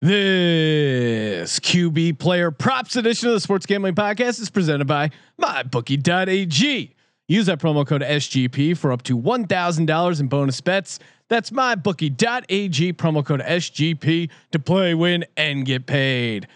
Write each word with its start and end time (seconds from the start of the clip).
This 0.00 1.58
QB 1.58 2.20
player 2.20 2.52
props 2.52 2.94
edition 2.94 3.26
of 3.26 3.34
the 3.34 3.40
Sports 3.40 3.66
Gambling 3.66 3.96
Podcast 3.96 4.40
is 4.40 4.48
presented 4.48 4.86
by 4.86 5.10
MyBookie.ag. 5.40 6.94
Use 7.26 7.46
that 7.46 7.58
promo 7.58 7.84
code 7.84 8.02
SGP 8.02 8.76
for 8.76 8.92
up 8.92 9.02
to 9.02 9.18
$1,000 9.18 10.20
in 10.20 10.28
bonus 10.28 10.60
bets. 10.60 11.00
That's 11.28 11.50
MyBookie.ag, 11.50 12.92
promo 12.92 13.26
code 13.26 13.40
SGP 13.40 14.30
to 14.52 14.58
play, 14.60 14.94
win, 14.94 15.24
and 15.36 15.66
get 15.66 15.86
paid. 15.86 16.46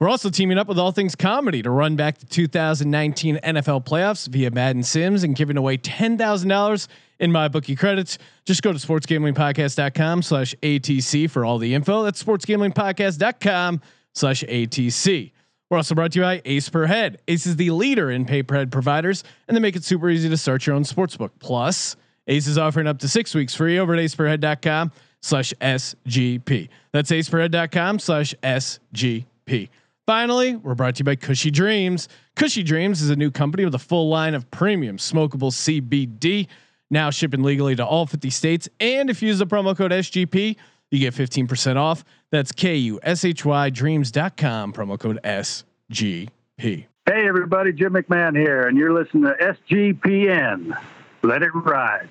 We're 0.00 0.08
also 0.08 0.30
teaming 0.30 0.56
up 0.56 0.66
with 0.66 0.78
All 0.78 0.92
Things 0.92 1.14
Comedy 1.14 1.60
to 1.60 1.68
run 1.68 1.94
back 1.94 2.16
the 2.16 2.26
2019 2.26 3.36
NFL 3.44 3.84
playoffs 3.84 4.26
via 4.28 4.50
Madden 4.50 4.82
Sims 4.82 5.24
and 5.24 5.36
giving 5.36 5.58
away 5.58 5.76
$10,000 5.76 6.88
in 7.18 7.30
my 7.30 7.48
bookie 7.48 7.76
credits. 7.76 8.16
Just 8.46 8.62
go 8.62 8.72
to 8.72 8.78
sportsgamblingpodcast.com 8.78 10.22
slash 10.22 10.54
ATC 10.62 11.30
for 11.30 11.44
all 11.44 11.58
the 11.58 11.74
info. 11.74 12.02
That's 12.02 12.24
sportsgamblingpodcast.com 12.24 13.82
slash 14.14 14.42
ATC. 14.44 15.32
We're 15.68 15.76
also 15.76 15.94
brought 15.94 16.12
to 16.12 16.18
you 16.18 16.24
by 16.24 16.40
Ace 16.46 16.70
Per 16.70 16.86
Head. 16.86 17.18
Ace 17.28 17.44
is 17.46 17.56
the 17.56 17.70
leader 17.70 18.10
in 18.10 18.24
pay 18.24 18.42
per 18.42 18.56
head 18.56 18.72
providers, 18.72 19.22
and 19.46 19.56
they 19.56 19.60
make 19.60 19.76
it 19.76 19.84
super 19.84 20.08
easy 20.08 20.30
to 20.30 20.36
start 20.38 20.66
your 20.66 20.74
own 20.74 20.84
sportsbook. 20.84 21.30
Plus, 21.40 21.94
Ace 22.26 22.46
is 22.46 22.56
offering 22.56 22.86
up 22.86 22.98
to 23.00 23.08
six 23.08 23.34
weeks 23.34 23.54
free 23.54 23.78
over 23.78 23.94
at 23.94 24.00
aceperhead.com 24.00 24.92
slash 25.20 25.52
SGP. 25.60 26.70
That's 26.92 27.10
aceperhead.com 27.10 27.98
slash 27.98 28.34
SGP. 28.42 29.68
Finally, 30.10 30.56
we're 30.56 30.74
brought 30.74 30.96
to 30.96 31.02
you 31.02 31.04
by 31.04 31.14
Kushy 31.14 31.52
Dreams. 31.52 32.08
Kushy 32.34 32.64
Dreams 32.64 33.00
is 33.00 33.10
a 33.10 33.14
new 33.14 33.30
company 33.30 33.64
with 33.64 33.76
a 33.76 33.78
full 33.78 34.08
line 34.08 34.34
of 34.34 34.50
premium 34.50 34.96
smokable 34.96 35.52
CBD, 35.52 36.48
now 36.90 37.10
shipping 37.10 37.44
legally 37.44 37.76
to 37.76 37.86
all 37.86 38.06
50 38.06 38.28
states. 38.28 38.68
And 38.80 39.08
if 39.08 39.22
you 39.22 39.28
use 39.28 39.38
the 39.38 39.46
promo 39.46 39.76
code 39.76 39.92
SGP, 39.92 40.56
you 40.90 40.98
get 40.98 41.14
15% 41.14 41.76
off. 41.76 42.04
That's 42.32 42.50
K 42.50 42.74
U 42.74 42.98
S 43.04 43.24
H 43.24 43.44
Y 43.44 43.70
dreams.com, 43.70 44.72
promo 44.72 44.98
code 44.98 45.20
SGP. 45.22 46.28
Hey, 46.58 46.88
everybody, 47.06 47.72
Jim 47.72 47.92
McMahon 47.92 48.36
here, 48.36 48.66
and 48.66 48.76
you're 48.76 48.92
listening 48.92 49.22
to 49.22 49.54
SGPN. 49.70 50.76
Let 51.22 51.44
it 51.44 51.54
ride. 51.54 52.08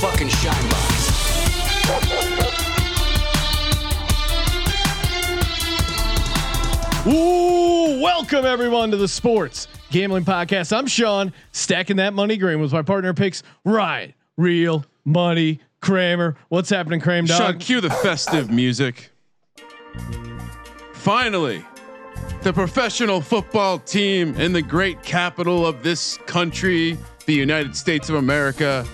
Fucking 0.00 0.28
shine 0.28 0.68
box. 0.70 2.18
Ooh, 7.06 8.00
welcome 8.00 8.44
everyone 8.44 8.90
to 8.90 8.96
the 8.96 9.08
Sports 9.08 9.66
Gambling 9.90 10.24
Podcast. 10.24 10.76
I'm 10.76 10.86
Sean, 10.86 11.32
stacking 11.52 11.96
that 11.96 12.12
money 12.12 12.36
green 12.36 12.60
with 12.60 12.72
my 12.72 12.82
partner 12.82 13.14
picks 13.14 13.42
Ryan, 13.64 14.14
Real 14.36 14.84
Money 15.04 15.60
Kramer. 15.80 16.36
What's 16.48 16.70
happening, 16.70 17.00
Kramer? 17.00 17.26
Sean, 17.26 17.52
Dog? 17.52 17.60
cue 17.60 17.80
the 17.80 17.90
festive 17.90 18.50
music. 18.50 19.10
Finally, 20.92 21.64
the 22.42 22.52
professional 22.52 23.20
football 23.20 23.78
team 23.78 24.34
in 24.36 24.52
the 24.52 24.62
great 24.62 25.02
capital 25.02 25.66
of 25.66 25.82
this 25.82 26.18
country, 26.26 26.98
the 27.26 27.34
United 27.34 27.74
States 27.74 28.08
of 28.08 28.16
America, 28.16 28.86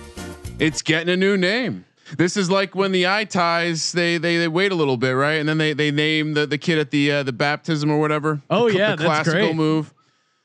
it's 0.58 0.82
getting 0.82 1.08
a 1.08 1.16
new 1.16 1.36
name. 1.36 1.84
This 2.16 2.36
is 2.36 2.50
like 2.50 2.74
when 2.74 2.92
the 2.92 3.06
eye 3.06 3.24
ties 3.24 3.92
they 3.92 4.18
they, 4.18 4.36
they 4.36 4.48
wait 4.48 4.72
a 4.72 4.74
little 4.74 4.96
bit, 4.96 5.12
right? 5.12 5.34
And 5.34 5.48
then 5.48 5.58
they 5.58 5.72
they 5.72 5.90
name 5.90 6.34
the, 6.34 6.46
the 6.46 6.58
kid 6.58 6.78
at 6.78 6.90
the 6.90 7.10
uh, 7.10 7.22
the 7.22 7.32
baptism 7.32 7.90
or 7.90 7.98
whatever. 7.98 8.42
Oh, 8.50 8.66
the, 8.66 8.72
cl- 8.72 8.78
yeah, 8.78 8.96
the 8.96 9.02
that's 9.02 9.06
classical 9.06 9.46
great. 9.48 9.56
move. 9.56 9.94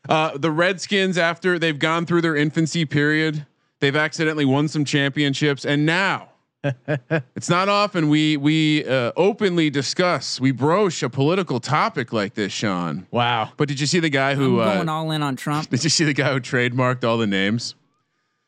Uh, 0.08 0.38
the 0.38 0.52
Redskins, 0.52 1.18
after 1.18 1.60
they've 1.60 1.78
gone 1.78 2.06
through 2.06 2.22
their 2.22 2.36
infancy 2.36 2.86
period, 2.86 3.46
they've 3.82 3.96
accidentally 3.96 4.46
won 4.46 4.68
some 4.68 4.86
championships, 4.86 5.66
and 5.66 5.86
now 5.86 6.30
it's 7.36 7.50
not 7.50 7.70
often 7.70 8.10
we 8.10 8.38
we 8.38 8.86
uh, 8.86 9.12
openly 9.16 9.70
discuss 9.70 10.40
we 10.40 10.52
broach 10.52 11.04
a 11.04 11.10
political 11.10 11.60
topic 11.60 12.12
like 12.12 12.34
this, 12.34 12.52
Sean. 12.52 13.08
Wow. 13.12 13.52
But 13.58 13.68
did 13.68 13.80
you 13.80 13.86
see 13.86 14.00
the 14.00 14.10
guy 14.10 14.32
I'm 14.32 14.38
who 14.38 14.58
going 14.58 14.90
uh, 14.90 14.94
all 14.94 15.12
in 15.12 15.22
on 15.22 15.36
Trump. 15.36 15.70
did 15.72 15.84
you 15.84 15.90
see 15.90 16.06
the 16.06 16.14
guy 16.14 16.32
who 16.34 16.40
trademarked 16.40 17.04
all 17.04 17.18
the 17.18 17.28
names? 17.28 17.76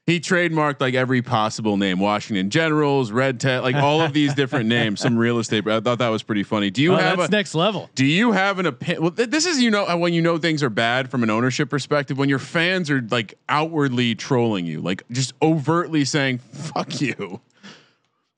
He 0.08 0.20
trademarked 0.20 0.82
like 0.82 0.96
every 0.96 1.22
possible 1.22 1.78
name: 1.78 2.00
Washington 2.00 2.50
Generals, 2.50 3.12
Red 3.12 3.40
Tat, 3.40 3.62
like 3.62 3.76
all 3.76 4.02
of 4.02 4.14
these 4.14 4.34
different 4.34 4.66
names. 4.78 5.00
Some 5.00 5.16
real 5.16 5.38
estate. 5.38 5.68
I 5.68 5.80
thought 5.80 6.00
that 6.00 6.10
was 6.10 6.24
pretty 6.24 6.42
funny. 6.44 6.72
Do 6.72 6.82
you 6.82 6.94
Oh, 6.94 6.98
have 6.98 7.18
that's 7.20 7.30
a 7.30 7.32
next 7.32 7.54
level. 7.56 7.88
do 7.94 8.04
you 8.06 8.32
have 8.32 8.58
an 8.58 8.66
opinion? 8.66 9.04
Well, 9.04 9.12
th- 9.12 9.30
this 9.30 9.46
is 9.46 9.62
you 9.62 9.70
know 9.70 9.96
when 9.98 10.14
you 10.14 10.22
know 10.22 10.40
things 10.40 10.64
are 10.64 10.72
bad 10.72 11.12
from 11.12 11.22
an 11.22 11.30
ownership 11.30 11.70
perspective 11.70 12.18
when 12.18 12.30
your 12.30 12.40
fans 12.40 12.90
are 12.90 13.02
like 13.12 13.36
outwardly 13.48 14.16
trolling 14.16 14.66
you, 14.66 14.82
like 14.82 15.04
just 15.12 15.34
overtly 15.42 16.04
saying 16.04 16.40
"fuck 16.40 17.00
you." 17.00 17.40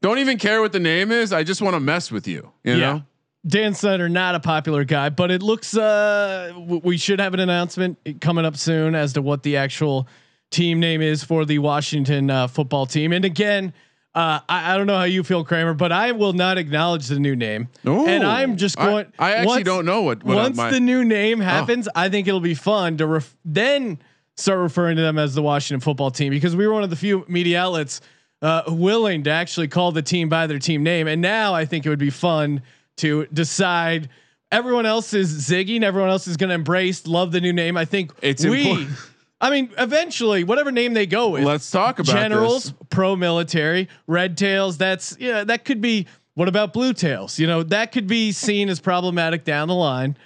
Don't 0.02 0.20
even 0.20 0.38
care 0.38 0.60
what 0.62 0.74
the 0.74 0.82
name 0.82 1.12
is. 1.14 1.32
I 1.32 1.44
just 1.44 1.62
want 1.62 1.76
to 1.76 1.80
mess 1.80 2.12
with 2.12 2.28
you. 2.28 2.52
You 2.66 2.78
know. 2.78 3.04
Dan 3.48 3.74
Snyder, 3.74 4.08
not 4.10 4.36
a 4.36 4.40
popular 4.42 4.84
guy, 4.84 5.10
but 5.10 5.32
it 5.32 5.42
looks 5.42 5.76
uh 5.78 6.50
w- 6.54 6.82
we 6.84 6.98
should 6.98 7.20
have 7.20 7.34
an 7.34 7.40
announcement 7.40 7.98
coming 8.22 8.44
up 8.46 8.58
soon 8.58 8.96
as 8.96 9.14
to 9.14 9.22
what 9.22 9.44
the 9.44 9.56
actual 9.58 10.08
team 10.54 10.80
name 10.80 11.02
is 11.02 11.24
for 11.24 11.44
the 11.46 11.60
Washington 11.60 12.30
uh, 12.30 12.48
football 12.48 12.86
team. 12.86 13.12
And 13.12 13.26
again, 13.26 13.74
uh, 14.16 14.40
I, 14.48 14.74
I 14.74 14.78
don't 14.78 14.86
know 14.88 14.96
how 14.98 15.04
you 15.06 15.24
feel, 15.24 15.44
Kramer, 15.44 15.74
but 15.74 15.92
I 15.92 16.12
will 16.12 16.34
not 16.34 16.58
acknowledge 16.58 17.08
the 17.08 17.20
new 17.20 17.36
name. 17.36 17.68
Ooh. 17.88 18.06
and 18.06 18.24
I'm 18.24 18.58
just 18.58 18.78
going. 18.78 19.08
I 19.18 19.32
actually 19.34 19.48
once- 19.48 19.66
don't 19.66 19.86
know 19.86 20.04
what- 20.04 20.24
what 20.24 20.36
once 20.36 20.56
my- 20.58 20.68
Oh. 20.68 20.72
the 20.72 20.80
new 20.80 21.04
name 21.04 21.40
happens, 21.40 21.90
I 21.96 22.10
think 22.10 22.28
it'll 22.28 22.40
be 22.40 22.54
fun 22.54 22.98
to 22.98 23.08
ref- 23.08 23.36
then 23.44 23.98
start 24.38 24.60
referring 24.60 24.96
to 24.98 25.02
them 25.02 25.18
as 25.20 25.34
the 25.36 25.42
Washington 25.42 25.80
football 25.82 26.12
team 26.12 26.30
because 26.32 26.56
we 26.56 26.66
were 26.68 26.74
one 26.74 26.84
of 26.84 26.90
the 26.92 26.96
few 26.96 27.26
media 27.28 27.60
outlets 27.62 28.02
uh, 28.44 28.64
willing 28.68 29.24
to 29.24 29.30
actually 29.32 29.68
call 29.68 29.92
the 29.92 30.02
team 30.02 30.30
by 30.30 30.46
their 30.48 30.60
team 30.60 30.84
name. 30.84 31.08
And 31.08 31.22
now 31.22 31.54
I 31.54 31.66
think 31.66 31.86
it 31.86 31.90
would 31.90 32.00
be 32.00 32.10
fun 32.10 32.62
to 32.98 33.26
decide. 33.34 34.10
Everyone 34.52 34.86
else 34.86 35.14
is 35.16 35.34
zigging. 35.50 35.82
Everyone 35.82 36.10
else 36.12 36.28
is 36.28 36.38
going 36.38 36.50
to 36.50 36.54
embrace, 36.56 37.08
love 37.08 37.32
the 37.32 37.42
new 37.42 37.54
name. 37.54 37.78
I 37.78 37.86
think 37.86 38.12
It's 38.22 38.46
we. 38.46 38.62
important. 38.70 38.98
I 39.44 39.50
mean, 39.50 39.70
eventually, 39.78 40.44
whatever 40.44 40.72
name 40.72 40.94
they 40.94 41.06
go 41.06 41.30
with, 41.30 41.44
Let's 41.44 41.70
talk 41.70 42.00
about 42.00 42.14
generals, 42.14 42.74
pro 42.90 43.16
military, 43.16 43.90
red 44.08 44.38
tails. 44.38 44.78
That's 44.78 45.18
yeah, 45.20 45.44
that 45.44 45.66
could 45.66 45.82
be. 45.82 46.08
What 46.36 46.48
about 46.48 46.74
blue 46.74 46.94
tails? 46.94 47.38
You 47.38 47.46
know, 47.46 47.62
that 47.64 47.92
could 47.92 48.08
be 48.08 48.32
seen 48.32 48.70
as 48.70 48.80
problematic 48.80 49.44
down 49.44 49.68
the 49.68 49.76
line. 49.76 50.18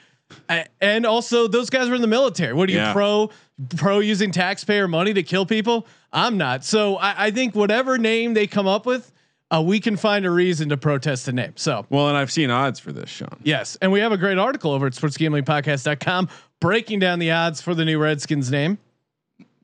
And 0.79 1.05
also, 1.05 1.47
those 1.47 1.69
guys 1.69 1.89
were 1.89 1.95
in 1.95 2.01
the 2.01 2.07
military. 2.07 2.53
What 2.53 2.69
are 2.69 2.71
you 2.71 2.77
Yeah. 2.77 2.93
pro 2.93 3.29
pro 3.75 3.99
using 3.99 4.31
taxpayer 4.31 4.87
money 4.87 5.13
to 5.13 5.23
kill 5.23 5.45
people? 5.45 5.87
I'm 6.13 6.37
not. 6.37 6.63
So 6.63 6.95
I, 6.97 7.25
I 7.25 7.31
think 7.31 7.55
whatever 7.55 7.97
name 7.97 8.33
they 8.35 8.45
come 8.47 8.67
up 8.67 8.85
with, 8.85 9.11
uh, 9.51 9.61
we 9.65 9.79
can 9.79 9.97
find 9.97 10.25
a 10.25 10.29
reason 10.29 10.69
to 10.69 10.77
protest 10.77 11.25
the 11.25 11.33
name. 11.33 11.53
So 11.55 11.85
Well, 11.89 12.07
and 12.07 12.17
I've 12.17 12.31
seen 12.31 12.49
odds 12.51 12.79
for 12.79 12.91
this, 12.91 13.09
Sean. 13.09 13.39
yes, 13.43 13.77
and 13.81 13.91
we 13.91 13.99
have 13.99 14.11
a 14.11 14.17
great 14.17 14.37
article 14.37 14.71
over 14.71 14.85
at 14.87 14.93
sportsgamblingpodcast.com 14.93 16.29
breaking 16.59 16.99
down 16.99 17.19
the 17.19 17.31
odds 17.31 17.61
for 17.61 17.73
the 17.73 17.83
new 17.85 17.97
Redskins 17.99 18.51
name. 18.51 18.77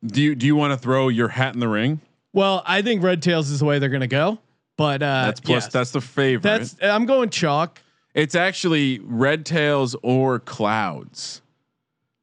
Do 0.06 0.22
you 0.22 0.36
do 0.36 0.46
you 0.46 0.56
want 0.56 0.74
to 0.74 0.78
throw 0.78 1.08
your 1.10 1.28
hat 1.30 1.54
in 1.54 1.60
the 1.60 1.68
ring? 1.68 2.02
Well, 2.34 2.64
I 2.66 2.82
think 2.82 3.04
red 3.04 3.22
tails 3.22 3.50
is 3.50 3.60
the 3.60 3.66
way 3.66 3.80
they're 3.80 3.90
going 3.90 4.02
to 4.02 4.08
go. 4.08 4.40
But 4.76 5.04
uh, 5.04 5.26
That's 5.26 5.40
plus. 5.40 5.64
yes. 5.66 5.72
That's 5.74 5.92
the 5.92 6.02
favorite. 6.02 6.42
That's 6.44 6.76
I'm 6.82 7.06
going 7.06 7.30
chalk. 7.30 7.80
It's 8.14 8.36
actually 8.36 9.00
red 9.00 9.46
tails 9.46 9.96
or 10.04 10.40
clouds. 10.40 11.42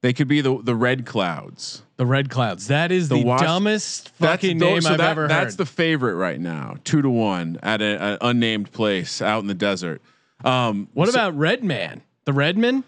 They 0.02 0.12
could 0.12 0.28
be 0.28 0.40
the 0.40 0.58
the 0.62 0.74
red 0.74 1.06
clouds. 1.06 1.82
The 1.96 2.06
red 2.06 2.30
clouds. 2.30 2.68
That 2.68 2.90
is 2.90 3.08
the, 3.08 3.16
The 3.16 3.24
Wash- 3.24 3.40
dumbest 3.42 4.08
fucking 4.10 4.58
those- 4.58 4.68
name 4.70 4.80
so 4.82 4.90
I've 4.92 4.98
that- 4.98 5.10
ever 5.10 5.28
That's 5.28 5.52
heard. 5.52 5.58
the 5.58 5.66
favorite 5.66 6.14
right 6.14 6.40
now, 6.40 6.76
two 6.84 7.02
to 7.02 7.10
one 7.10 7.58
at 7.62 7.82
an 7.82 8.16
unnamed 8.22 8.72
place 8.72 9.20
out 9.20 9.40
in 9.40 9.46
the 9.46 9.54
desert. 9.54 10.00
Um, 10.44 10.88
what 10.94 11.08
so- 11.10 11.14
about 11.14 11.36
Redman? 11.38 12.00
The 12.24 12.32
Redman? 12.32 12.84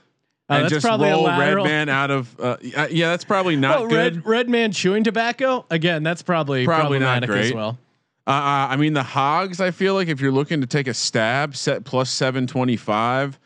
Uh, 0.50 0.54
and 0.54 0.68
just 0.68 0.84
probably 0.84 1.08
a 1.08 1.12
roll 1.12 1.22
lateral. 1.22 1.64
red 1.64 1.70
man 1.70 1.88
out 1.88 2.10
of? 2.10 2.38
Uh, 2.38 2.56
yeah, 2.60 2.86
yeah, 2.90 3.10
that's 3.10 3.24
probably 3.24 3.56
not 3.56 3.78
Oh, 3.78 3.86
good. 3.88 4.16
red 4.16 4.26
Redman 4.26 4.72
chewing 4.72 5.04
tobacco. 5.04 5.64
Again, 5.70 6.02
that's 6.02 6.22
probably 6.22 6.64
Probably 6.64 6.98
not 6.98 7.20
problematic 7.22 7.30
as 7.30 7.50
great. 7.50 7.54
well. 7.54 7.78
Uh, 8.26 8.30
uh, 8.30 8.66
I 8.70 8.76
mean, 8.76 8.92
the 8.92 9.02
hogs. 9.02 9.60
I 9.60 9.70
feel 9.70 9.94
like 9.94 10.08
if 10.08 10.20
you're 10.20 10.32
looking 10.32 10.60
to 10.60 10.66
take 10.66 10.88
a 10.88 10.94
stab, 10.94 11.56
set 11.56 11.84
plus 11.84 12.10
seven 12.10 12.46
twenty 12.46 12.76
five. 12.76 13.38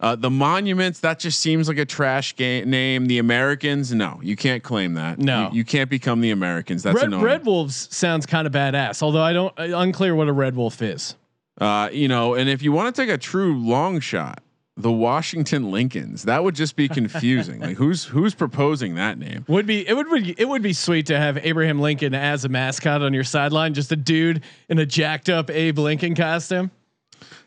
Uh, 0.00 0.14
the 0.14 0.30
monuments 0.30 1.00
that 1.00 1.18
just 1.18 1.40
seems 1.40 1.66
like 1.66 1.76
a 1.78 1.84
trash 1.84 2.36
game 2.36 2.70
name. 2.70 3.06
The 3.06 3.18
Americans, 3.18 3.92
no, 3.92 4.20
you 4.22 4.36
can't 4.36 4.62
claim 4.62 4.94
that. 4.94 5.18
No. 5.18 5.48
you, 5.50 5.58
you 5.58 5.64
can't 5.64 5.90
become 5.90 6.20
the 6.20 6.30
Americans. 6.30 6.84
That's 6.84 6.94
Red, 6.94 7.06
annoying. 7.06 7.24
Red 7.24 7.44
Wolves 7.44 7.88
sounds 7.94 8.24
kind 8.24 8.46
of 8.46 8.52
badass, 8.52 9.02
although 9.02 9.22
I 9.22 9.32
don't 9.32 9.52
uh, 9.58 9.76
unclear 9.76 10.14
what 10.14 10.28
a 10.28 10.32
Red 10.32 10.54
Wolf 10.54 10.82
is. 10.82 11.16
Uh, 11.60 11.88
you 11.92 12.06
know, 12.06 12.34
and 12.34 12.48
if 12.48 12.62
you 12.62 12.70
want 12.70 12.94
to 12.94 13.02
take 13.02 13.10
a 13.10 13.18
true 13.18 13.58
long 13.58 13.98
shot, 13.98 14.40
the 14.78 14.92
Washington 14.92 15.70
Lincolns. 15.70 16.22
That 16.22 16.44
would 16.44 16.54
just 16.54 16.76
be 16.76 16.88
confusing. 16.88 17.60
like 17.60 17.76
who's 17.76 18.04
who's 18.04 18.34
proposing 18.34 18.94
that 18.94 19.18
name? 19.18 19.44
Would 19.48 19.66
be 19.66 19.86
it 19.86 19.94
would 19.94 20.08
be 20.08 20.34
it 20.38 20.48
would 20.48 20.62
be 20.62 20.72
sweet 20.72 21.06
to 21.06 21.18
have 21.18 21.36
Abraham 21.38 21.80
Lincoln 21.80 22.14
as 22.14 22.44
a 22.44 22.48
mascot 22.48 23.02
on 23.02 23.12
your 23.12 23.24
sideline, 23.24 23.74
just 23.74 23.90
a 23.92 23.96
dude 23.96 24.42
in 24.68 24.78
a 24.78 24.86
jacked 24.86 25.28
up 25.28 25.50
Abe 25.50 25.78
Lincoln 25.78 26.14
costume. 26.14 26.70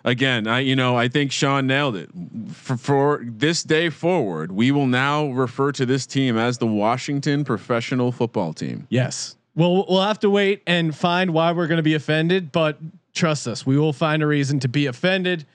Again, 0.04 0.45
I 0.45 0.60
you 0.60 0.75
know 0.75 0.98
I 0.98 1.07
think 1.07 1.31
Sean 1.31 1.68
nailed 1.68 1.95
it. 1.95 2.10
For, 2.51 2.75
for 2.75 3.22
this 3.24 3.63
day 3.63 3.89
forward, 3.89 4.51
we 4.51 4.72
will 4.72 4.88
now 4.88 5.28
refer 5.28 5.72
to 5.72 5.86
this 5.86 6.06
team 6.06 6.38
as 6.38 6.57
the 6.57 6.68
Washington 6.68 7.45
Professional 7.45 8.12
Football 8.12 8.54
Team. 8.54 8.88
Yes. 8.89 9.38
Well, 9.56 9.86
we'll 9.88 10.01
have 10.01 10.19
to 10.19 10.30
wait 10.30 10.63
and 10.66 10.95
find 10.95 11.33
why 11.33 11.51
we're 11.51 11.68
going 11.68 11.78
to 11.78 11.83
be 11.83 11.94
offended, 11.94 12.51
but 12.51 12.78
trust 13.13 13.48
us, 13.48 13.66
we 13.66 13.78
will 13.78 13.92
find 13.94 14.24
a 14.24 14.28
reason 14.28 14.60
to 14.62 14.69
be 14.69 14.86
offended. 14.86 15.45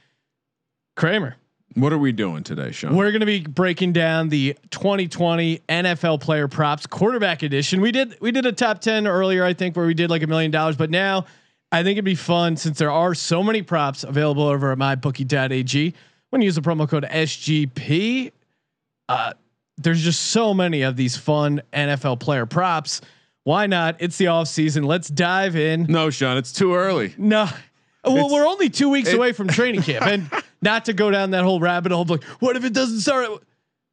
Kramer, 0.97 1.37
What 1.77 1.93
are 1.93 1.99
we 1.99 2.11
doing 2.11 2.43
today, 2.43 2.73
Sean? 2.73 2.97
we're 2.97 3.11
going 3.11 3.21
to 3.21 3.27
be 3.27 3.41
breaking 3.41 3.93
down 3.93 4.31
the 4.31 4.57
2020 4.71 5.61
NFL 5.69 6.21
player 6.23 6.49
props 6.49 6.87
quarterback 6.87 7.43
edition. 7.43 7.83
We 7.83 7.93
did 7.93 8.17
we 8.21 8.33
did 8.33 8.47
a 8.47 8.53
top 8.53 8.81
10 8.81 9.07
earlier 9.07 9.45
I 9.45 9.53
think 9.53 9.77
where 9.77 9.87
we 9.87 9.93
did 9.93 10.09
like 10.09 10.23
a 10.23 10.27
million 10.27 10.51
dollars, 10.51 10.77
but 10.77 10.91
now 10.91 11.27
I 11.71 11.83
think 11.83 11.97
it'd 11.97 12.05
be 12.07 12.15
fun 12.15 12.57
since 12.57 12.79
there 12.79 12.91
are 12.91 13.15
so 13.15 13.43
many 13.43 13.61
props 13.61 14.05
available 14.05 14.45
over 14.45 14.73
at 14.73 14.79
mybookie.ag. 14.79 15.95
When 16.31 16.41
you 16.41 16.47
use 16.47 16.55
the 16.55 16.63
promo 16.63 16.89
code 16.89 17.05
SGP, 17.05 18.33
uh, 19.11 19.35
there's 19.77 20.03
just 20.03 20.29
so 20.29 20.55
many 20.55 20.81
of 20.83 20.97
these 20.97 21.17
fun 21.17 21.61
NFL 21.75 22.21
player 22.21 22.47
props. 22.47 23.03
Why 23.45 23.67
not? 23.67 23.97
It's 23.99 24.17
the 24.17 24.29
off 24.29 24.49
season. 24.49 24.85
Let's 24.85 25.09
dive 25.09 25.57
in. 25.57 25.85
no, 25.85 26.09
Sean, 26.09 26.39
it's 26.39 26.53
too 26.53 26.75
early. 26.75 27.15
No. 27.19 27.49
Well, 28.07 28.31
we're 28.31 28.47
only 28.47 28.71
two 28.71 28.89
weeks 28.89 29.09
it- 29.11 29.17
away 29.17 29.33
from 29.33 29.49
training 29.49 29.83
camp, 29.83 30.07
and 30.07 30.31
not 30.63 30.85
to 30.87 30.93
go 30.93 31.11
down 31.11 31.31
that 31.33 31.45
whole 31.45 31.61
rabbit 31.61 31.93
hole. 31.93 32.05
Like, 32.05 32.25
what 32.41 32.57
if 32.57 32.65
it 32.65 32.73
doesn't 32.73 33.01
start? 33.01 33.43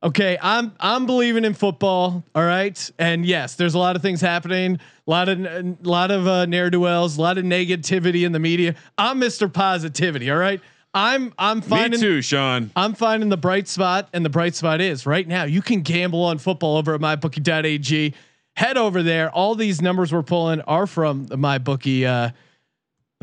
Okay, 0.04 0.38
I'm 0.42 0.74
I'm 0.80 1.06
believing 1.06 1.46
in 1.46 1.54
football. 1.54 2.24
All 2.36 2.44
right, 2.44 2.92
and 3.00 3.26
yes, 3.26 3.56
there's 3.56 3.74
a 3.74 3.80
lot 3.80 3.96
of 3.96 4.02
things 4.02 4.20
happening. 4.20 4.80
A 5.08 5.12
lot 5.12 5.30
of 5.30 5.40
a 5.40 5.76
lot 5.84 6.12
of 6.12 6.28
uh, 6.28 6.46
ne'er 6.46 6.70
do 6.70 6.82
wells. 6.82 7.18
A 7.18 7.22
lot 7.22 7.38
of 7.38 7.46
negativity 7.46 8.26
in 8.26 8.34
the 8.34 8.40
media. 8.40 8.76
I'm 8.98 9.20
Mr. 9.22 9.52
Positivity. 9.52 10.30
All 10.30 10.38
right, 10.38 10.60
I'm 10.94 11.34
I'm 11.40 11.62
finding 11.62 12.02
Me 12.02 12.06
too, 12.06 12.22
Sean. 12.22 12.70
I'm 12.76 12.94
finding 12.94 13.30
the 13.30 13.38
bright 13.38 13.68
spot, 13.70 14.10
and 14.14 14.26
the 14.26 14.30
bright 14.30 14.56
spot 14.56 14.82
is 14.82 15.06
right 15.06 15.28
now. 15.28 15.46
You 15.46 15.62
can 15.62 15.82
gamble 15.82 16.24
on 16.24 16.38
football 16.38 16.78
over 16.78 16.94
at 16.94 17.02
mybookie.ag. 17.02 18.14
Head 18.56 18.78
over 18.78 19.02
there. 19.02 19.32
All 19.32 19.56
these 19.56 19.82
numbers 19.82 20.14
we're 20.14 20.22
pulling 20.22 20.62
are 20.62 20.86
from 20.86 21.26
the 21.26 21.38
mybookie, 21.38 22.06
uh, 22.06 22.30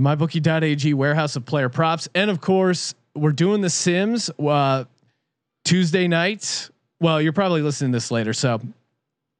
the 0.01 0.09
mybookie.ag 0.09 0.95
warehouse 0.95 1.37
of 1.37 1.45
player 1.45 1.69
props, 1.69 2.09
and 2.15 2.31
of 2.31 2.41
course, 2.41 2.95
we're 3.15 3.33
doing 3.33 3.61
the 3.61 3.71
Sims 3.71 4.31
uh, 4.39 4.85
Tuesday 5.65 6.09
night. 6.09 6.71
Well, 7.01 7.21
you're 7.21 7.33
probably 7.33 7.63
listening 7.63 7.93
to 7.93 7.97
this 7.97 8.11
later, 8.11 8.33
so. 8.33 8.61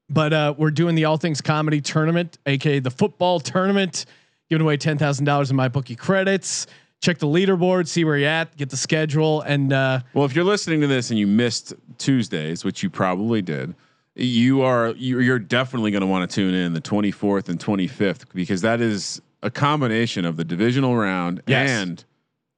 But 0.09 0.33
uh, 0.33 0.55
we're 0.59 0.73
doing 0.73 0.97
the 0.97 1.05
All 1.05 1.17
Things 1.17 1.41
Comedy 1.41 1.81
Tournament, 1.81 2.39
aka 2.47 2.81
the 2.81 2.91
football 2.91 3.39
tournament, 3.41 4.07
giving 4.49 4.63
away 4.63 4.77
ten 4.77 4.99
thousand 4.99 5.25
dollars 5.25 5.51
in 5.51 5.57
my 5.57 5.69
bookie 5.69 5.97
credits. 5.97 6.67
Check 7.01 7.19
the 7.19 7.27
leaderboard, 7.27 7.89
see 7.89 8.05
where 8.05 8.19
you're 8.19 8.29
at, 8.29 8.55
get 8.59 8.69
the 8.69 8.77
schedule, 8.77 9.41
and 9.43 9.73
uh, 9.73 10.01
Well, 10.13 10.27
if 10.27 10.35
you're 10.35 10.45
listening 10.45 10.83
to 10.83 10.87
this 10.87 11.09
and 11.11 11.19
you 11.19 11.27
missed 11.27 11.73
Tuesdays, 11.97 12.63
which 12.65 12.83
you 12.83 12.91
probably 12.91 13.41
did, 13.41 13.75
you 14.17 14.63
are 14.63 14.91
you're 14.91 15.39
definitely 15.39 15.93
going 15.93 16.03
to 16.03 16.07
want 16.07 16.29
to 16.29 16.35
tune 16.35 16.53
in 16.53 16.75
the 16.75 16.81
24th 16.81 17.49
and 17.49 17.59
25th 17.59 18.25
because 18.35 18.61
that 18.61 18.83
is 18.83 19.23
a 19.43 19.51
combination 19.51 20.25
of 20.25 20.37
the 20.37 20.45
divisional 20.45 20.97
round 20.97 21.43
Yes. 21.47 21.71
and 21.71 22.05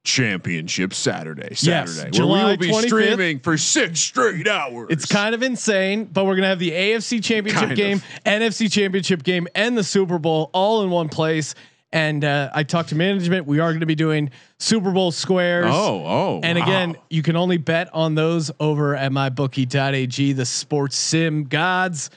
championship 0.05 0.93
Saturday. 0.93 1.49
Yes, 1.61 1.93
Saturday, 1.93 2.11
July 2.11 2.45
where 2.45 2.57
we 2.57 2.69
will 2.71 2.81
be 2.83 2.87
25th. 2.87 2.87
streaming 2.89 3.39
for 3.41 3.57
six 3.57 4.01
straight 4.01 4.49
hours. 4.49 4.89
It's 4.91 5.07
kind 5.07 5.35
of 5.35 5.43
insane, 5.43 6.05
but 6.07 6.27
we're 6.27 6.35
gonna 6.35 6.49
have 6.49 6.59
the 6.59 6.73
AFC 6.73 7.23
Championship 7.23 7.61
Kind 7.61 7.73
of. 7.73 7.77
game, 7.79 8.03
NFC 8.27 8.71
Championship 8.71 9.23
game, 9.23 9.47
and 9.55 9.79
the 9.79 9.85
Super 9.85 10.19
Bowl 10.19 10.51
all 10.53 10.83
in 10.83 10.91
one 10.91 11.09
place. 11.09 11.55
And 11.95 12.25
uh, 12.25 12.49
I 12.55 12.63
talked 12.63 12.89
to 12.89 12.95
management. 12.95 13.47
We 13.47 13.59
are 13.61 13.69
going 13.71 13.81
to 13.81 13.87
be 13.87 13.95
doing 13.95 14.31
Super 14.59 14.93
Bowl 14.93 15.11
squares. 15.13 15.67
oh 15.69 16.03
oh, 16.07 16.41
And 16.43 16.57
again, 16.57 16.95
wow. 16.95 17.03
you 17.11 17.23
can 17.23 17.37
only 17.37 17.59
bet 17.59 17.91
on 17.93 18.15
those 18.15 18.51
over 18.61 18.97
at 18.97 19.13
mybookie.ag, 19.13 20.33
the 20.33 20.47
sports 20.47 20.97
sim 20.97 21.45
gods. 21.45 22.09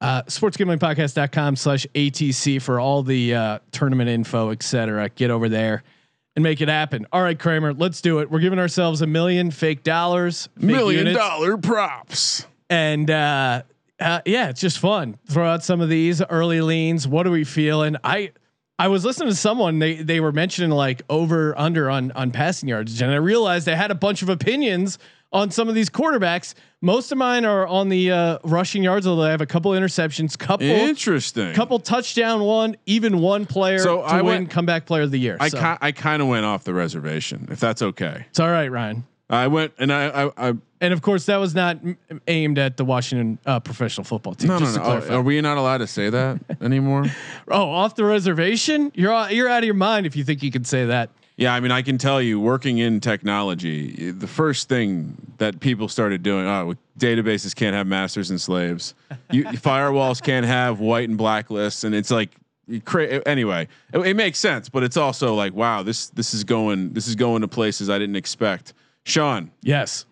Uh, 0.00 0.22
sportsgamblingpodcast.com 0.22 1.56
slash 1.56 1.86
ATC 1.94 2.62
for 2.62 2.80
all 2.80 3.02
the 3.02 3.34
uh, 3.34 3.58
tournament 3.70 4.08
info, 4.08 4.50
etc. 4.50 5.08
Get 5.10 5.30
over 5.30 5.48
there 5.48 5.82
and 6.36 6.42
make 6.42 6.60
it 6.60 6.68
happen. 6.68 7.06
All 7.12 7.22
right, 7.22 7.38
Kramer, 7.38 7.74
let's 7.74 8.00
do 8.00 8.20
it. 8.20 8.30
We're 8.30 8.40
giving 8.40 8.58
ourselves 8.58 9.02
a 9.02 9.06
million 9.06 9.50
fake 9.50 9.82
dollars, 9.82 10.48
fake 10.56 10.64
million 10.64 11.06
units 11.06 11.18
dollar 11.18 11.58
props. 11.58 12.46
and 12.70 13.10
uh, 13.10 13.62
uh, 14.00 14.20
yeah, 14.24 14.48
it's 14.48 14.60
just 14.60 14.78
fun. 14.78 15.18
Throw 15.28 15.46
out 15.46 15.62
some 15.62 15.80
of 15.80 15.88
these 15.88 16.22
early 16.22 16.62
leans. 16.62 17.06
What 17.06 17.26
are 17.26 17.30
we 17.30 17.44
feeling? 17.44 17.96
I 18.02 18.32
I 18.78 18.88
was 18.88 19.04
listening 19.04 19.28
to 19.28 19.34
someone 19.34 19.78
they 19.78 19.96
they 19.96 20.20
were 20.20 20.32
mentioning 20.32 20.70
like 20.70 21.02
over 21.10 21.56
under 21.58 21.90
on 21.90 22.12
on 22.12 22.30
passing 22.30 22.68
yards, 22.70 23.02
and 23.02 23.12
I 23.12 23.16
realized 23.16 23.66
they 23.66 23.76
had 23.76 23.90
a 23.90 23.94
bunch 23.96 24.22
of 24.22 24.30
opinions 24.30 24.98
on 25.32 25.50
some 25.50 25.68
of 25.68 25.74
these 25.74 25.90
quarterbacks. 25.90 26.54
Most 26.82 27.12
of 27.12 27.18
mine 27.18 27.44
are 27.44 27.66
on 27.66 27.90
the 27.90 28.10
uh, 28.10 28.38
rushing 28.42 28.82
yards, 28.82 29.06
although 29.06 29.24
I 29.24 29.30
have 29.30 29.42
a 29.42 29.46
couple 29.46 29.72
interceptions, 29.72 30.38
couple 30.38 30.66
Interesting. 30.66 31.52
couple 31.52 31.78
touchdown, 31.78 32.40
one 32.42 32.74
even 32.86 33.18
one 33.18 33.44
player 33.44 33.80
So 33.80 33.98
to 33.98 34.02
I 34.04 34.16
win 34.22 34.24
went- 34.24 34.50
comeback 34.50 34.86
player 34.86 35.02
of 35.02 35.10
the 35.10 35.18
year. 35.18 35.36
I 35.40 35.48
so 35.50 35.58
ki- 35.58 35.76
I 35.80 35.92
kind 35.92 36.22
of 36.22 36.28
went 36.28 36.46
off 36.46 36.64
the 36.64 36.72
reservation, 36.72 37.48
if 37.50 37.60
that's 37.60 37.82
okay. 37.82 38.24
it's 38.30 38.40
all 38.40 38.48
right, 38.50 38.68
Ryan. 38.72 39.04
I 39.28 39.46
went 39.48 39.74
and 39.78 39.92
I 39.92 40.06
I, 40.24 40.48
I 40.48 40.52
And 40.80 40.94
of 40.94 41.02
course, 41.02 41.26
that 41.26 41.36
was 41.36 41.54
not 41.54 41.76
aimed 42.26 42.58
at 42.58 42.78
the 42.78 42.84
Washington 42.86 43.38
uh, 43.44 43.60
professional 43.60 44.04
football 44.06 44.34
team. 44.34 44.48
no 44.48 44.54
no 44.54 44.60
just 44.64 44.76
no. 44.76 44.82
to 44.82 44.84
clarify. 44.88 45.14
are 45.16 45.22
we 45.22 45.38
not 45.42 45.58
allowed 45.58 45.78
to 45.78 45.86
say 45.86 46.08
that 46.08 46.40
anymore? 46.62 47.04
Oh, 47.48 47.68
off 47.70 47.94
the 47.94 48.04
reservation? 48.06 48.90
You're 48.94 49.28
you're 49.30 49.48
out 49.50 49.58
of 49.58 49.64
your 49.66 49.74
mind 49.74 50.06
if 50.06 50.16
you 50.16 50.24
think 50.24 50.42
you 50.42 50.50
can 50.50 50.64
say 50.64 50.86
that. 50.86 51.10
Yeah, 51.40 51.54
I 51.54 51.60
mean, 51.60 51.70
I 51.72 51.80
can 51.80 51.96
tell 51.96 52.20
you, 52.20 52.38
working 52.38 52.76
in 52.76 53.00
technology, 53.00 54.10
the 54.10 54.26
first 54.26 54.68
thing 54.68 55.16
that 55.38 55.58
people 55.58 55.88
started 55.88 56.22
doing, 56.22 56.46
oh, 56.46 56.74
databases 56.98 57.56
can't 57.56 57.74
have 57.74 57.86
masters 57.86 58.28
and 58.28 58.38
slaves. 58.38 58.94
You, 59.30 59.44
firewalls 59.54 60.22
can't 60.22 60.44
have 60.44 60.80
white 60.80 61.08
and 61.08 61.16
black 61.16 61.50
lists, 61.50 61.82
and 61.82 61.94
it's 61.94 62.10
like, 62.10 62.28
cra- 62.84 63.22
anyway, 63.26 63.68
it, 63.94 64.00
it 64.00 64.16
makes 64.16 64.38
sense, 64.38 64.68
but 64.68 64.82
it's 64.82 64.98
also 64.98 65.34
like, 65.34 65.54
wow, 65.54 65.82
this 65.82 66.10
this 66.10 66.34
is 66.34 66.44
going 66.44 66.92
this 66.92 67.08
is 67.08 67.14
going 67.14 67.40
to 67.40 67.48
places 67.48 67.88
I 67.88 67.98
didn't 67.98 68.16
expect. 68.16 68.74
Sean, 69.04 69.50
Yes. 69.62 70.04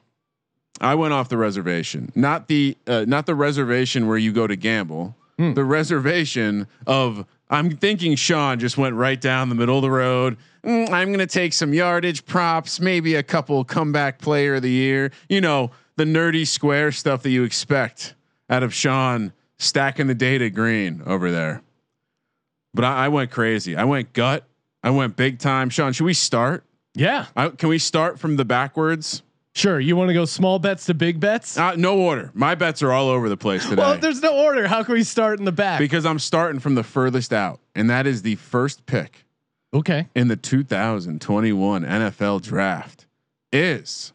I 0.80 0.94
went 0.94 1.12
off 1.12 1.28
the 1.28 1.36
reservation, 1.36 2.10
not 2.14 2.48
the 2.48 2.74
uh, 2.86 3.04
not 3.06 3.26
the 3.26 3.34
reservation 3.34 4.06
where 4.06 4.16
you 4.16 4.32
go 4.32 4.46
to 4.46 4.56
gamble. 4.56 5.14
The 5.36 5.62
reservation 5.62 6.66
of 6.84 7.24
I'm 7.50 7.70
thinking 7.70 8.14
Sean 8.14 8.58
just 8.58 8.76
went 8.76 8.94
right 8.94 9.20
down 9.20 9.48
the 9.48 9.54
middle 9.54 9.76
of 9.76 9.82
the 9.82 9.90
road. 9.90 10.36
Mm, 10.64 10.90
I'm 10.90 11.08
going 11.08 11.18
to 11.20 11.26
take 11.26 11.52
some 11.52 11.72
yardage 11.72 12.26
props, 12.26 12.80
maybe 12.80 13.14
a 13.14 13.22
couple 13.22 13.64
comeback 13.64 14.18
player 14.18 14.56
of 14.56 14.62
the 14.62 14.70
year. 14.70 15.12
You 15.28 15.40
know 15.40 15.70
the 15.96 16.04
nerdy 16.04 16.46
square 16.46 16.92
stuff 16.92 17.22
that 17.22 17.30
you 17.30 17.44
expect 17.44 18.14
out 18.50 18.62
of 18.62 18.72
Sean 18.72 19.32
stacking 19.58 20.06
the 20.06 20.14
data 20.14 20.50
green 20.50 21.02
over 21.06 21.30
there. 21.30 21.62
But 22.74 22.84
I, 22.84 23.06
I 23.06 23.08
went 23.08 23.30
crazy. 23.30 23.76
I 23.76 23.84
went 23.84 24.12
gut. 24.12 24.44
I 24.82 24.90
went 24.90 25.16
big 25.16 25.38
time. 25.38 25.70
Sean, 25.70 25.92
should 25.92 26.04
we 26.04 26.14
start? 26.14 26.64
Yeah. 26.94 27.26
I, 27.36 27.48
can 27.48 27.68
we 27.68 27.78
start 27.78 28.18
from 28.18 28.36
the 28.36 28.44
backwards? 28.44 29.22
Sure. 29.58 29.80
You 29.80 29.96
want 29.96 30.08
to 30.08 30.14
go 30.14 30.24
small 30.24 30.60
bets 30.60 30.86
to 30.86 30.94
big 30.94 31.18
bets? 31.18 31.58
Uh, 31.58 31.74
no 31.74 31.98
order. 31.98 32.30
My 32.32 32.54
bets 32.54 32.80
are 32.80 32.92
all 32.92 33.08
over 33.08 33.28
the 33.28 33.36
place 33.36 33.68
today. 33.68 33.82
well, 33.82 33.92
if 33.94 34.00
there's 34.00 34.22
no 34.22 34.32
order. 34.32 34.68
How 34.68 34.84
can 34.84 34.94
we 34.94 35.02
start 35.02 35.40
in 35.40 35.44
the 35.44 35.52
back? 35.52 35.80
because 35.80 36.06
I'm 36.06 36.20
starting 36.20 36.60
from 36.60 36.76
the 36.76 36.84
furthest 36.84 37.32
out, 37.32 37.58
and 37.74 37.90
that 37.90 38.06
is 38.06 38.22
the 38.22 38.36
first 38.36 38.86
pick 38.86 39.24
okay. 39.74 40.06
in 40.14 40.28
the 40.28 40.36
2021 40.36 41.84
NFL 41.84 42.42
draft. 42.42 43.06
Is 43.50 44.12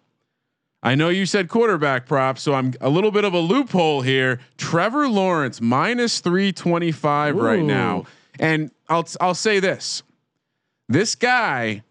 I 0.81 0.95
know 0.95 1.09
you 1.09 1.25
said 1.25 1.49
quarterback 1.49 2.05
prop, 2.05 2.37
so 2.37 2.53
I'm 2.53 2.73
a 2.79 2.89
little 2.89 3.11
bit 3.11 3.25
of 3.25 3.33
a 3.33 3.39
loophole 3.39 4.01
here. 4.01 4.39
Trevor 4.57 5.09
Lawrence 5.09 5.59
minus 5.59 6.21
325 6.21 7.35
right 7.35 7.63
now, 7.63 8.05
and 8.39 8.71
I'll 8.87 9.07
I'll 9.19 9.35
say 9.35 9.59
this: 9.59 10.03
this 10.87 11.15
guy. 11.15 11.83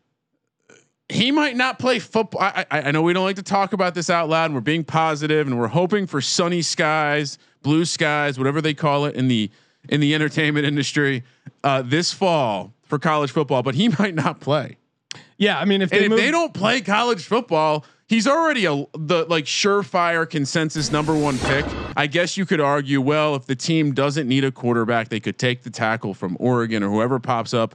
He 1.12 1.30
might 1.30 1.56
not 1.56 1.78
play 1.78 1.98
football. 1.98 2.40
I, 2.40 2.64
I, 2.70 2.80
I 2.82 2.90
know 2.90 3.02
we 3.02 3.12
don't 3.12 3.24
like 3.24 3.36
to 3.36 3.42
talk 3.42 3.72
about 3.72 3.94
this 3.94 4.08
out 4.08 4.28
loud, 4.28 4.46
and 4.46 4.54
we're 4.54 4.60
being 4.60 4.84
positive, 4.84 5.46
and 5.46 5.58
we're 5.58 5.68
hoping 5.68 6.06
for 6.06 6.20
sunny 6.20 6.62
skies, 6.62 7.38
blue 7.62 7.84
skies, 7.84 8.38
whatever 8.38 8.60
they 8.60 8.74
call 8.74 9.04
it 9.04 9.14
in 9.14 9.28
the 9.28 9.50
in 9.88 10.00
the 10.00 10.14
entertainment 10.14 10.64
industry 10.64 11.24
uh, 11.64 11.82
this 11.82 12.12
fall 12.12 12.72
for 12.84 12.98
college 12.98 13.30
football. 13.30 13.62
But 13.62 13.74
he 13.74 13.88
might 13.98 14.14
not 14.14 14.40
play. 14.40 14.78
Yeah. 15.36 15.58
I 15.58 15.64
mean, 15.64 15.82
if 15.82 15.90
they 15.90 16.06
if 16.06 16.12
they 16.12 16.30
don't 16.30 16.54
play 16.54 16.80
college 16.80 17.24
football, 17.24 17.84
he's 18.06 18.26
already 18.26 18.64
a 18.66 18.86
the 18.96 19.26
like 19.28 19.44
surefire 19.44 20.28
consensus 20.28 20.90
number 20.90 21.14
one 21.14 21.38
pick. 21.38 21.66
I 21.96 22.06
guess 22.06 22.36
you 22.36 22.46
could 22.46 22.60
argue, 22.60 23.00
well, 23.00 23.34
if 23.34 23.46
the 23.46 23.56
team 23.56 23.92
doesn't 23.92 24.28
need 24.28 24.44
a 24.44 24.52
quarterback, 24.52 25.08
they 25.08 25.20
could 25.20 25.38
take 25.38 25.62
the 25.62 25.70
tackle 25.70 26.14
from 26.14 26.36
Oregon 26.40 26.82
or 26.82 26.90
whoever 26.90 27.18
pops 27.18 27.52
up. 27.52 27.74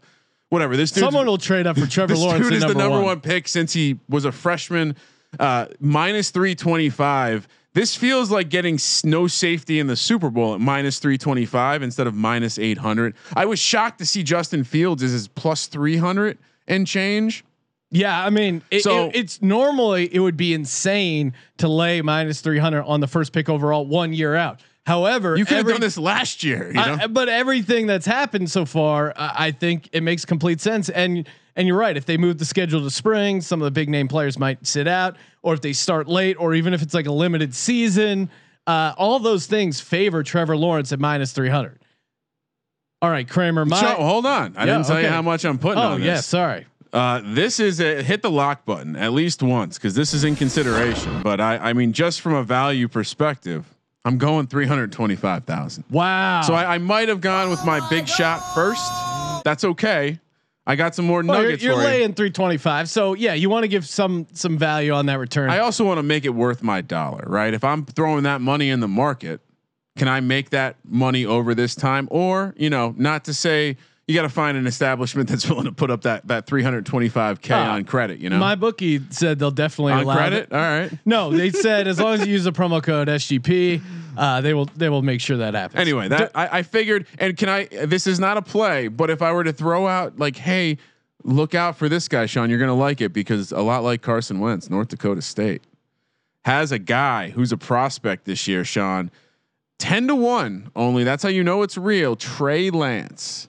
Whatever. 0.50 0.78
This 0.78 0.92
dude's, 0.92 1.06
someone 1.06 1.26
will 1.26 1.38
trade 1.38 1.68
up 1.68 1.78
for 1.78 1.88
Trevor 1.88 2.14
this 2.14 2.22
Lawrence 2.22 2.46
dude 2.46 2.54
is 2.54 2.60
number, 2.62 2.74
the 2.74 2.80
number 2.80 2.96
one. 2.98 3.04
one. 3.06 3.22
pick 3.22 3.48
since 3.48 3.74
he 3.74 4.00
was 4.08 4.24
a 4.26 4.32
freshman 4.32 4.96
uh, 5.40 5.66
minus 5.80 6.30
three 6.30 6.56
twenty 6.56 6.90
five. 6.90 7.48
This 7.74 7.96
feels 7.96 8.32
like 8.32 8.50
getting 8.50 8.80
no 9.04 9.28
safety 9.28 9.80
in 9.80 9.86
the 9.88 9.96
Super 9.96 10.30
Bowl 10.32 10.56
at 10.56 10.60
minus 10.62 11.00
three 11.00 11.18
twenty 11.18 11.46
five 11.46 11.84
instead 11.84 12.08
of 12.08 12.16
minus 12.16 12.58
eight 12.58 12.78
hundred. 12.78 13.14
I 13.36 13.46
was 13.46 13.60
shocked 13.60 14.00
to 14.00 14.06
see 14.06 14.24
Justin 14.24 14.64
Fields 14.64 15.04
is 15.04 15.12
his 15.12 15.28
plus 15.28 15.68
three 15.68 15.98
hundred 15.98 16.38
and 16.68 16.88
change. 16.88 17.44
Yeah, 17.90 18.26
I 18.26 18.30
mean, 18.30 18.64
it, 18.72 18.84
So- 18.84 19.08
it- 19.08 19.16
it's 19.16 19.42
normally 19.42 20.14
it 20.14 20.20
would 20.20 20.36
be 20.38 20.54
insane 20.54 21.34
to 21.58 21.68
lay 21.68 22.02
minus 22.02 22.42
three 22.42 22.58
hundred 22.60 22.84
on 22.84 23.00
the 23.02 23.08
first 23.08 23.32
pick 23.34 23.48
overall 23.50 23.86
one 23.86 24.12
year 24.14 24.36
out. 24.36 24.62
However, 24.88 25.36
You 25.36 25.44
could 25.44 25.58
have 25.58 25.68
done 25.68 25.82
this 25.82 25.98
last 25.98 26.46
year. 26.46 26.68
You 26.70 26.74
know? 26.76 26.98
I- 27.02 27.08
but 27.08 27.28
everything 27.28 27.88
that's 27.88 28.06
happened 28.06 28.50
so 28.50 28.64
far, 28.66 29.14
I 29.18 29.48
I 29.48 29.52
think 29.52 29.90
it 29.92 30.02
makes 30.02 30.24
complete 30.24 30.62
sense. 30.62 30.88
And 30.88 31.28
and 31.58 31.68
you're 31.68 31.78
right. 31.78 31.98
If 31.98 32.06
they 32.06 32.16
move 32.16 32.38
the 32.38 32.46
schedule 32.46 32.82
to 32.82 32.90
spring, 32.90 33.42
some 33.42 33.62
of 33.62 33.66
the 33.66 33.72
big 33.72 33.90
name 33.90 34.08
players 34.08 34.40
might 34.40 34.66
sit 34.66 34.88
out, 34.88 35.18
or 35.42 35.54
if 35.54 35.60
they 35.60 35.74
start 35.74 36.08
late, 36.08 36.38
or 36.40 36.54
even 36.54 36.74
if 36.74 36.82
it's 36.82 36.94
like 36.94 37.06
a 37.06 37.12
limited 37.12 37.54
season, 37.54 38.30
uh, 38.66 38.94
all 38.98 39.20
those 39.20 39.46
things 39.46 39.82
favor 39.82 40.24
Trevor 40.24 40.56
Lawrence 40.56 40.94
at 40.94 41.00
minus 41.02 41.34
three 41.34 41.50
hundred. 41.50 41.80
All 43.02 43.10
right, 43.10 43.28
Kramer. 43.28 43.66
My 43.66 43.82
So, 43.82 43.88
hold 43.88 44.26
on. 44.26 44.56
I 44.56 44.62
Yeah, 44.66 44.74
didn't 44.74 44.88
tell 44.88 45.02
you 45.02 45.10
how 45.10 45.22
much 45.22 45.44
I'm 45.44 45.58
putting 45.60 45.84
oh 45.84 45.96
on 45.96 46.02
yeah, 46.02 46.22
sorry. 46.22 46.66
Uh, 46.94 47.20
this 47.26 47.60
is 47.60 47.82
a 47.82 48.02
hit 48.02 48.22
the 48.22 48.32
lock 48.32 48.64
button 48.64 48.96
at 48.96 49.12
least 49.12 49.44
once 49.44 49.78
because 49.78 49.96
this 49.96 50.14
is 50.14 50.24
in 50.24 50.38
consideration. 50.38 51.22
But 51.22 51.42
I, 51.42 51.58
I 51.58 51.74
mean, 51.74 51.92
just 51.92 52.22
from 52.22 52.34
a 52.36 52.44
value 52.44 52.88
perspective, 52.88 53.66
I'm 54.08 54.18
going 54.18 54.48
three 54.48 54.66
hundred 54.66 54.92
twenty-five 54.92 55.44
thousand. 55.44 55.84
Wow. 55.92 56.42
So 56.42 56.54
I, 56.54 56.76
I 56.76 56.78
might 56.78 57.10
have 57.10 57.22
gone 57.22 57.50
with 57.50 57.64
my 57.66 57.88
big 57.90 58.08
shot 58.08 58.40
first. 58.56 58.90
That's 59.44 59.64
okay. 59.64 60.20
I 60.66 60.76
got 60.76 60.96
some 60.96 61.06
more 61.06 61.22
Well, 61.24 61.38
you're, 61.38 61.44
nuggets 61.44 61.64
you're 61.64 61.76
for 61.76 61.82
you. 61.82 61.88
laying 61.88 62.14
325. 62.14 62.90
So 62.90 63.14
yeah, 63.14 63.34
you 63.34 63.50
want 63.50 63.64
to 63.64 63.68
give 63.70 63.88
some 63.88 64.28
some 64.34 64.58
value 64.58 64.92
on 64.94 65.06
that 65.06 65.20
return. 65.20 65.50
I 65.50 65.60
also 65.60 65.86
want 65.86 65.98
to 65.98 66.04
make 66.04 66.26
it 66.26 66.30
worth 66.30 66.62
my 66.64 66.82
dollar, 66.82 67.24
right? 67.28 67.54
If 67.54 67.64
I'm 67.64 67.86
throwing 67.86 68.24
that 68.24 68.42
money 68.42 68.70
in 68.70 68.80
the 68.82 68.88
market, 68.88 69.40
can 69.98 70.08
I 70.08 70.20
make 70.20 70.50
that 70.52 70.76
money 70.86 71.26
over 71.26 71.56
this 71.56 71.74
time? 71.76 72.08
Or, 72.12 72.54
you 72.58 72.70
know, 72.70 72.94
not 72.98 73.24
to 73.26 73.34
say 73.34 73.78
you 74.08 74.16
got 74.16 74.22
to 74.22 74.30
find 74.30 74.58
an 74.58 74.68
establishment 74.68 75.28
that's 75.30 75.48
willing 75.50 75.66
to 75.66 75.72
put 75.72 75.92
up 75.92 76.04
that 76.04 76.28
that 76.28 76.48
325k 76.48 77.52
Ah, 77.52 77.74
on 77.74 77.84
credit, 77.84 78.20
you 78.20 78.30
know? 78.30 78.38
My 78.38 78.56
bookie 78.56 79.02
said 79.10 79.38
they'll 79.40 79.52
definitely 79.52 79.94
on 79.94 80.04
allow 80.04 80.16
credit? 80.16 80.44
it. 80.50 80.54
All 80.54 80.60
right. 80.60 80.92
No, 81.06 81.32
they 81.32 81.50
said 81.52 81.88
as 81.88 82.00
long 82.00 82.14
as 82.16 82.26
you 82.26 82.32
use 82.32 82.44
the 82.46 82.54
promo 82.54 82.82
code 82.82 83.08
SGP, 83.10 83.82
uh, 84.18 84.42
they 84.42 84.54
will 84.54 84.66
they 84.76 84.90
will 84.90 85.02
make 85.02 85.22
sure 85.22 85.38
that 85.38 85.54
happens. 85.54 85.80
Anyway, 85.82 86.08
that 86.08 86.32
I, 86.34 86.60
I 86.60 86.64
figured, 86.64 87.06
and 87.20 87.36
can 87.38 87.50
I? 87.50 87.66
This 87.66 88.08
is 88.08 88.20
not 88.20 88.38
a 88.38 88.42
play, 88.42 88.88
but 88.88 89.10
if 89.10 89.22
I 89.22 89.32
were 89.34 89.44
to 89.44 89.54
throw 89.54 89.88
out 89.88 90.18
like, 90.18 90.38
hey, 90.38 90.78
look 91.24 91.54
out 91.54 91.78
for 91.78 91.90
this 91.90 92.08
guy, 92.08 92.26
Sean, 92.26 92.50
you're 92.50 92.60
gonna 92.60 92.74
like 92.74 93.02
it 93.02 93.12
because 93.14 93.52
a 93.52 93.62
lot 93.62 93.84
like 93.84 94.02
Carson 94.02 94.40
Wentz, 94.40 94.70
North 94.70 94.88
Dakota 94.88 95.22
State 95.22 95.64
has 96.46 96.72
a 96.72 96.80
guy 96.80 97.30
who's 97.32 97.52
a 97.52 97.58
prospect 97.58 98.24
this 98.26 98.48
year, 98.48 98.64
Sean. 98.64 99.12
Ten 99.80 100.08
to 100.08 100.16
one 100.16 100.72
only. 100.76 101.04
That's 101.04 101.22
how 101.22 101.30
you 101.30 101.44
know 101.44 101.62
it's 101.62 101.78
real. 101.78 102.16
Trey 102.16 102.70
Lance. 102.72 103.48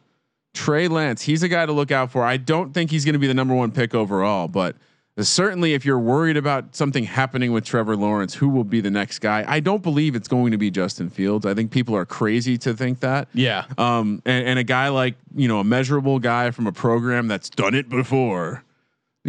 Trey 0.54 0.88
Lance. 0.88 1.22
He's 1.22 1.42
a 1.42 1.48
guy 1.48 1.66
to 1.66 1.72
look 1.72 1.90
out 1.90 2.10
for. 2.10 2.24
I 2.24 2.36
don't 2.36 2.72
think 2.72 2.90
he's 2.90 3.04
going 3.04 3.12
to 3.14 3.18
be 3.18 3.26
the 3.26 3.34
number 3.34 3.54
one 3.54 3.70
pick 3.70 3.94
overall, 3.94 4.48
but 4.48 4.76
certainly 5.20 5.74
if 5.74 5.84
you're 5.84 5.98
worried 5.98 6.36
about 6.36 6.74
something 6.76 7.04
happening 7.04 7.52
with 7.52 7.64
Trevor 7.64 7.96
Lawrence, 7.96 8.34
who 8.34 8.48
will 8.48 8.64
be 8.64 8.80
the 8.80 8.90
next 8.90 9.18
guy? 9.20 9.44
I 9.46 9.60
don't 9.60 9.82
believe 9.82 10.14
it's 10.14 10.28
going 10.28 10.52
to 10.52 10.58
be 10.58 10.70
Justin 10.70 11.10
Fields. 11.10 11.44
I 11.46 11.54
think 11.54 11.70
people 11.70 11.94
are 11.96 12.04
crazy 12.06 12.56
to 12.58 12.74
think 12.74 13.00
that. 13.00 13.28
yeah, 13.34 13.66
Um, 13.78 14.22
and, 14.24 14.46
and 14.46 14.58
a 14.58 14.64
guy 14.64 14.88
like 14.88 15.16
you 15.34 15.48
know 15.48 15.60
a 15.60 15.64
measurable 15.64 16.18
guy 16.18 16.50
from 16.50 16.66
a 16.66 16.72
program 16.72 17.28
that's 17.28 17.50
done 17.50 17.74
it 17.74 17.88
before. 17.88 18.64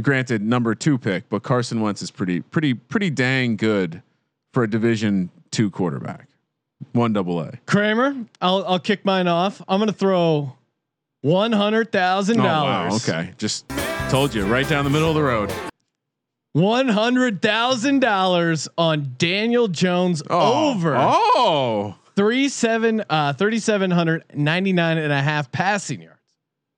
Granted, 0.01 0.41
number 0.41 0.75
two 0.75 0.97
pick, 0.97 1.27
but 1.29 1.43
Carson 1.43 1.81
Wentz 1.81 2.01
is 2.01 2.09
pretty, 2.11 2.39
pretty, 2.39 2.73
pretty 2.73 3.09
dang 3.09 3.57
good 3.57 4.01
for 4.53 4.63
a 4.63 4.69
Division 4.69 5.29
two 5.51 5.69
quarterback. 5.69 6.27
One 6.93 7.11
double 7.11 7.41
A. 7.41 7.57
Kramer, 7.65 8.15
I'll 8.39 8.63
I'll 8.65 8.79
kick 8.79 9.03
mine 9.03 9.27
off. 9.27 9.61
I'm 9.67 9.79
gonna 9.79 9.91
throw 9.91 10.55
one 11.21 11.51
hundred 11.51 11.91
thousand 11.91 12.39
Oh 12.39 12.43
wow. 12.43 12.63
dollars. 12.87 13.09
Okay, 13.09 13.31
just 13.37 13.67
told 14.09 14.33
you 14.33 14.45
right 14.45 14.67
down 14.67 14.83
the 14.83 14.89
middle 14.89 15.09
of 15.09 15.15
the 15.15 15.23
road. 15.23 15.51
One 16.53 16.87
hundred 16.87 17.41
thousand 17.41 17.99
dollars 17.99 18.67
on 18.77 19.15
Daniel 19.17 19.67
Jones 19.67 20.23
Oh, 20.29 20.71
over 20.71 20.95
Oh, 20.97 21.95
three 22.15 22.49
seven 22.49 23.03
uh 23.09 23.33
thirty 23.33 23.59
seven 23.59 23.91
hundred 23.91 24.23
ninety 24.33 24.73
nine 24.73 24.97
and 24.97 25.13
a 25.13 25.21
half 25.21 25.51
passing 25.51 26.01
yards. 26.01 26.15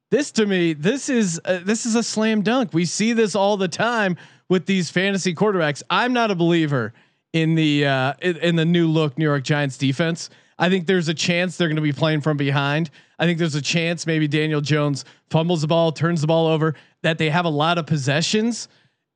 This 0.10 0.32
to 0.34 0.46
me, 0.46 0.74
this 0.74 1.08
is 1.08 1.40
uh, 1.46 1.60
this 1.64 1.86
is 1.86 1.96
a 1.96 2.04
slam 2.04 2.42
dunk. 2.42 2.74
We 2.74 2.84
see 2.84 3.14
this 3.14 3.34
all 3.34 3.56
the 3.56 3.70
time 3.70 4.18
with 4.50 4.66
these 4.66 4.90
fantasy 4.90 5.34
quarterbacks. 5.34 5.82
I'm 5.90 6.12
not 6.12 6.32
a 6.32 6.36
believer 6.36 6.92
in 7.32 7.56
the 7.56 7.86
uh, 7.86 8.14
in, 8.22 8.36
in 8.38 8.56
the 8.58 8.66
new 8.66 8.88
look 8.90 9.18
New 9.18 9.24
York 9.24 9.44
Giants 9.46 9.78
defense. 9.78 10.30
I 10.62 10.70
think 10.70 10.86
there's 10.88 11.10
a 11.10 11.14
chance 11.14 11.58
they're 11.58 11.68
going 11.68 11.76
to 11.76 11.82
be 11.82 11.92
playing 11.92 12.22
from 12.22 12.38
behind. 12.38 12.90
I 13.20 13.26
think 13.26 13.38
there's 13.40 13.56
a 13.56 13.62
chance 13.62 14.08
maybe 14.08 14.28
Daniel 14.28 14.62
Jones 14.62 15.04
fumbles 15.30 15.62
the 15.62 15.68
ball, 15.68 15.92
turns 15.92 16.22
the 16.22 16.28
ball 16.28 16.48
over. 16.48 16.76
That 17.02 17.18
they 17.18 17.30
have 17.32 17.46
a 17.46 17.50
lot 17.50 17.78
of 17.80 17.86
possessions. 17.88 18.68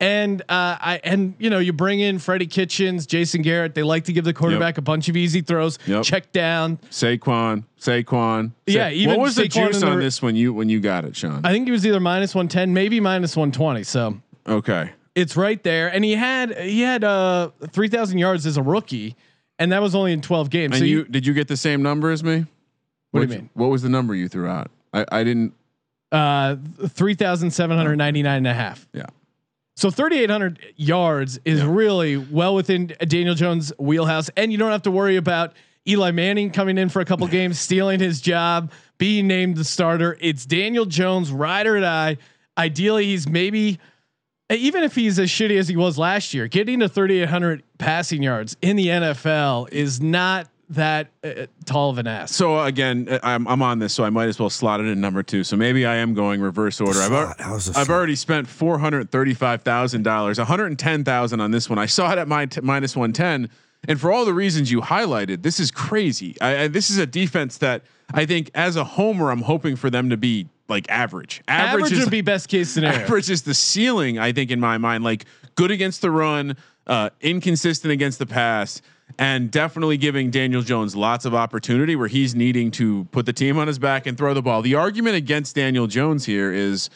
And 0.01 0.41
uh, 0.41 0.75
I 0.81 0.99
and 1.05 1.35
you 1.39 1.49
know 1.49 1.59
you 1.59 1.71
bring 1.71 2.01
in 2.01 2.19
Freddie 2.19 2.47
Kitchens, 2.47 3.05
Jason 3.05 3.41
Garrett. 3.43 3.75
They 3.75 3.83
like 3.83 4.03
to 4.05 4.13
give 4.13 4.25
the 4.25 4.33
quarterback 4.33 4.77
a 4.77 4.81
bunch 4.81 5.07
of 5.07 5.15
easy 5.15 5.39
throws, 5.39 5.79
Yep. 5.85 6.03
check 6.03 6.31
down. 6.33 6.77
Saquon, 6.91 7.63
Saquon. 7.79 8.51
Yeah, 8.65 8.89
Sa- 8.89 8.93
even 8.93 9.15
what 9.15 9.23
was 9.23 9.35
the 9.35 9.47
juice 9.47 9.79
the 9.79 9.87
on 9.87 9.99
this 9.99 10.21
when 10.21 10.35
you 10.35 10.51
when 10.53 10.67
you 10.67 10.81
got 10.81 11.05
it, 11.05 11.15
Sean? 11.15 11.45
I 11.45 11.51
think 11.53 11.65
he 11.65 11.71
was 11.71 11.85
either 11.87 12.01
minus 12.01 12.35
one 12.35 12.49
ten, 12.49 12.73
maybe 12.73 12.99
minus 12.99 13.37
one 13.37 13.53
twenty. 13.53 13.83
So 13.83 14.19
okay, 14.45 14.89
it's 15.15 15.37
right 15.37 15.63
there. 15.63 15.87
And 15.87 16.03
he 16.03 16.15
had 16.15 16.57
he 16.59 16.81
had 16.81 17.05
uh 17.05 17.51
three 17.71 17.87
thousand 17.87 18.17
yards 18.17 18.45
as 18.45 18.57
a 18.57 18.61
rookie, 18.63 19.15
and 19.59 19.71
that 19.71 19.81
was 19.81 19.95
only 19.95 20.13
in 20.13 20.21
twelve 20.21 20.49
games. 20.49 20.73
and 20.73 20.79
so 20.79 20.85
you 20.85 21.05
did 21.05 21.25
you 21.25 21.33
get 21.33 21.47
the 21.47 21.57
same 21.57 21.81
number 21.81 22.11
as 22.11 22.23
me? 22.23 22.45
What 23.11 23.21
do 23.27 23.33
you 23.33 23.39
mean? 23.39 23.49
What 23.53 23.67
was 23.67 23.81
the 23.81 23.89
number 23.89 24.13
you 24.15 24.27
threw 24.27 24.47
out? 24.47 24.69
I, 24.93 25.05
I 25.11 25.23
didn't. 25.23 25.53
uh 26.11 26.57
three 26.89 27.13
thousand 27.15 27.51
seven 27.51 27.77
hundred 27.77 27.95
ninety 27.95 28.23
nine 28.23 28.37
and 28.37 28.47
a 28.47 28.53
half. 28.53 28.87
Yeah. 28.93 29.05
So 29.77 29.91
3,800 29.91 30.73
yards 30.77 31.37
is 31.43 31.61
really 31.61 32.15
well 32.15 32.55
within 32.55 32.93
Daniel 33.05 33.35
Jones' 33.35 33.73
wheelhouse, 33.77 34.29
and 34.37 34.49
you 34.49 34.57
don't 34.57 34.71
have 34.71 34.83
to 34.83 34.91
worry 34.91 35.17
about 35.17 35.51
Eli 35.85 36.11
Manning 36.11 36.49
coming 36.49 36.77
in 36.77 36.87
for 36.87 37.01
a 37.01 37.05
couple 37.05 37.27
games, 37.39 37.59
stealing 37.59 37.99
his 37.99 38.21
job, 38.21 38.71
being 38.97 39.27
named 39.27 39.57
the 39.57 39.65
starter. 39.65 40.17
It's 40.21 40.45
Daniel 40.45 40.85
Jones, 40.85 41.29
ride 41.29 41.67
or 41.67 41.77
die. 41.81 42.15
Ideally, 42.57 43.07
he's 43.07 43.27
maybe 43.27 43.77
even 44.49 44.83
if 44.83 44.95
he's 44.95 45.17
as 45.19 45.29
shitty 45.29 45.57
as 45.57 45.67
he 45.67 45.75
was 45.75 45.97
last 45.97 46.33
year, 46.33 46.47
getting 46.47 46.79
to 46.79 46.89
3,800 46.89 47.63
passing 47.77 48.21
yards 48.21 48.55
in 48.61 48.75
the 48.75 48.87
NFL 48.87 49.71
is 49.71 49.99
not 50.01 50.47
that 50.69 51.09
uh, 51.23 51.45
tall 51.65 51.91
of 51.91 51.97
an 51.97 52.07
ass. 52.07 52.31
So 52.31 52.59
again, 52.59 53.07
uh, 53.09 53.19
I'm 53.21 53.47
I'm 53.47 53.61
on 53.61 53.77
this, 53.79 53.93
so 53.93 54.03
I 54.03 54.09
might 54.09 54.27
as 54.27 54.39
well 54.39 54.49
slot 54.49 54.79
it 54.79 54.87
in 54.87 54.99
number 54.99 55.21
two. 55.21 55.43
So 55.43 55.55
maybe 55.55 55.85
I 55.85 55.97
am 55.97 56.15
going 56.15 56.41
reverse 56.41 56.81
order. 56.81 56.99
I've, 56.99 57.11
al- 57.11 57.25
Slot. 57.25 57.41
How's 57.41 57.75
a 57.75 57.79
I've 57.79 57.89
already 57.89 58.15
spent 58.15 58.47
four 58.47 58.79
hundred 58.79 59.11
thirty-five 59.11 59.61
thousand 59.61 60.03
dollars, 60.03 60.39
one 60.39 60.47
hundred 60.47 60.77
ten 60.79 61.03
thousand 61.03 61.39
on 61.39 61.51
this 61.51 61.69
one. 61.69 61.77
I 61.77 61.85
saw 61.85 62.11
it 62.11 62.17
at 62.17 62.27
my 62.27 62.47
t- 62.47 62.61
minus 62.61 62.95
one 62.95 63.13
ten, 63.13 63.49
and 63.87 64.01
for 64.01 64.11
all 64.11 64.25
the 64.25 64.33
reasons 64.33 64.71
you 64.71 64.81
highlighted, 64.81 65.43
this 65.43 65.59
is 65.59 65.69
crazy. 65.69 66.35
I, 66.41 66.63
I, 66.63 66.67
this 66.67 66.89
is 66.89 66.97
a 66.97 67.05
defense 67.05 67.59
that 67.59 67.83
I 68.13 68.25
think, 68.25 68.49
as 68.55 68.75
a 68.75 68.83
homer, 68.83 69.29
I'm 69.29 69.41
hoping 69.43 69.75
for 69.75 69.91
them 69.91 70.09
to 70.09 70.17
be 70.17 70.47
like 70.67 70.89
average. 70.89 71.41
Average, 71.47 71.91
is 71.91 71.99
would 71.99 72.11
be 72.11 72.21
best 72.21 72.49
case 72.49 72.69
scenario. 72.69 72.99
average 72.99 73.29
is 73.29 73.43
the 73.43 73.53
ceiling. 73.53 74.17
I 74.17 74.31
think 74.31 74.51
in 74.51 74.59
my 74.59 74.77
mind, 74.77 75.03
like 75.03 75.25
good 75.55 75.71
against 75.71 76.01
the 76.01 76.11
run, 76.11 76.57
uh, 76.87 77.09
inconsistent 77.21 77.91
against 77.91 78.19
the 78.19 78.25
pass, 78.25 78.81
and 79.19 79.51
definitely 79.51 79.97
giving 79.97 80.31
Daniel 80.31 80.61
Jones 80.61 80.95
lots 80.95 81.25
of 81.25 81.35
opportunity 81.35 81.95
where 81.95 82.07
he's 82.07 82.35
needing 82.35 82.71
to 82.71 83.05
put 83.05 83.25
the 83.25 83.33
team 83.33 83.57
on 83.57 83.67
his 83.67 83.79
back 83.79 84.07
and 84.07 84.17
throw 84.17 84.33
the 84.33 84.41
ball. 84.41 84.61
The 84.61 84.75
argument 84.75 85.15
against 85.15 85.55
Daniel 85.55 85.87
Jones 85.87 86.25
here 86.25 86.51
is. 86.53 86.89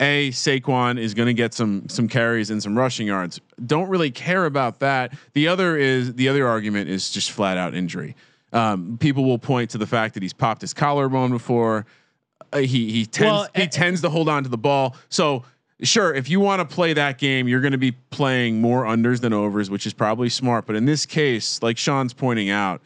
A 0.00 0.30
Saquon 0.32 0.98
is 0.98 1.14
going 1.14 1.26
to 1.26 1.32
get 1.32 1.54
some 1.54 1.88
some 1.88 2.08
carries 2.08 2.50
and 2.50 2.60
some 2.60 2.76
rushing 2.76 3.06
yards. 3.06 3.40
Don't 3.64 3.88
really 3.88 4.10
care 4.10 4.44
about 4.44 4.80
that. 4.80 5.12
The 5.32 5.46
other 5.46 5.76
is 5.76 6.14
the 6.14 6.28
other 6.28 6.44
argument 6.44 6.90
is 6.90 7.08
just 7.08 7.30
flat 7.30 7.56
out 7.56 7.72
injury. 7.72 8.16
Um, 8.52 8.98
people 8.98 9.24
will 9.24 9.38
point 9.38 9.70
to 9.70 9.78
the 9.78 9.86
fact 9.86 10.14
that 10.14 10.24
he's 10.24 10.32
popped 10.32 10.62
his 10.62 10.74
collarbone 10.74 11.30
before. 11.30 11.86
Uh, 12.56 12.60
he 12.60 12.90
he 12.90 13.06
tends 13.06 13.30
Well, 13.30 13.48
he 13.54 13.62
eh, 13.62 13.66
tends 13.66 14.00
to 14.02 14.10
hold 14.10 14.28
on 14.28 14.42
to 14.44 14.48
the 14.48 14.58
ball. 14.58 14.96
So 15.08 15.44
sure, 15.82 16.14
if 16.14 16.28
you 16.28 16.40
want 16.40 16.68
to 16.68 16.74
play 16.74 16.92
that 16.94 17.18
game, 17.18 17.48
you're 17.48 17.60
going 17.60 17.72
to 17.72 17.78
be 17.78 17.92
playing 17.92 18.60
more 18.60 18.84
unders 18.84 19.20
than 19.20 19.32
overs, 19.32 19.70
which 19.70 19.86
is 19.86 19.92
probably 19.92 20.28
smart. 20.28 20.66
But 20.66 20.76
in 20.76 20.84
this 20.84 21.06
case, 21.06 21.62
like 21.62 21.78
Sean's 21.78 22.12
pointing 22.14 22.50
out, 22.50 22.80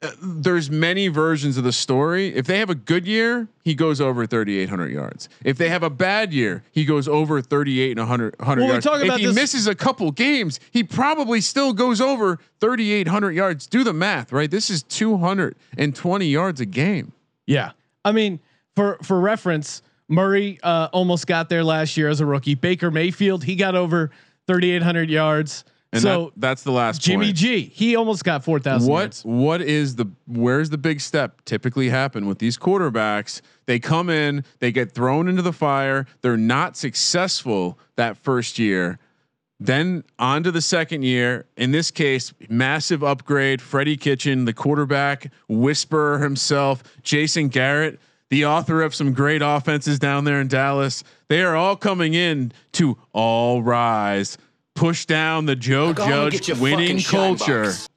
uh, 0.00 0.10
there's 0.22 0.70
many 0.70 1.08
versions 1.08 1.56
of 1.56 1.64
the 1.64 1.72
story. 1.72 2.28
If 2.28 2.46
they 2.46 2.58
have 2.58 2.70
a 2.70 2.74
good 2.74 3.06
year, 3.06 3.48
he 3.64 3.74
goes 3.74 4.00
over 4.00 4.26
3,800 4.26 4.92
yards. 4.92 5.28
If 5.44 5.58
they 5.58 5.68
have 5.70 5.82
a 5.82 5.90
bad 5.90 6.32
year, 6.32 6.62
he 6.70 6.84
goes 6.84 7.08
over 7.08 7.42
38 7.42 7.92
and 7.92 8.00
100, 8.00 8.38
100 8.38 8.60
Well, 8.60 8.66
we 8.68 8.72
yards. 8.74 8.86
if 8.86 9.04
about 9.04 9.20
he 9.20 9.32
misses 9.32 9.66
a 9.66 9.74
couple 9.74 10.10
games, 10.12 10.60
he 10.70 10.84
probably 10.84 11.40
still 11.40 11.72
goes 11.72 12.00
over 12.00 12.38
3,800 12.60 13.32
yards. 13.32 13.66
Do 13.66 13.82
the 13.82 13.92
math, 13.92 14.30
right? 14.30 14.50
This 14.50 14.70
is 14.70 14.84
220 14.84 16.26
yards 16.26 16.60
a 16.60 16.66
game. 16.66 17.12
Yeah. 17.46 17.72
I 18.04 18.12
mean, 18.12 18.38
for 18.78 18.96
for 19.02 19.18
reference, 19.18 19.82
Murray 20.06 20.60
uh, 20.62 20.88
almost 20.92 21.26
got 21.26 21.48
there 21.48 21.64
last 21.64 21.96
year 21.96 22.08
as 22.08 22.20
a 22.20 22.26
rookie. 22.26 22.54
Baker 22.54 22.92
Mayfield, 22.92 23.42
he 23.42 23.56
got 23.56 23.74
over 23.74 24.12
3,800 24.46 25.10
yards. 25.10 25.64
And 25.92 26.00
so 26.00 26.26
that, 26.26 26.32
that's 26.36 26.62
the 26.62 26.70
last 26.70 27.00
Jimmy 27.00 27.26
point. 27.26 27.36
G, 27.36 27.62
he 27.62 27.96
almost 27.96 28.22
got 28.22 28.44
4,000 28.44 28.88
What 28.88 28.98
yards. 29.00 29.24
what 29.24 29.62
is 29.62 29.96
the 29.96 30.06
where's 30.26 30.70
the 30.70 30.78
big 30.78 31.00
step 31.00 31.44
typically 31.44 31.88
happen 31.88 32.26
with 32.26 32.38
these 32.38 32.56
quarterbacks? 32.56 33.40
They 33.66 33.80
come 33.80 34.10
in, 34.10 34.44
they 34.60 34.70
get 34.70 34.92
thrown 34.92 35.26
into 35.28 35.42
the 35.42 35.52
fire, 35.52 36.06
they're 36.20 36.36
not 36.36 36.76
successful 36.76 37.80
that 37.96 38.16
first 38.16 38.60
year. 38.60 39.00
Then 39.60 40.04
on 40.20 40.44
to 40.44 40.52
the 40.52 40.62
second 40.62 41.02
year. 41.02 41.46
In 41.56 41.72
this 41.72 41.90
case, 41.90 42.32
massive 42.48 43.02
upgrade. 43.02 43.60
Freddie 43.60 43.96
Kitchen, 43.96 44.44
the 44.44 44.52
quarterback 44.52 45.32
whisperer 45.48 46.20
himself, 46.20 46.84
Jason 47.02 47.48
Garrett, 47.48 47.98
the 48.30 48.44
author 48.44 48.82
of 48.82 48.94
some 48.94 49.12
great 49.12 49.42
offenses 49.42 49.98
down 49.98 50.24
there 50.24 50.40
in 50.40 50.48
Dallas. 50.48 51.04
They 51.28 51.42
are 51.42 51.56
all 51.56 51.76
coming 51.76 52.14
in 52.14 52.52
to 52.72 52.98
all 53.12 53.62
rise, 53.62 54.38
push 54.74 55.06
down 55.06 55.46
the 55.46 55.56
Joe 55.56 55.92
Go 55.92 56.04
home 56.04 56.12
and 56.12 56.42
Judge 56.42 56.58
winning 56.58 57.00
culture 57.00 57.64
box. 57.64 57.88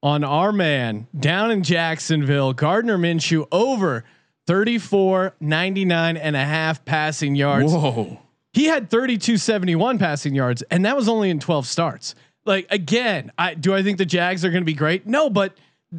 on 0.03 0.23
our 0.23 0.51
man 0.51 1.07
down 1.19 1.51
in 1.51 1.61
Jacksonville, 1.63 2.53
Gardner 2.53 2.97
Minshew 2.97 3.47
over 3.51 4.03
34, 4.47 5.35
99 5.39 6.17
and 6.17 6.35
a 6.35 6.43
half 6.43 6.83
passing 6.85 7.35
yards. 7.35 7.71
Whoa. 7.71 8.19
he 8.53 8.65
had 8.65 8.89
3271 8.89 9.99
passing 9.99 10.33
yards 10.33 10.63
and 10.63 10.83
that 10.85 10.95
was 10.95 11.07
only 11.07 11.29
in 11.29 11.39
12 11.39 11.67
starts 11.67 12.15
like 12.43 12.65
again 12.71 13.31
i 13.37 13.53
do 13.53 13.71
i 13.73 13.81
think 13.83 13.97
the 13.99 14.05
jags 14.05 14.43
are 14.43 14.49
going 14.49 14.63
to 14.63 14.65
be 14.65 14.73
great 14.73 15.05
no 15.07 15.29
but 15.29 15.55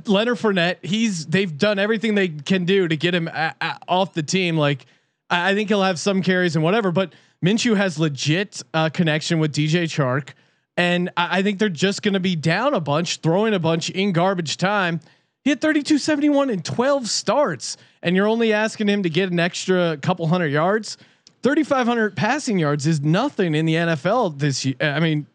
leonard 0.07 0.37
Fournette, 0.37 0.85
he's 0.85 1.25
they've 1.27 1.57
done 1.57 1.79
everything 1.79 2.15
they 2.17 2.29
can 2.29 2.65
do 2.67 2.89
to 2.89 2.97
get 2.97 3.15
him 3.15 3.29
a, 3.29 3.55
a- 3.61 3.79
off 3.89 4.13
the 4.13 4.23
team 4.25 4.57
like 4.59 4.85
I, 5.33 5.51
I 5.51 5.55
think 5.55 5.69
he'll 5.69 5.83
have 5.83 5.99
some 5.99 6.23
carries 6.23 6.55
and 6.55 6.63
whatever 6.65 6.93
but 6.93 7.13
minshew 7.45 7.77
has 7.77 7.99
legit 7.99 8.63
uh, 8.75 8.89
connection 8.91 9.39
with 9.41 9.53
dj 9.53 9.85
chark 9.85 10.31
and 10.77 11.11
I, 11.17 11.39
I 11.39 11.43
think 11.43 11.59
they're 11.59 11.69
just 11.69 12.03
going 12.03 12.15
to 12.15 12.21
be 12.21 12.37
down 12.37 12.75
a 12.75 12.81
bunch 12.81 13.19
throwing 13.19 13.55
a 13.55 13.59
bunch 13.59 13.91
in 13.91 14.13
garbage 14.13 14.57
time 14.57 15.01
he 15.43 15.51
had 15.51 15.61
3271 15.61 16.51
in 16.51 16.63
12 16.63 17.09
starts 17.09 17.77
and 18.03 18.15
you're 18.15 18.29
only 18.29 18.53
asking 18.53 18.89
him 18.89 19.03
to 19.03 19.11
get 19.11 19.33
an 19.33 19.41
extra 19.41 19.97
couple 19.97 20.27
hundred 20.29 20.53
yards 20.53 20.99
3,500 21.43 22.17
passing 22.17 22.59
yards 22.59 22.87
is 22.87 23.01
nothing 23.01 23.55
in 23.55 23.67
the 23.67 23.75
NFL 23.75 24.39
this 24.39 24.65
year. 24.65 24.77
I 24.81 25.01
mean, 25.01 25.27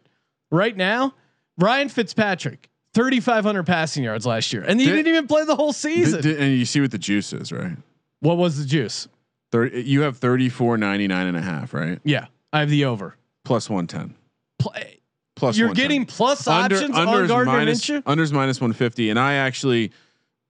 right 0.50 0.76
now, 0.76 1.14
Ryan 1.58 1.88
Fitzpatrick, 1.88 2.68
3,500 2.94 3.64
passing 3.64 4.04
yards 4.04 4.24
last 4.24 4.52
year, 4.52 4.64
and 4.66 4.80
he 4.80 4.86
Did- 4.86 4.92
didn't 4.96 5.12
even 5.12 5.26
play 5.26 5.44
the 5.44 5.56
whole 5.56 5.72
season. 5.72 6.22
th- 6.22 6.38
and 6.38 6.56
you 6.56 6.64
see 6.64 6.80
what 6.80 6.90
the 6.90 6.98
juice 6.98 7.32
is, 7.32 7.52
right? 7.52 7.76
what 8.20 8.36
was 8.36 8.58
the 8.58 8.64
juice? 8.64 9.06
Thir- 9.50 9.66
you 9.66 10.02
have 10.02 10.18
34, 10.18 10.76
99 10.76 11.26
and 11.26 11.36
a 11.36 11.40
half, 11.40 11.72
right? 11.72 11.98
Yeah, 12.04 12.26
I 12.52 12.60
have 12.60 12.70
the 12.70 12.84
over. 12.84 13.16
Plus 13.44 13.70
110. 13.70 14.14
Play. 14.58 14.80
Eh, 14.80 14.94
plus 15.36 15.56
You're 15.56 15.72
getting 15.72 16.04
plus 16.04 16.46
Under, 16.46 16.76
options 16.76 16.96
on 16.96 17.06
unders 17.06 17.28
Gardner 17.28 17.52
minus, 17.52 17.88
unders 17.88 18.32
minus 18.32 18.60
150. 18.60 19.08
And 19.10 19.18
I 19.18 19.34
actually, 19.34 19.92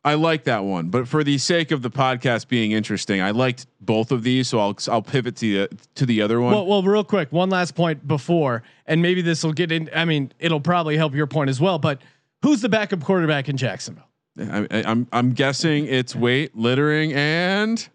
I 0.05 0.15
like 0.15 0.45
that 0.45 0.65
one, 0.65 0.89
but 0.89 1.07
for 1.07 1.23
the 1.23 1.39
sake 1.39 1.71
of 1.71 1.83
the 1.83 1.91
podcast 1.91 2.49
being 2.49 2.73
interesting, 2.73 3.21
I 3.21 3.31
liked 3.31 3.67
both 3.81 4.11
of 4.11 4.23
these. 4.23 4.49
So 4.49 4.59
I'll, 4.59 4.77
I'll 4.91 5.03
pivot 5.03 5.37
to 5.37 5.69
the, 5.69 5.77
to 5.97 6.07
the 6.07 6.23
other 6.23 6.41
one. 6.41 6.53
Well, 6.55 6.67
well, 6.67 6.83
real 6.83 7.05
quick, 7.05 7.31
one 7.31 7.51
last 7.51 7.75
point 7.75 8.09
before, 8.09 8.63
and 8.87 9.03
maybe 9.03 9.23
this 9.23 9.45
will 9.45 9.53
get 9.53 9.71
in. 9.71 9.91
I 9.95 10.05
mean, 10.05 10.33
it'll 10.39 10.61
probably 10.61 10.97
help 10.97 11.15
your 11.15 11.27
point 11.27 11.51
as 11.51 11.61
well. 11.61 11.79
But 11.79 12.01
who's 12.43 12.63
the 12.63 12.69
backup 12.69 13.05
quarterback 13.05 13.49
in 13.49 13.57
Jacksonville? 13.57 14.05
I, 14.41 14.67
I, 14.71 14.83
I'm 14.85 15.07
I'm 15.13 15.33
guessing 15.33 15.87
it's 15.87 16.15
weight 16.15 16.57
littering 16.57 17.13
and 17.13 17.89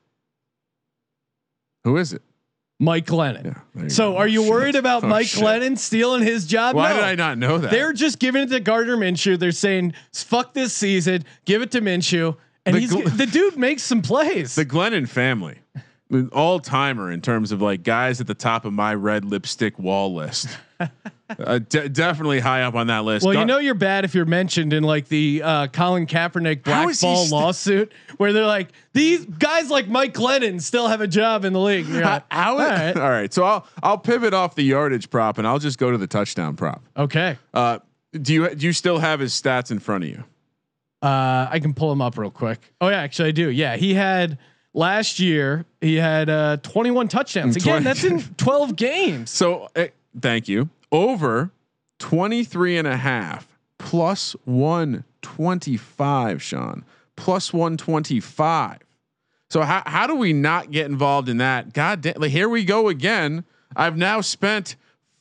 who 1.83 1.97
is 1.97 2.13
it? 2.13 2.21
Mike 2.79 3.05
Glennon. 3.05 3.55
Yeah. 3.75 3.87
So, 3.87 4.11
go. 4.11 4.17
are 4.17 4.27
you 4.27 4.41
Shit. 4.43 4.51
worried 4.51 4.75
about 4.75 5.03
Oh, 5.03 5.07
Mike 5.07 5.27
shit. 5.27 5.41
Glennon 5.43 5.77
stealing 5.77 6.21
his 6.23 6.45
job? 6.45 6.75
Why 6.75 6.89
No. 6.89 6.95
did 6.95 7.03
I 7.05 7.15
not 7.15 7.37
know 7.37 7.57
that? 7.59 7.71
They're 7.71 7.93
just 7.93 8.19
giving 8.19 8.43
it 8.43 8.49
to 8.49 8.59
Gardner 8.59 8.97
Minshew. 8.97 9.37
They're 9.39 9.51
saying, 9.51 9.93
"Fuck 10.13 10.53
this 10.53 10.73
season, 10.73 11.23
give 11.45 11.61
it 11.61 11.71
to 11.71 11.81
Minshew," 11.81 12.35
and 12.65 12.75
The 12.75 12.79
he's 12.81 12.91
gl- 12.91 13.15
the 13.17 13.25
dude 13.27 13.57
makes 13.57 13.83
some 13.83 14.01
plays. 14.01 14.55
the 14.55 14.65
Glennon 14.65 15.07
family, 15.07 15.59
all 16.31 16.59
timer 16.59 17.11
in 17.11 17.21
terms 17.21 17.51
of 17.51 17.61
like 17.61 17.83
guys 17.83 18.21
at 18.21 18.27
the 18.27 18.33
top 18.33 18.65
of 18.65 18.73
my 18.73 18.93
red 18.95 19.25
lipstick 19.25 19.77
wall 19.79 20.13
list. 20.13 20.47
uh, 21.39 21.59
de- 21.59 21.89
definitely 21.89 22.39
high 22.39 22.63
up 22.63 22.75
on 22.75 22.87
that 22.87 23.03
list. 23.05 23.25
well, 23.25 23.33
you 23.35 23.45
know 23.45 23.57
you're 23.57 23.73
bad 23.73 24.05
if 24.05 24.13
you're 24.13 24.25
mentioned 24.25 24.73
in 24.73 24.83
like 24.83 25.07
the 25.07 25.41
uh, 25.43 25.67
Colin 25.67 26.05
Kaepernick 26.05 26.57
he 26.57 26.61
blackball 26.63 26.93
st- 27.17 27.31
lawsuit, 27.31 27.91
where 28.17 28.33
they're 28.33 28.45
like, 28.45 28.69
"These 28.93 29.25
guys 29.25 29.69
like 29.69 29.87
Mike 29.87 30.13
Glennon 30.13 30.61
still 30.61 30.87
have 30.87 31.01
a 31.01 31.07
job 31.07 31.45
in 31.45 31.53
the 31.53 31.59
league." 31.59 31.87
You're 31.87 32.03
how, 32.03 32.23
how 32.29 32.53
all 32.53 32.57
right, 32.59 32.97
all 32.97 33.09
right. 33.09 33.33
So 33.33 33.43
I'll 33.43 33.65
I'll 33.81 33.97
pivot 33.97 34.33
off 34.33 34.55
the 34.55 34.63
yardage 34.63 35.09
prop 35.09 35.37
and 35.37 35.47
I'll 35.47 35.59
just 35.59 35.77
go 35.77 35.91
to 35.91 35.97
the 35.97 36.07
touchdown 36.07 36.55
prop. 36.55 36.83
okay, 36.97 37.37
Uh, 37.53 37.79
do 38.13 38.33
you 38.33 38.53
do 38.55 38.65
you 38.65 38.73
still 38.73 38.99
have 38.99 39.19
his 39.19 39.33
stats 39.33 39.71
in 39.71 39.79
front 39.79 40.03
of 40.03 40.09
you? 40.09 40.23
uh, 41.01 41.47
I 41.49 41.59
can 41.59 41.73
pull 41.73 41.91
him 41.91 42.01
up 42.01 42.17
real 42.17 42.31
quick. 42.31 42.59
Oh 42.81 42.89
yeah, 42.89 43.01
actually 43.01 43.29
I 43.29 43.31
do. 43.31 43.49
Yeah, 43.49 43.75
he 43.77 43.93
had. 43.93 44.37
Last 44.73 45.19
year, 45.19 45.65
he 45.81 45.95
had 45.95 46.29
uh, 46.29 46.57
21 46.57 47.07
touchdowns. 47.07 47.55
Again, 47.55 47.83
20 47.83 47.83
that's 47.83 48.03
in 48.27 48.35
12 48.35 48.75
games. 48.75 49.29
So 49.29 49.69
uh, 49.75 49.87
thank 50.19 50.47
you. 50.47 50.69
Over 50.91 51.51
23 51.99 52.77
and 52.77 52.87
a 52.87 52.97
half 52.97 53.47
plus 53.77 54.35
125, 54.45 56.41
Sean. 56.41 56.85
Plus 57.15 57.53
125. 57.53 58.79
So 59.49 59.61
how, 59.61 59.83
how 59.85 60.07
do 60.07 60.15
we 60.15 60.33
not 60.33 60.71
get 60.71 60.87
involved 60.87 61.29
in 61.29 61.37
that? 61.37 61.73
God 61.73 62.01
damn, 62.01 62.15
like 62.17 62.31
here 62.31 62.49
we 62.49 62.65
go 62.65 62.89
again. 62.89 63.43
I've 63.75 63.97
now 63.97 64.21
spent 64.21 64.75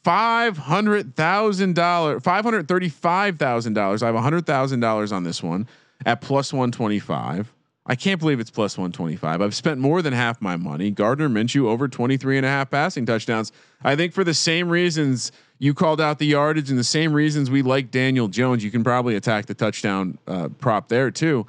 five 0.04 0.56
hundred 0.56 1.14
thousand 1.14 1.74
dollars, 1.74 2.22
five 2.22 2.42
hundred 2.42 2.66
thirty-five 2.66 3.38
thousand 3.38 3.74
dollars. 3.74 4.02
I 4.02 4.06
have 4.06 4.16
hundred 4.16 4.46
thousand 4.46 4.80
dollars 4.80 5.12
on 5.12 5.24
this 5.24 5.42
one 5.42 5.68
at 6.06 6.22
plus 6.22 6.50
one 6.50 6.72
twenty-five. 6.72 7.52
I 7.85 7.97
can't 7.97 8.21
believe 8.21 8.38
it's 8.38 8.51
plus 8.51 8.79
125. 8.79 9.40
I've 9.40 9.55
spent 9.55 9.81
more 9.81 10.03
than 10.03 10.12
half 10.12 10.40
my 10.40 10.57
money. 10.57 10.90
Gardner 10.90 11.29
Minshew 11.29 11.64
over 11.66 11.88
23 11.88 12.37
and 12.37 12.47
a 12.47 12.49
half 12.49 12.71
passing 12.71 13.05
touchdowns. 13.07 13.51
I 13.83 13.97
think 13.97 14.12
for 14.12 14.23
the 14.23 14.35
same 14.35 14.68
reasons 14.68 15.33
you 15.59 15.75
called 15.75 16.01
out 16.01 16.18
the 16.18 16.27
yardage 16.27 16.71
and 16.71 16.79
the 16.79 16.85
same 16.85 17.12
reasons 17.12 17.51
we 17.51 17.62
like 17.62 17.90
Daniel 17.90 18.29
Jones, 18.29 18.62
you 18.62 18.71
can 18.71 18.85
probably 18.85 19.16
attack 19.16 19.47
the 19.47 19.55
touchdown 19.55 20.18
uh, 20.29 20.49
prop 20.61 20.88
there 20.88 21.11
too. 21.11 21.47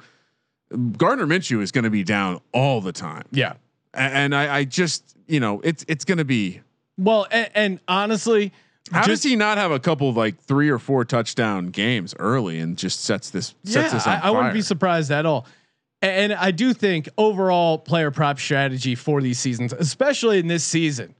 Gardner 0.96 1.26
Minshew 1.26 1.62
is 1.62 1.70
going 1.70 1.84
to 1.84 1.90
be 1.90 2.02
down 2.02 2.40
all 2.52 2.80
the 2.80 2.92
time. 2.92 3.24
Yeah. 3.30 3.54
And 3.92 4.34
I, 4.34 4.56
I 4.58 4.64
just, 4.64 5.16
you 5.28 5.38
know, 5.38 5.60
it's 5.62 5.84
it's 5.86 6.04
going 6.04 6.18
to 6.18 6.24
be. 6.24 6.60
Well, 6.98 7.28
and, 7.30 7.50
and 7.54 7.80
honestly, 7.86 8.52
How 8.90 9.00
just- 9.00 9.22
does 9.22 9.30
he 9.30 9.36
not 9.36 9.56
have 9.56 9.70
a 9.70 9.78
couple 9.78 10.08
of 10.08 10.16
like 10.16 10.40
three 10.40 10.68
or 10.68 10.80
four 10.80 11.04
touchdown 11.04 11.68
games 11.68 12.12
early 12.18 12.58
and 12.58 12.76
just 12.76 13.04
sets 13.04 13.30
this 13.30 13.54
sets 13.62 13.92
this 13.92 14.04
on 14.04 14.18
I, 14.20 14.26
I 14.26 14.30
wouldn't 14.32 14.54
be 14.54 14.62
surprised 14.62 15.12
at 15.12 15.26
all. 15.26 15.46
And 16.04 16.32
I 16.34 16.50
do 16.50 16.72
think 16.74 17.08
overall 17.16 17.78
player 17.78 18.10
prop 18.10 18.38
strategy 18.38 18.94
for 18.94 19.22
these 19.22 19.38
seasons, 19.38 19.72
especially 19.72 20.38
in 20.38 20.46
this 20.48 20.64
season, 20.64 21.14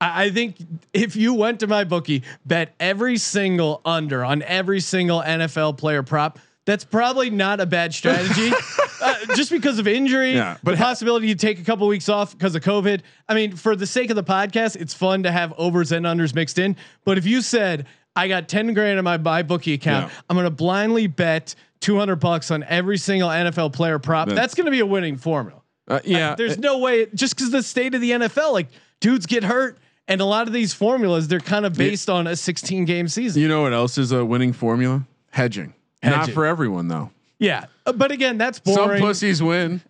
I, 0.00 0.30
think 0.30 0.56
if 0.92 1.16
you 1.16 1.34
went 1.34 1.60
to 1.60 1.66
my 1.66 1.82
bookie, 1.82 2.22
bet 2.46 2.74
every 2.78 3.16
single 3.16 3.80
under 3.84 4.24
on 4.24 4.42
every 4.42 4.78
single 4.78 5.20
NFL 5.22 5.76
player 5.76 6.04
prop, 6.04 6.38
that's 6.66 6.84
probably 6.84 7.30
not 7.30 7.60
a 7.60 7.66
bad 7.66 7.92
strategy. 7.92 8.52
uh, 9.02 9.14
just 9.34 9.50
because 9.50 9.78
of 9.78 9.88
injury, 9.88 10.34
Yeah, 10.34 10.56
but 10.62 10.72
the 10.72 10.76
possibility 10.76 11.26
you 11.26 11.34
take 11.34 11.58
a 11.58 11.64
couple 11.64 11.88
weeks 11.88 12.08
off 12.08 12.32
because 12.32 12.54
of 12.54 12.62
COVID. 12.62 13.00
I 13.28 13.34
mean, 13.34 13.56
for 13.56 13.74
the 13.74 13.86
sake 13.86 14.10
of 14.10 14.16
the 14.16 14.22
podcast, 14.22 14.76
it's 14.76 14.94
fun 14.94 15.24
to 15.24 15.32
have 15.32 15.52
overs 15.58 15.90
and 15.92 16.06
unders 16.06 16.34
mixed 16.34 16.58
in. 16.58 16.76
But 17.04 17.18
if 17.18 17.26
you 17.26 17.40
said 17.42 17.86
I 18.14 18.28
got 18.28 18.48
ten 18.48 18.74
grand 18.74 18.98
in 18.98 19.04
my 19.04 19.16
buy 19.16 19.42
bookie 19.42 19.72
account, 19.72 20.12
Yeah. 20.12 20.20
I'm 20.28 20.36
going 20.36 20.44
to 20.44 20.50
blindly 20.50 21.06
bet 21.06 21.54
200 21.80 22.16
bucks 22.16 22.50
on 22.50 22.62
every 22.64 22.98
single 22.98 23.28
NFL 23.28 23.72
player 23.72 23.98
prop. 23.98 24.28
That's, 24.28 24.36
That's- 24.36 24.54
going 24.54 24.64
to 24.66 24.70
be 24.70 24.80
a 24.80 24.86
winning 24.86 25.16
formula. 25.16 25.60
Uh, 25.86 26.00
yeah, 26.04 26.34
There's 26.34 26.58
no 26.58 26.78
way 26.78 27.06
just 27.14 27.34
because 27.34 27.50
the 27.50 27.62
state 27.62 27.94
of 27.94 28.02
the 28.02 28.10
NFL, 28.10 28.52
like 28.52 28.66
dudes 29.00 29.24
get 29.24 29.42
hurt, 29.42 29.78
and 30.06 30.20
a 30.20 30.24
lot 30.26 30.46
of 30.46 30.52
these 30.52 30.74
formulas 30.74 31.28
they're 31.28 31.40
kind 31.40 31.64
of 31.64 31.74
based 31.74 32.10
on 32.10 32.26
a 32.26 32.36
16 32.36 32.84
game 32.84 33.08
season. 33.08 33.40
You 33.40 33.48
know 33.48 33.62
what 33.62 33.72
else 33.72 33.96
is 33.96 34.12
a 34.12 34.22
winning 34.22 34.52
formula? 34.52 35.06
Hedging. 35.30 35.72
Not 36.02 36.28
for 36.30 36.44
everyone 36.44 36.88
though. 36.88 37.10
Yeah, 37.38 37.66
Uh, 37.86 37.92
but 37.92 38.10
again, 38.10 38.36
that's 38.36 38.58
boring. 38.58 38.98
Some 38.98 39.08
pussies 39.08 39.42
win. 39.42 39.80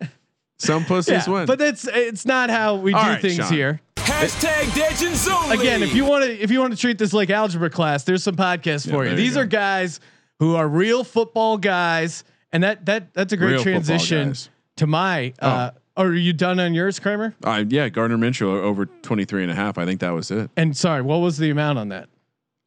Some 0.57 0.85
pussies 0.85 1.27
yeah, 1.27 1.33
win. 1.33 1.45
but 1.47 1.59
that's 1.59 1.85
it's 1.85 2.25
not 2.25 2.49
how 2.49 2.75
we 2.75 2.93
All 2.93 3.03
do 3.03 3.09
right, 3.09 3.21
things 3.21 3.35
Sean. 3.35 3.51
here. 3.51 3.81
Hashtag 3.97 4.75
Legends 4.77 5.27
only. 5.27 5.57
Again, 5.57 5.83
if 5.83 5.93
you 5.93 6.05
want 6.05 6.23
to 6.25 6.31
if 6.31 6.49
you 6.51 6.59
want 6.61 6.71
to 6.73 6.79
treat 6.79 6.97
this 6.97 7.11
like 7.11 7.29
algebra 7.29 7.69
class, 7.69 8.03
there's 8.05 8.23
some 8.23 8.35
podcasts 8.35 8.85
Yeah, 8.87 8.93
for 8.93 9.03
you. 9.03 9.09
there 9.09 9.19
you 9.19 9.25
These 9.25 9.35
go. 9.35 9.41
are 9.41 9.45
guys 9.45 9.99
who 10.39 10.55
are 10.55 10.67
real 10.67 11.03
football 11.03 11.57
guys, 11.57 12.23
and 12.51 12.63
that 12.63 12.85
that 12.85 13.13
that's 13.13 13.33
a 13.33 13.37
great 13.37 13.51
Real 13.53 13.63
transition 13.63 14.33
to 14.77 14.87
my. 14.87 15.33
Uh, 15.39 15.71
Are 15.97 16.13
you 16.13 16.33
done 16.33 16.59
on 16.59 16.73
yours, 16.73 16.99
Kramer? 16.99 17.35
Uh, 17.43 17.65
yeah, 17.67 17.89
Gardner 17.89 18.17
Minshew 18.17 18.47
over 18.47 18.85
23 18.85 19.43
and 19.43 19.51
a 19.51 19.55
half. 19.55 19.77
I 19.77 19.85
think 19.85 19.99
that 19.99 20.11
was 20.11 20.31
it. 20.31 20.49
And 20.55 20.75
sorry, 20.75 21.01
what 21.01 21.17
was 21.17 21.37
the 21.37 21.49
amount 21.49 21.77
on 21.77 21.89
that? 21.89 22.07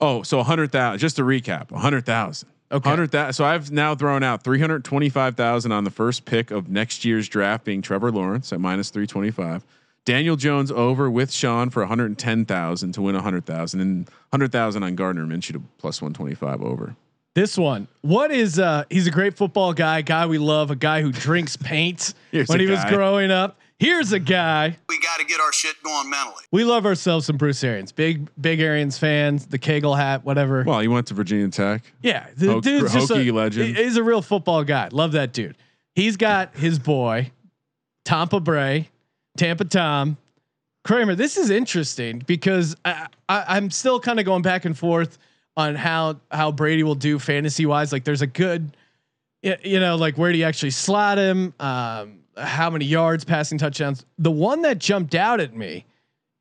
Oh, 0.01 0.23
so 0.23 0.39
a 0.39 0.43
hundred 0.43 0.71
thousand. 0.73 0.99
Just 0.99 1.17
to 1.17 1.23
recap, 1.23 1.73
a 1.73 1.79
hundred 1.79 2.05
thousand. 2.05 2.49
Okay. 2.71 2.89
Hundred 2.89 3.13
thousand. 3.13 3.35
So 3.35 3.45
I've 3.45 3.71
now 3.71 3.95
thrown 3.95 4.23
out 4.23 4.43
three 4.43 4.61
hundred 4.61 4.85
twenty-five 4.85 5.37
thousand 5.37 5.73
on 5.73 5.85
the 5.85 5.91
first 5.91 6.25
pick 6.25 6.51
of 6.51 6.69
next 6.69 7.05
year's 7.05 7.29
draft, 7.29 7.65
being 7.65 7.83
Trevor 7.83 8.11
Lawrence 8.11 8.53
at 8.53 8.61
minus 8.61 8.91
three 8.91 9.07
twenty-five. 9.07 9.65
Daniel 10.05 10.35
Jones 10.35 10.73
over 10.73 11.09
with 11.09 11.31
Sean 11.31 11.71
for 11.71 11.81
one 11.81 11.89
hundred 11.89 12.19
ten 12.19 12.45
thousand 12.45 12.93
to 12.93 13.03
win 13.03 13.15
a 13.15 13.23
hundred 13.23 13.47
thousand, 13.47 13.81
and 13.81 14.11
hundred 14.33 14.51
thousand 14.53 14.83
on 14.83 14.95
Gardner 14.97 15.25
Minshew 15.25 15.53
to 15.53 15.63
plus 15.79 16.03
one 16.03 16.13
twenty-five 16.13 16.61
over. 16.61 16.97
This 17.35 17.57
one. 17.57 17.89
What 18.03 18.31
is 18.31 18.59
uh 18.59 18.85
he's 18.91 19.07
a 19.07 19.11
great 19.11 19.37
football 19.37 19.73
guy, 19.73 20.03
guy 20.03 20.27
we 20.27 20.39
love, 20.39 20.71
a 20.71 20.77
guy 20.77 21.01
who 21.03 21.13
drinks 21.13 21.57
paint 21.57 22.15
when 22.31 22.45
a 22.49 22.59
he 22.59 22.67
was 22.67 22.85
growing 22.87 23.31
up. 23.31 23.59
Here's 23.79 24.13
a 24.13 24.21
guy. 24.21 24.77
We 24.89 25.01
got 25.01 25.19
to 25.19 25.25
get 25.25 25.41
our 25.41 25.53
shit 25.53 25.75
going 25.83 26.09
mentally. 26.09 26.45
We 26.53 26.63
love 26.63 26.87
ourselves 26.87 27.27
some 27.27 27.37
Bruce 27.37 27.65
Arians. 27.65 27.91
Big 27.91 28.29
big 28.41 28.61
Arians 28.61 28.97
fans, 28.99 29.47
the 29.47 29.59
Kangol 29.59 29.97
hat, 29.97 30.25
whatever. 30.25 30.63
Well, 30.65 30.79
he 30.81 30.89
went 30.89 31.09
to 31.09 31.15
Virginia 31.15 31.49
Tech. 31.49 31.83
yeah, 32.03 32.27
the 32.37 32.47
Hoke- 32.53 32.63
dude's 32.63 32.93
just 32.93 33.11
a, 33.11 33.15
Hokie 33.15 33.33
legend. 33.33 33.77
He's 33.77 33.97
a 33.97 34.03
real 34.05 34.23
football 34.23 34.63
guy. 34.63 34.89
Love 34.93 35.13
that 35.13 35.33
dude. 35.33 35.57
He's 35.95 36.17
got 36.17 36.55
his 36.55 36.79
boy, 36.79 37.33
Tampa 38.05 38.39
Bray, 38.41 38.89
Tampa 39.37 39.65
Tom, 39.65 40.17
Kramer. 40.85 41.15
This 41.17 41.37
is 41.37 41.51
interesting 41.51 42.23
because 42.25 42.77
I, 42.85 43.09
I, 43.29 43.45
I'm 43.49 43.71
still 43.71 43.99
kind 43.99 44.21
of 44.21 44.25
going 44.27 44.43
back 44.43 44.65
and 44.65 44.79
forth 44.79 45.19
on 45.57 45.75
how 45.75 46.21
how 46.31 46.53
Brady 46.53 46.83
will 46.83 46.95
do 46.95 47.19
fantasy 47.19 47.67
wise. 47.67 47.93
Like, 47.93 48.05
there's 48.05 48.23
a 48.23 48.27
good, 48.27 48.77
you 49.43 49.81
know, 49.81 49.97
like 49.97 50.17
where 50.17 50.33
do 50.33 50.39
you 50.39 50.45
actually 50.45 50.71
slot 50.71 51.19
him? 51.19 51.55
Um, 51.61 52.21
how 52.37 52.71
many 52.71 52.87
yards, 52.87 53.25
passing 53.25 53.59
touchdowns? 53.59 54.07
The 54.19 54.31
one 54.31 54.63
that 54.63 54.79
jumped 54.79 55.15
out 55.15 55.41
at 55.41 55.55
me 55.55 55.85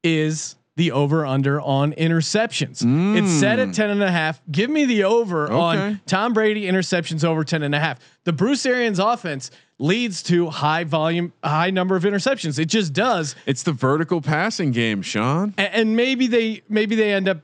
is 0.03 0.55
the 0.77 0.91
over 0.93 1.25
under 1.25 1.59
on 1.59 1.91
interceptions. 1.93 2.81
It's 3.17 3.29
set 3.39 3.59
at 3.59 3.73
10 3.73 3.89
and 3.89 4.01
a 4.01 4.09
half. 4.09 4.41
Give 4.49 4.69
me 4.69 4.85
the 4.85 5.03
over 5.03 5.51
on 5.51 5.77
Okay. 5.77 5.99
Tom 6.05 6.33
Brady 6.33 6.63
interceptions 6.63 7.25
over 7.25 7.43
10 7.43 7.61
and 7.63 7.75
a 7.75 7.79
half. 7.79 7.99
The 8.23 8.31
Bruce 8.31 8.65
Arians 8.65 8.97
offense 8.97 9.51
leads 9.81 10.21
to 10.23 10.49
high 10.49 10.83
volume, 10.83 11.33
high 11.43 11.71
number 11.71 11.95
of 11.95 12.03
interceptions. 12.03 12.59
It 12.59 12.65
just 12.65 12.93
does. 12.93 13.35
It's 13.45 13.63
the 13.63 13.71
vertical 13.73 14.21
passing 14.21 14.71
game, 14.71 15.01
Sean. 15.01 15.53
A- 15.57 15.75
And 15.75 15.95
maybe 15.95 16.27
they 16.27 16.61
maybe 16.69 16.95
they 16.95 17.13
end 17.13 17.27
up 17.27 17.39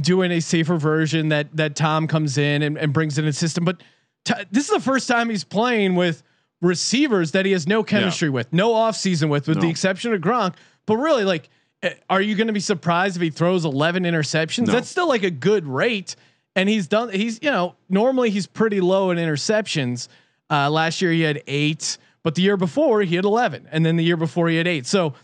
doing 0.00 0.30
a 0.30 0.40
safer 0.40 0.76
version 0.76 1.30
that 1.30 1.48
that 1.56 1.74
Tom 1.76 2.06
comes 2.06 2.36
in 2.38 2.62
and, 2.62 2.76
and 2.78 2.92
brings 2.92 3.18
in 3.18 3.24
a 3.24 3.32
system. 3.32 3.64
But 3.64 3.82
t- 4.24 4.34
this 4.50 4.64
is 4.68 4.70
the 4.74 4.80
first 4.80 5.08
time 5.08 5.30
he's 5.30 5.44
playing 5.44 5.94
with 5.96 6.22
receivers 6.60 7.32
that 7.32 7.46
he 7.46 7.52
has 7.52 7.66
no 7.66 7.82
chemistry 7.82 8.28
with, 8.30 8.52
no 8.52 8.70
offseason 8.72 9.28
with, 9.28 9.46
with 9.48 9.60
the 9.60 9.70
exception 9.70 10.12
of 10.12 10.20
Gronk. 10.20 10.54
But 10.86 10.96
really, 10.96 11.24
like, 11.24 11.48
eh, 11.82 11.94
are 12.10 12.20
you 12.20 12.34
going 12.34 12.48
to 12.48 12.52
be 12.52 12.60
surprised 12.60 13.16
if 13.16 13.22
he 13.22 13.30
throws 13.30 13.64
11 13.64 14.02
interceptions? 14.02 14.66
No. 14.66 14.72
That's 14.72 14.88
still 14.88 15.08
like 15.08 15.22
a 15.22 15.30
good 15.30 15.66
rate. 15.66 16.16
And 16.56 16.68
he's 16.68 16.88
done. 16.88 17.10
He's 17.10 17.38
you 17.42 17.50
know 17.50 17.76
normally 17.88 18.30
he's 18.30 18.46
pretty 18.46 18.80
low 18.80 19.10
in 19.10 19.18
interceptions. 19.18 20.08
Uh, 20.50 20.70
last 20.70 21.02
year 21.02 21.12
he 21.12 21.22
had 21.22 21.42
eight, 21.46 21.98
but 22.22 22.34
the 22.34 22.42
year 22.42 22.56
before 22.56 23.02
he 23.02 23.16
had 23.16 23.24
11, 23.24 23.68
and 23.70 23.84
then 23.84 23.96
the 23.96 24.04
year 24.04 24.16
before 24.16 24.48
he 24.48 24.56
had 24.56 24.66
eight. 24.66 24.86
So 24.86 25.14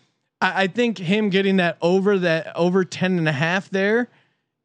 I, 0.40 0.64
I 0.64 0.66
think 0.66 0.98
him 0.98 1.30
getting 1.30 1.56
that 1.56 1.78
over 1.80 2.18
that 2.18 2.54
over 2.56 2.84
10 2.84 3.18
and 3.18 3.28
a 3.28 3.32
half 3.32 3.70
there 3.70 4.08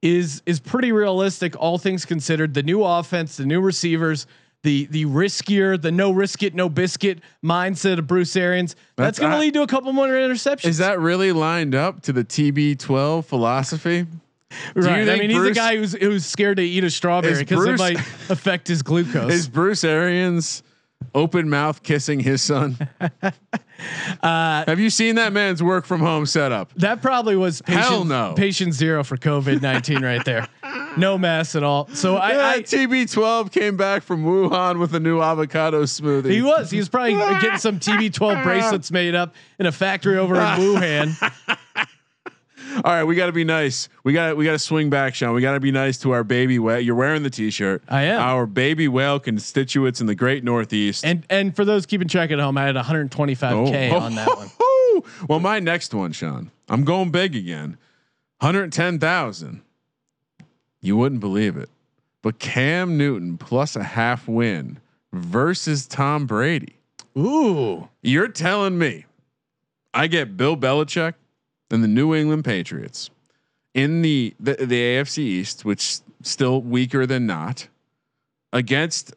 is 0.02 0.42
is 0.46 0.60
pretty 0.60 0.92
realistic, 0.92 1.56
all 1.58 1.78
things 1.78 2.06
considered. 2.06 2.54
The 2.54 2.64
new 2.64 2.84
offense, 2.84 3.38
the 3.38 3.46
new 3.46 3.62
receivers, 3.62 4.28
the 4.64 4.86
the 4.88 5.06
riskier, 5.06 5.82
the 5.82 5.92
no 5.92 6.12
risk 6.12 6.44
it, 6.44 6.54
no 6.54 6.70
biscuit 6.70 7.20
mindset 7.44 8.00
of 8.00 8.08
Bruce 8.08 8.36
Arians. 8.36 8.76
That's, 8.96 9.18
That's- 9.18 9.20
going 9.20 9.32
to 9.32 9.40
lead 9.40 9.54
to 9.56 9.62
a 9.62 9.68
couple 9.68 9.92
more 9.94 10.08
interceptions. 10.08 10.66
Is 10.66 10.78
that 10.80 11.00
really 11.00 11.32
lined 11.32 11.76
up 11.76 12.02
to 12.04 12.14
the 12.14 12.24
TB12 12.24 13.26
philosophy? 13.26 14.06
Right? 14.76 15.08
I 15.10 15.18
mean, 15.18 15.30
he's 15.30 15.44
a 15.44 15.52
guy 15.52 15.78
who's 15.78 15.94
who's 15.94 16.26
scared 16.26 16.58
to 16.58 16.64
eat 16.64 16.84
a 16.84 16.90
strawberry 16.90 17.38
because 17.44 17.66
it 17.66 17.78
might 17.78 17.98
affect 18.30 18.68
his 18.68 18.82
glucose. 18.82 19.32
Is 19.32 19.48
Bruce 19.48 19.84
Arians 19.84 20.64
open 21.16 21.50
mouth 21.50 21.84
kissing 21.84 22.20
his 22.20 22.42
son? 22.42 22.78
Uh, 24.22 24.66
Have 24.68 24.82
you 24.82 24.90
seen 24.90 25.16
that 25.16 25.32
man's 25.32 25.64
work 25.64 25.86
from 25.86 26.02
home 26.02 26.26
setup? 26.26 26.74
That 26.74 27.02
probably 27.02 27.38
was 27.38 27.62
patient, 27.62 27.86
Hell 27.86 28.04
no. 28.04 28.34
patient 28.36 28.74
zero 28.74 29.06
for 29.06 29.16
COVID 29.16 29.62
nineteen 29.62 30.02
right 30.04 30.24
there. 30.26 30.50
No 30.98 31.18
mass 31.18 31.56
at 31.56 31.64
all. 31.64 31.88
So 31.94 32.18
I, 32.18 32.32
Yeah, 32.34 32.48
I 32.50 32.60
TB12 32.60 33.52
came 33.54 33.78
back 33.78 34.04
from 34.04 34.26
Wuhan 34.26 34.80
with 34.80 34.94
a 34.96 35.00
new 35.00 35.22
avocado 35.22 35.84
smoothie. 35.84 36.30
he 36.32 36.42
was 36.42 36.70
he 36.72 36.78
was 36.78 36.90
probably 36.90 37.14
getting 37.14 37.58
some 37.58 37.80
TB12 37.80 38.44
bracelets 38.44 38.92
made 38.92 39.16
up 39.16 39.34
in 39.60 39.66
a 39.66 39.72
factory 39.72 40.18
over 40.18 40.36
in 40.36 40.42
Wuhan. 40.42 41.32
All 42.84 42.92
right, 42.94 43.04
we 43.04 43.16
got 43.16 43.26
to 43.28 43.32
be 43.32 43.44
nice. 43.44 43.90
We 44.04 44.14
got 44.14 44.38
we 44.38 44.46
got 44.46 44.54
to 44.54 44.60
swing 44.60 44.90
back, 44.90 45.16
Sean. 45.16 45.34
We 45.34 45.42
got 45.42 45.54
to 45.54 45.60
be 45.60 45.72
nice 45.72 45.98
to 46.00 46.12
our 46.12 46.24
baby 46.24 46.60
whale. 46.60 46.80
You're 46.80 46.96
wearing 46.96 47.24
the 47.24 47.30
t-shirt. 47.30 47.84
I 47.90 48.04
am. 48.04 48.22
Our 48.22 48.46
baby 48.46 48.88
whale 48.88 49.20
constituents 49.20 50.02
in 50.02 50.08
the 50.08 50.16
Great 50.16 50.44
Northeast. 50.44 51.06
And 51.06 51.26
and 51.30 51.56
for 51.56 51.66
those 51.66 51.86
keeping 51.86 52.08
track 52.08 52.32
at 52.32 52.40
home, 52.40 52.58
I 52.58 52.66
had 52.66 52.76
125k 52.76 53.92
Oh. 53.92 53.98
on 54.00 54.16
that 54.16 54.28
one. 54.28 54.50
Well, 55.30 55.40
my 55.40 55.60
next 55.60 55.94
one, 55.94 56.12
Sean. 56.12 56.52
I'm 56.68 56.84
going 56.84 57.10
big 57.10 57.34
again. 57.34 57.78
110,000. 58.42 59.62
You 60.82 60.98
wouldn't 60.98 61.22
believe 61.22 61.56
it. 61.56 61.70
But 62.22 62.40
Cam 62.40 62.98
Newton 62.98 63.38
plus 63.38 63.78
a 63.78 63.84
half 63.84 64.28
win 64.28 64.80
versus 65.14 65.88
Tom 65.88 66.26
Brady. 66.26 66.76
Ooh, 67.18 67.88
You're 68.02 68.28
telling 68.28 68.78
me 68.78 69.06
I 69.94 70.08
get 70.08 70.36
Bill 70.36 70.58
Belichick 70.58 71.14
and 71.72 71.84
the 71.84 71.88
New 71.88 72.16
England 72.16 72.46
Patriots 72.46 73.10
in 73.74 74.02
the 74.02 74.36
the, 74.40 74.54
the 74.56 74.82
AFC 74.82 75.20
East, 75.20 75.66
which 75.66 76.00
still 76.22 76.62
weaker 76.62 77.06
than 77.06 77.26
not, 77.26 77.68
against 78.52 79.14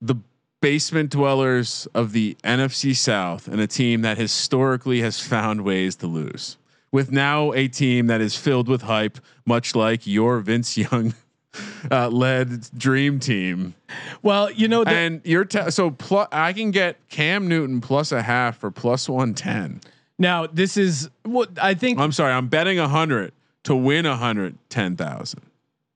the 0.00 0.16
basement 0.60 1.10
dwellers 1.10 1.88
of 1.94 2.12
the 2.12 2.36
NFC 2.44 2.94
South 2.94 3.48
and 3.48 3.60
a 3.60 3.66
team 3.66 4.02
that 4.02 4.18
historically 4.18 5.00
has 5.00 5.18
found 5.20 5.62
ways 5.62 5.96
to 5.96 6.06
lose. 6.06 6.56
With 6.92 7.12
now 7.12 7.52
a 7.52 7.68
team 7.68 8.08
that 8.08 8.20
is 8.20 8.36
filled 8.36 8.68
with 8.68 8.82
hype, 8.82 9.18
much 9.46 9.74
like 9.74 10.06
your 10.06 10.40
Vince 10.40 10.76
Young 10.76 11.14
uh, 11.90 12.08
led 12.08 12.68
dream 12.76 13.20
team. 13.20 13.74
well, 14.22 14.50
you 14.50 14.68
know, 14.68 14.84
the, 14.84 14.90
And 14.90 15.20
you're 15.24 15.46
so 15.70 15.90
plus 15.92 16.28
I 16.32 16.52
can 16.52 16.70
get 16.70 16.96
Cam 17.08 17.48
Newton 17.48 17.80
plus 17.80 18.12
a 18.12 18.22
half 18.22 18.58
for 18.58 18.70
plus 18.70 19.08
one 19.08 19.34
ten. 19.34 19.80
Now 20.20 20.46
this 20.46 20.76
is 20.76 21.10
what 21.24 21.50
I 21.60 21.74
think. 21.74 21.98
I'm 21.98 22.12
sorry, 22.12 22.32
I'm 22.32 22.46
betting 22.46 22.78
a 22.78 22.86
hundred 22.86 23.32
to 23.64 23.74
win 23.74 24.06
a 24.06 24.16
hundred 24.16 24.56
ten 24.68 24.96
thousand. 24.96 25.42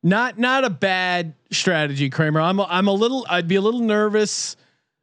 Not 0.02 0.38
not 0.38 0.64
a 0.64 0.70
bad 0.70 1.34
strategy, 1.52 2.10
Kramer. 2.10 2.40
I'm 2.40 2.58
a, 2.58 2.64
I'm 2.68 2.88
a 2.88 2.92
little. 2.92 3.24
I'd 3.28 3.46
be 3.46 3.54
a 3.54 3.60
little 3.60 3.80
nervous 3.80 4.56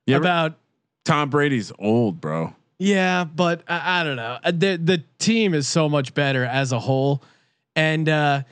You 0.06 0.16
ever- 0.16 0.24
about. 0.24 0.58
Tom 1.06 1.30
Brady's 1.32 1.72
old, 1.80 2.22
bro. 2.22 2.54
Yeah, 2.78 3.24
but 3.24 3.64
I, 3.68 4.02
I 4.02 4.04
don't 4.04 4.16
know. 4.18 4.38
Uh, 4.44 4.52
The 4.52 4.76
the 4.78 5.04
team 5.20 5.54
is 5.54 5.68
so 5.68 5.88
much 5.90 6.14
better 6.14 6.46
as 6.46 6.72
a 6.72 6.80
whole, 6.80 7.24
and 7.76 8.08
uh, 8.08 8.44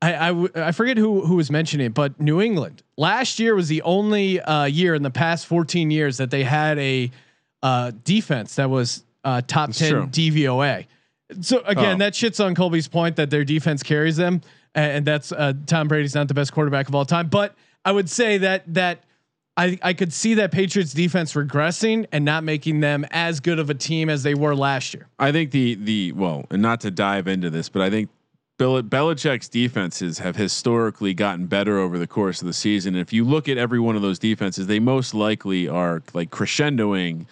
I 0.00 0.14
I, 0.14 0.28
w- 0.28 0.48
I 0.54 0.70
forget 0.72 0.96
who 0.96 1.24
who 1.26 1.34
was 1.36 1.50
mentioning 1.50 1.86
it, 1.86 1.94
but 1.94 2.20
New 2.20 2.40
England 2.40 2.82
last 2.96 3.40
year 3.40 3.56
was 3.56 3.66
the 3.68 3.82
only 3.82 4.40
uh, 4.40 4.64
year 4.66 4.94
in 4.94 5.02
the 5.02 5.10
past 5.10 5.46
14 5.46 5.90
years 5.90 6.18
that 6.18 6.30
they 6.30 6.44
had 6.44 6.78
a 6.78 7.10
uh, 7.64 7.90
defense 8.04 8.54
that 8.56 8.70
was 8.70 9.02
uh, 9.28 9.40
top 9.46 9.68
That's 9.68 9.78
10 9.78 9.90
true. 9.90 10.06
DVOA. 10.06 10.86
So 11.42 11.60
again, 11.66 11.96
Oh. 11.96 11.98
that 11.98 12.14
shits 12.14 12.42
on 12.44 12.54
Colby's 12.54 12.88
point 12.88 13.16
that 13.16 13.28
their 13.30 13.44
defense 13.44 13.82
carries 13.82 14.16
them, 14.16 14.40
and, 14.74 14.92
and 14.92 15.06
that's 15.06 15.30
uh, 15.30 15.52
Tom 15.66 15.86
Brady's 15.88 16.14
not 16.14 16.26
the 16.28 16.34
best 16.34 16.52
quarterback 16.52 16.88
of 16.88 16.94
all 16.94 17.04
time. 17.04 17.28
But 17.28 17.54
I 17.84 17.92
would 17.92 18.08
say 18.08 18.38
that 18.38 18.62
that 18.74 19.04
I, 19.56 19.78
I 19.82 19.92
could 19.92 20.12
see 20.12 20.34
that 20.34 20.52
Patriots 20.52 20.92
defense 20.94 21.34
regressing 21.34 22.06
and 22.12 22.24
not 22.24 22.44
making 22.44 22.80
them 22.80 23.04
as 23.10 23.40
good 23.40 23.58
of 23.58 23.68
a 23.70 23.74
team 23.74 24.08
as 24.08 24.22
they 24.22 24.34
were 24.34 24.54
last 24.56 24.94
year. 24.94 25.06
I 25.18 25.32
think 25.32 25.50
the 25.50 25.74
the 25.74 26.12
well, 26.12 26.46
and 26.50 26.62
not 26.62 26.80
to 26.82 26.90
dive 26.90 27.28
into 27.28 27.50
this, 27.50 27.68
but 27.68 27.82
I 27.82 27.90
think 27.90 28.08
Bill 28.56 28.82
Belichick's 28.82 29.48
defenses 29.48 30.20
have 30.20 30.34
historically 30.36 31.12
gotten 31.12 31.46
better 31.46 31.78
over 31.78 31.98
the 31.98 32.06
course 32.06 32.40
of 32.40 32.46
the 32.46 32.52
season. 32.54 32.94
And 32.94 33.02
if 33.02 33.12
you 33.12 33.24
look 33.24 33.48
at 33.50 33.58
every 33.58 33.78
one 33.80 33.96
of 33.96 34.02
those 34.02 34.18
defenses, 34.18 34.66
they 34.66 34.80
most 34.80 35.12
likely 35.12 35.68
are 35.68 36.02
like 36.14 36.30
crescendoing 36.30 37.26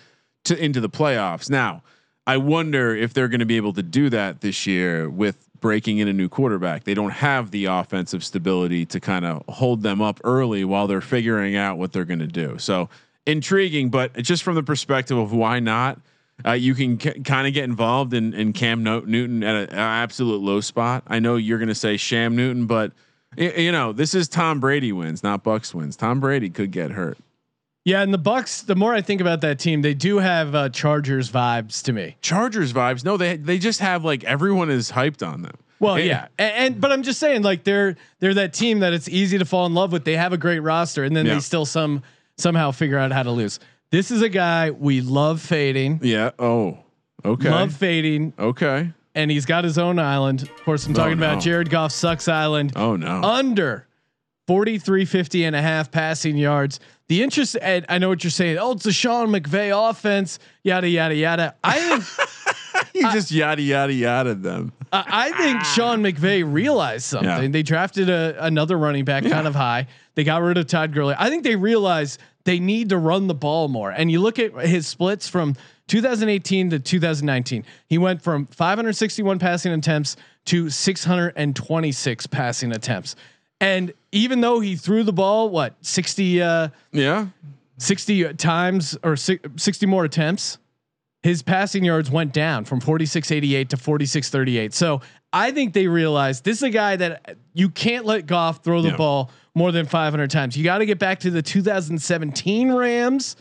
to 0.47 0.59
into 0.59 0.81
the 0.81 0.89
playoffs. 0.89 1.51
Now, 1.51 1.83
I 2.27 2.39
wonder 2.39 2.95
if 2.95 3.15
they're 3.15 3.29
going 3.29 3.41
to 3.41 3.47
be 3.47 3.57
able 3.57 3.73
to 3.75 3.83
do 3.83 4.11
that 4.11 4.41
this 4.41 4.67
year 4.67 5.09
with 5.09 5.49
breaking 5.61 5.99
in 5.99 6.09
a 6.09 6.13
new 6.13 6.29
quarterback. 6.29 6.85
They 6.85 6.95
don't 6.95 7.11
have 7.11 7.51
the 7.51 7.67
offensive 7.67 8.25
stability 8.25 8.85
to 8.87 9.01
kind 9.01 9.25
of 9.25 9.43
hold 9.49 9.83
them 9.83 10.03
up 10.03 10.21
early 10.25 10.65
while 10.65 10.87
they're 10.87 11.01
figuring 11.01 11.57
out 11.57 11.79
what 11.79 11.93
they're 11.93 12.05
going 12.05 12.19
to 12.19 12.27
do. 12.27 12.59
So 12.59 12.89
intriguing, 13.27 13.91
but 13.91 14.15
just 14.17 14.43
from 14.43 14.55
the 14.55 14.63
perspective 14.63 15.17
of 15.17 15.33
why 15.33 15.61
not, 15.61 16.01
uh, 16.45 16.53
you 16.53 16.75
can 16.75 16.99
k- 16.99 17.21
kind 17.21 17.47
of 17.47 17.55
get 17.55 17.65
involved 17.65 18.13
in, 18.13 18.35
in 18.35 18.53
Cam 18.53 18.83
Newton 18.83 19.43
at 19.43 19.71
an 19.71 19.75
absolute 19.75 20.43
low 20.43 20.61
spot. 20.61 21.03
I 21.07 21.19
know 21.19 21.37
you're 21.37 21.59
going 21.59 21.69
to 21.69 21.75
say 21.75 21.97
Sham 21.97 22.37
Newton, 22.37 22.67
but 22.67 22.93
you 23.37 23.73
know 23.73 23.93
this 23.93 24.15
is 24.15 24.29
Tom 24.29 24.61
Brady 24.61 24.93
wins, 24.93 25.23
not 25.23 25.43
Bucks 25.43 25.75
wins. 25.75 25.97
Tom 25.97 26.21
Brady 26.21 26.51
could 26.51 26.71
get 26.71 26.91
hurt. 26.91 27.19
Yeah, 27.87 28.03
and 28.03 28.13
the 28.13 28.19
Bucks. 28.19 28.63
The 28.63 28.75
more 28.75 28.93
I 28.95 29.01
think 29.01 29.21
about 29.21 29.41
that 29.43 29.61
team, 29.61 29.81
they 29.81 29.95
do 29.95 30.19
have 30.19 30.55
uh, 30.57 30.69
Chargers 30.71 31.31
vibes 31.31 31.83
to 31.85 31.93
me. 31.93 32.17
Chargers 32.21 32.73
vibes. 32.73 33.05
No, 33.05 33.17
they 33.17 33.37
they 33.37 33.59
just 33.59 33.79
have 33.79 34.05
like 34.05 34.25
everyone 34.25 34.71
is 34.71 34.91
hyped 34.91 35.25
on 35.27 35.43
them. 35.43 35.55
Well, 35.79 35.95
Eh, 35.95 36.01
yeah, 36.01 36.27
and, 36.37 36.55
and 36.75 36.81
but 36.81 36.91
I'm 36.91 37.03
just 37.05 37.21
saying, 37.21 37.43
like 37.43 37.63
they're 37.63 37.95
they're 38.19 38.35
that 38.35 38.53
team 38.55 38.81
that 38.81 38.93
it's 38.93 39.09
easy 39.09 39.39
to 39.39 39.45
fall 39.45 39.67
in 39.67 39.75
love 39.75 39.93
with. 39.93 40.05
They 40.05 40.17
have 40.17 40.33
a 40.33 40.37
great 40.39 40.61
roster, 40.61 41.05
and 41.05 41.15
then 41.17 41.27
Yeah. 41.27 41.35
they 41.35 41.41
still 41.41 41.65
some 41.65 42.03
somehow 42.37 42.73
figure 42.73 42.99
out 42.99 43.13
how 43.13 43.23
to 43.23 43.31
lose. 43.31 43.61
This 43.91 44.11
is 44.11 44.21
a 44.21 44.29
guy 44.29 44.73
we 44.73 45.01
love 45.01 45.41
fading, 45.41 46.01
Yeah. 46.03 46.31
Oh. 46.41 46.79
Okay. 47.25 47.51
love 47.51 47.73
fading, 47.73 48.33
okay. 48.37 48.91
and 49.15 49.31
he's 49.31 49.47
got 49.47 49.63
his 49.63 49.79
own 49.79 50.01
island. 50.01 50.43
Of 50.43 50.57
course, 50.65 50.87
I'm 50.87 50.93
Oh, 50.93 50.97
talking 50.97 51.19
no. 51.21 51.27
about 51.31 51.41
Jared 51.43 51.71
Goff 51.71 51.93
sucks 51.93 52.27
island. 52.27 52.73
Oh 52.75 52.97
no. 52.97 53.23
under 53.23 53.87
4350 54.49 55.45
and 55.45 55.55
a 55.57 55.63
half 55.63 55.91
passing 55.91 56.37
yards. 56.37 56.81
The 57.09 57.23
interest, 57.23 57.57
and 57.63 57.87
I 57.89 57.99
know 57.99 58.09
what 58.09 58.25
you're 58.25 58.33
saying. 58.33 58.59
Oh, 58.59 58.73
it's 58.73 58.87
a 58.87 58.93
Sean 58.93 59.29
McVay 59.29 59.71
offense, 59.91 60.41
yada, 60.65 60.89
yada, 60.89 61.15
yada. 61.15 61.55
I 61.63 62.01
think, 62.01 62.95
you 62.95 63.13
just 63.13 63.31
yada 63.31 63.63
yada 63.63 63.93
yada 63.93 64.35
them. 64.35 64.73
I 64.93 65.05
I 65.09 65.33
think 65.33 65.65
Sean 65.65 66.03
McVay 66.03 66.43
realized 66.45 67.05
something. 67.05 67.29
Yeah. 67.29 67.49
They 67.49 67.63
drafted 67.63 68.11
a, 68.11 68.37
another 68.45 68.77
running 68.77 69.05
back 69.05 69.25
kind 69.25 69.47
of 69.47 69.55
high. 69.55 69.87
They 70.17 70.25
got 70.25 70.43
rid 70.43 70.59
of 70.59 70.67
Todd 70.67 70.93
Gurley. 70.93 71.15
I 71.17 71.29
think 71.31 71.45
they 71.45 71.57
realized 71.57 72.21
they 72.45 72.59
need 72.59 72.89
to 72.89 72.99
run 72.99 73.27
the 73.27 73.35
ball 73.35 73.69
more. 73.69 73.91
And 73.91 74.11
you 74.11 74.21
look 74.21 74.39
at 74.39 74.53
his 74.67 74.87
splits 74.87 75.29
from 75.29 75.55
2018 75.89 76.71
to 76.71 76.79
2019. 76.79 77.65
He 77.87 77.99
went 77.99 78.23
from 78.23 78.47
561 78.47 79.39
passing 79.39 79.73
attempts 79.73 80.17
to 80.47 80.71
626 80.71 82.27
passing 82.29 82.73
attempts. 82.73 83.17
And 83.61 83.93
even 84.17 84.41
though 84.41 84.61
he 84.61 84.77
threw 84.77 85.03
the 85.03 85.13
ball, 85.13 85.51
what 85.51 85.75
60, 85.83 86.43
uh, 86.43 86.69
Yeah. 86.93 87.27
60 87.79 88.35
times 88.35 88.97
or 89.03 89.17
60 89.17 89.87
more 89.87 90.05
attempts, 90.05 90.59
his 91.23 91.43
passing 91.43 91.85
yards 91.85 92.11
went 92.11 92.33
down 92.33 92.65
from 92.65 92.81
4688 92.81 93.69
to 93.71 93.77
4638. 93.77 94.73
So 94.73 95.03
I 95.33 95.51
think 95.51 95.75
they 95.75 95.87
realized 95.87 96.45
this 96.45 96.59
is 96.59 96.63
a 96.63 96.71
guy 96.71 96.97
that 96.97 97.37
you 97.53 97.69
can't 97.69 98.07
let 98.07 98.27
Goff 98.27 98.65
throw 98.65 98.81
the 98.81 98.91
Yeah. 98.91 98.97
ball 98.97 99.31
more 99.55 99.73
than 99.73 99.85
500 99.87 100.31
times. 100.31 100.57
You 100.57 100.65
got 100.65 100.79
to 100.79 100.87
get 100.87 100.99
back 100.99 101.21
to 101.21 101.31
the 101.31 101.43
2017 101.43 102.73
Rams 102.73 103.37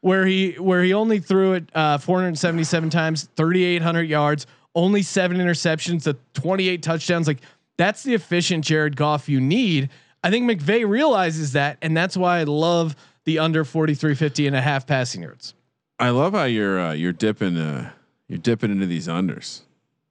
where 0.00 0.26
he 0.26 0.52
where 0.52 0.82
he 0.82 0.92
only 0.94 1.18
threw 1.20 1.52
it 1.54 1.68
uh, 1.74 1.98
477 1.98 2.90
times, 2.90 3.28
3800 3.36 4.02
yards, 4.08 4.46
only 4.74 5.02
seven 5.02 5.36
interceptions, 5.38 6.02
the 6.04 6.16
28 6.34 6.82
touchdowns. 6.82 7.26
Like 7.28 7.38
that's 7.76 8.02
the 8.02 8.14
efficient 8.14 8.64
Jared 8.64 8.96
Goff 8.96 9.28
you 9.28 9.40
need. 9.40 9.90
I 10.26 10.30
think 10.30 10.50
McVay 10.50 10.88
realizes 10.88 11.52
that, 11.52 11.78
and 11.82 11.96
that's 11.96 12.16
why 12.16 12.38
I 12.40 12.44
love 12.44 12.96
the 13.24 13.38
under 13.38 13.64
4350 13.64 14.46
and 14.48 14.56
a 14.56 14.60
half 14.60 14.86
passing 14.86 15.22
yards. 15.22 15.54
I 16.00 16.10
love 16.10 16.32
how 16.32 16.44
you're 16.44 16.80
uh, 16.80 16.92
you're 16.92 17.12
dipping 17.12 17.56
uh, 17.56 17.90
you're 18.28 18.38
dipping 18.38 18.70
into 18.72 18.86
these 18.86 19.06
unders. 19.06 19.60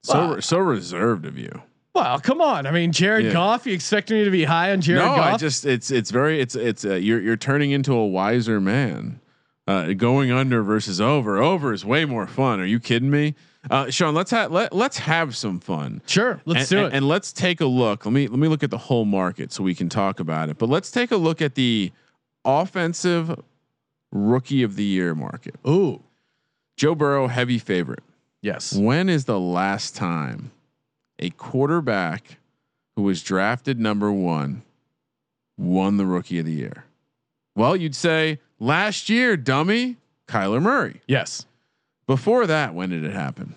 So 0.02 0.40
so 0.40 0.58
reserved 0.58 1.26
of 1.26 1.38
you. 1.38 1.62
Well, 1.94 2.18
come 2.20 2.40
on. 2.40 2.66
I 2.66 2.70
mean, 2.70 2.92
Jared 2.92 3.26
Yeah. 3.26 3.32
Goff. 3.32 3.66
You 3.66 3.74
expect 3.74 4.10
me 4.10 4.24
to 4.24 4.30
be 4.30 4.44
high 4.44 4.72
on 4.72 4.80
Jared 4.80 5.02
no, 5.02 5.16
Goff? 5.16 5.34
I 5.34 5.36
just 5.36 5.66
it's 5.66 5.90
it's 5.90 6.10
very 6.10 6.40
it's 6.40 6.54
it's 6.54 6.84
uh, 6.84 6.94
you're 6.94 7.20
you're 7.20 7.36
turning 7.36 7.70
into 7.72 7.92
a 7.92 8.06
wiser 8.06 8.60
man. 8.60 9.20
Uh, 9.68 9.94
going 9.94 10.30
under 10.30 10.62
versus 10.62 11.00
over. 11.00 11.38
Over 11.38 11.72
is 11.72 11.84
way 11.84 12.04
more 12.04 12.26
fun. 12.26 12.60
Are 12.60 12.64
you 12.64 12.78
kidding 12.78 13.10
me, 13.10 13.34
uh, 13.70 13.90
Sean? 13.90 14.14
Let's 14.14 14.30
have 14.30 14.50
let 14.52 14.72
let's 14.72 14.98
have 14.98 15.36
some 15.36 15.60
fun. 15.60 16.00
sure. 16.06 16.40
Let's 16.44 16.62
and, 16.62 16.68
do 16.70 16.78
and- 16.84 16.86
it. 16.94 16.96
And 16.96 17.08
let's 17.08 17.32
take 17.32 17.60
a 17.60 17.66
look. 17.66 18.04
Let 18.06 18.12
me 18.12 18.28
let 18.28 18.38
me 18.38 18.48
look 18.48 18.62
at 18.62 18.70
the 18.70 18.78
whole 18.78 19.04
market 19.04 19.52
so 19.52 19.62
we 19.62 19.74
can 19.74 19.88
talk 19.88 20.20
about 20.20 20.48
it. 20.48 20.58
But 20.58 20.68
let's 20.68 20.90
take 20.90 21.10
a 21.10 21.16
look 21.16 21.40
at 21.42 21.54
the 21.54 21.92
offensive 22.44 23.40
rookie 24.12 24.62
of 24.62 24.76
the 24.76 24.84
year 24.84 25.14
market. 25.14 25.56
Ooh, 25.66 26.02
Joe 26.76 26.94
Burrow, 26.94 27.26
heavy 27.28 27.58
favorite. 27.58 28.02
yes. 28.42 28.72
When 28.74 29.08
is 29.08 29.24
the 29.24 29.40
last 29.40 29.96
time 29.96 30.52
a 31.18 31.30
quarterback 31.30 32.38
who 32.94 33.02
was 33.02 33.22
drafted 33.22 33.80
number 33.80 34.12
one 34.12 34.62
won 35.58 35.96
the 35.96 36.06
rookie 36.06 36.38
of 36.38 36.46
the 36.46 36.52
year? 36.52 36.84
Well, 37.54 37.74
you'd 37.74 37.94
say 37.96 38.38
last 38.60 39.08
year, 39.08 39.36
dummy, 39.36 39.96
Kyler 40.28 40.60
Murray. 40.62 41.00
Yes. 41.08 41.46
Before 42.06 42.46
that, 42.46 42.74
when 42.74 42.90
did 42.90 43.04
it 43.04 43.12
happen? 43.12 43.56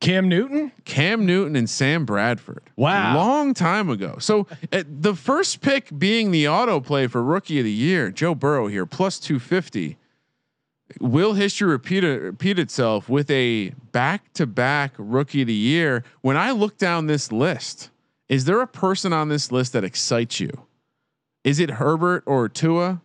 Cam 0.00 0.28
Newton. 0.28 0.72
Cam 0.86 1.26
Newton 1.26 1.54
and 1.56 1.68
Sam 1.68 2.06
Bradford. 2.06 2.62
Wow. 2.76 3.14
Long 3.16 3.52
time 3.52 3.90
ago. 3.90 4.16
So 4.18 4.46
uh, 4.72 4.82
the 4.88 5.14
first 5.14 5.60
pick 5.60 5.96
being 5.96 6.30
the 6.30 6.48
auto 6.48 6.80
play 6.80 7.06
for 7.06 7.22
rookie 7.22 7.58
of 7.58 7.64
the 7.64 7.72
year, 7.72 8.10
Joe 8.10 8.34
Burrow 8.34 8.66
here, 8.66 8.86
plus 8.86 9.18
250. 9.18 9.98
Will 10.98 11.34
history 11.34 11.68
repeat, 11.68 12.02
repeat 12.02 12.58
itself 12.58 13.08
with 13.08 13.30
a 13.30 13.70
back 13.92 14.32
to 14.32 14.46
back 14.46 14.94
rookie 14.96 15.42
of 15.42 15.48
the 15.48 15.54
year? 15.54 16.02
When 16.22 16.36
I 16.36 16.50
look 16.50 16.78
down 16.78 17.06
this 17.06 17.30
list, 17.30 17.90
is 18.28 18.46
there 18.46 18.60
a 18.60 18.66
person 18.66 19.12
on 19.12 19.28
this 19.28 19.52
list 19.52 19.74
that 19.74 19.84
excites 19.84 20.40
you? 20.40 20.50
Is 21.44 21.60
it 21.60 21.72
Herbert 21.72 22.22
or 22.26 22.48
Tua? 22.48 23.02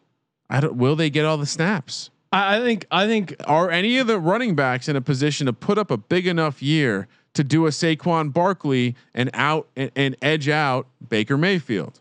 I 0.50 0.62
don't, 0.62 0.76
will 0.76 0.96
they 0.96 1.10
get 1.10 1.26
all 1.26 1.38
the 1.38 1.46
snaps? 1.46 2.10
I, 2.38 2.60
think. 2.60 2.86
I 2.92 3.08
think. 3.08 3.36
Are 3.48 3.70
any 3.70 3.98
of 3.98 4.08
the 4.08 4.20
running 4.20 4.56
backs 4.56 4.88
in 4.90 4.96
a 4.96 5.02
position 5.02 5.46
to 5.48 5.54
put 5.54 5.78
up 5.78 5.92
a 5.92 5.98
big 5.98 6.28
enough 6.28 6.62
year 6.62 7.08
to 7.34 7.44
do 7.44 7.66
a 7.66 7.70
Saquon 7.70 8.32
Barkley 8.34 8.96
and 9.14 9.30
out 9.34 9.68
and, 9.76 9.92
and 9.96 10.16
edge 10.22 10.48
out 10.50 10.88
Baker 11.08 11.38
Mayfield? 11.38 12.00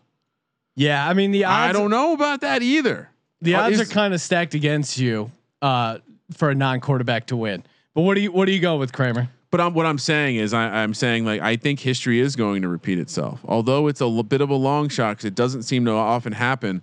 Yeah. 0.75 1.07
I 1.07 1.13
mean, 1.13 1.31
the 1.31 1.45
odds. 1.45 1.69
I 1.69 1.79
don't 1.79 1.89
know 1.91 2.13
about 2.13 2.41
that 2.41 2.61
either. 2.61 3.09
The 3.41 3.55
Uh, 3.55 3.61
odds 3.63 3.79
is- 3.79 3.89
are 3.89 3.93
kind 3.93 4.13
of 4.13 4.21
stacked 4.21 4.53
against 4.53 4.97
you 4.97 5.31
uh, 5.61 5.99
for 6.31 6.49
a 6.49 6.55
non-quarterback 6.55 7.27
to 7.27 7.35
win. 7.37 7.63
But 7.93 8.01
what 8.01 8.15
do 8.15 8.21
you 8.21 8.31
what 8.31 8.45
do 8.45 8.51
you 8.51 8.59
go 8.59 8.77
with 8.77 8.91
Kramer? 8.91 9.29
But 9.51 9.61
I'm, 9.61 9.73
what 9.73 9.85
I'm 9.85 9.99
saying 9.99 10.35
is, 10.35 10.53
I, 10.53 10.83
I'm 10.83 10.93
saying 10.93 11.23
like 11.23 11.41
I 11.41 11.55
think 11.55 11.79
history 11.79 12.19
is 12.19 12.35
going 12.35 12.61
to 12.63 12.67
repeat 12.67 12.99
itself. 12.99 13.39
Although 13.45 13.87
it's 13.87 14.01
a 14.01 14.23
bit 14.23 14.41
of 14.41 14.49
a 14.49 14.55
long 14.55 14.89
shot 14.89 15.11
because 15.11 15.25
it 15.25 15.35
doesn't 15.35 15.63
seem 15.63 15.85
to 15.85 15.91
often 15.91 16.33
happen. 16.33 16.81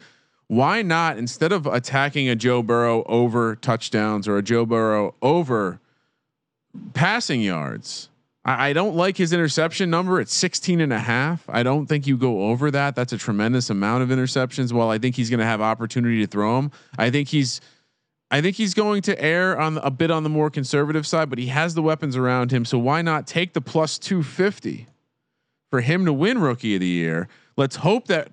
Why 0.48 0.82
not 0.82 1.18
instead 1.18 1.52
of 1.52 1.66
attacking 1.66 2.28
a 2.28 2.36
Joe 2.36 2.62
Burrow 2.62 3.04
over 3.04 3.56
touchdowns 3.56 4.28
or 4.28 4.36
a 4.36 4.42
Joe 4.42 4.66
Burrow 4.66 5.14
over 5.22 5.80
passing 6.92 7.40
yards? 7.40 8.08
I, 8.44 8.70
I 8.70 8.72
don't 8.72 8.94
like 8.94 9.16
his 9.16 9.32
interception 9.32 9.90
number 9.90 10.20
at 10.20 10.28
16 10.28 10.80
and 10.80 10.92
a 10.92 10.98
half. 10.98 11.44
I 11.48 11.62
don't 11.62 11.86
think 11.86 12.06
you 12.06 12.16
go 12.16 12.50
over 12.50 12.70
that. 12.70 12.94
That's 12.94 13.12
a 13.12 13.18
tremendous 13.18 13.70
amount 13.70 14.02
of 14.02 14.10
interceptions. 14.10 14.72
While 14.72 14.90
I 14.90 14.98
think 14.98 15.16
he's 15.16 15.30
going 15.30 15.40
to 15.40 15.46
have 15.46 15.60
opportunity 15.60 16.20
to 16.20 16.26
throw 16.26 16.56
them, 16.56 16.72
I 16.98 17.10
think 17.10 17.28
he's 17.28 17.60
I 18.32 18.40
think 18.40 18.56
he's 18.56 18.72
going 18.72 19.02
to 19.02 19.22
err 19.22 19.60
on 19.60 19.76
a 19.78 19.90
bit 19.90 20.10
on 20.10 20.22
the 20.22 20.30
more 20.30 20.48
conservative 20.48 21.06
side, 21.06 21.28
but 21.28 21.38
he 21.38 21.48
has 21.48 21.74
the 21.74 21.82
weapons 21.82 22.16
around 22.16 22.50
him. 22.50 22.64
So 22.64 22.78
why 22.78 23.02
not 23.02 23.26
take 23.26 23.52
the 23.52 23.60
plus 23.60 23.98
250 23.98 24.86
for 25.68 25.82
him 25.82 26.06
to 26.06 26.14
win 26.14 26.38
rookie 26.38 26.74
of 26.74 26.80
the 26.80 26.86
year? 26.86 27.28
Let's 27.58 27.76
hope 27.76 28.06
that 28.08 28.30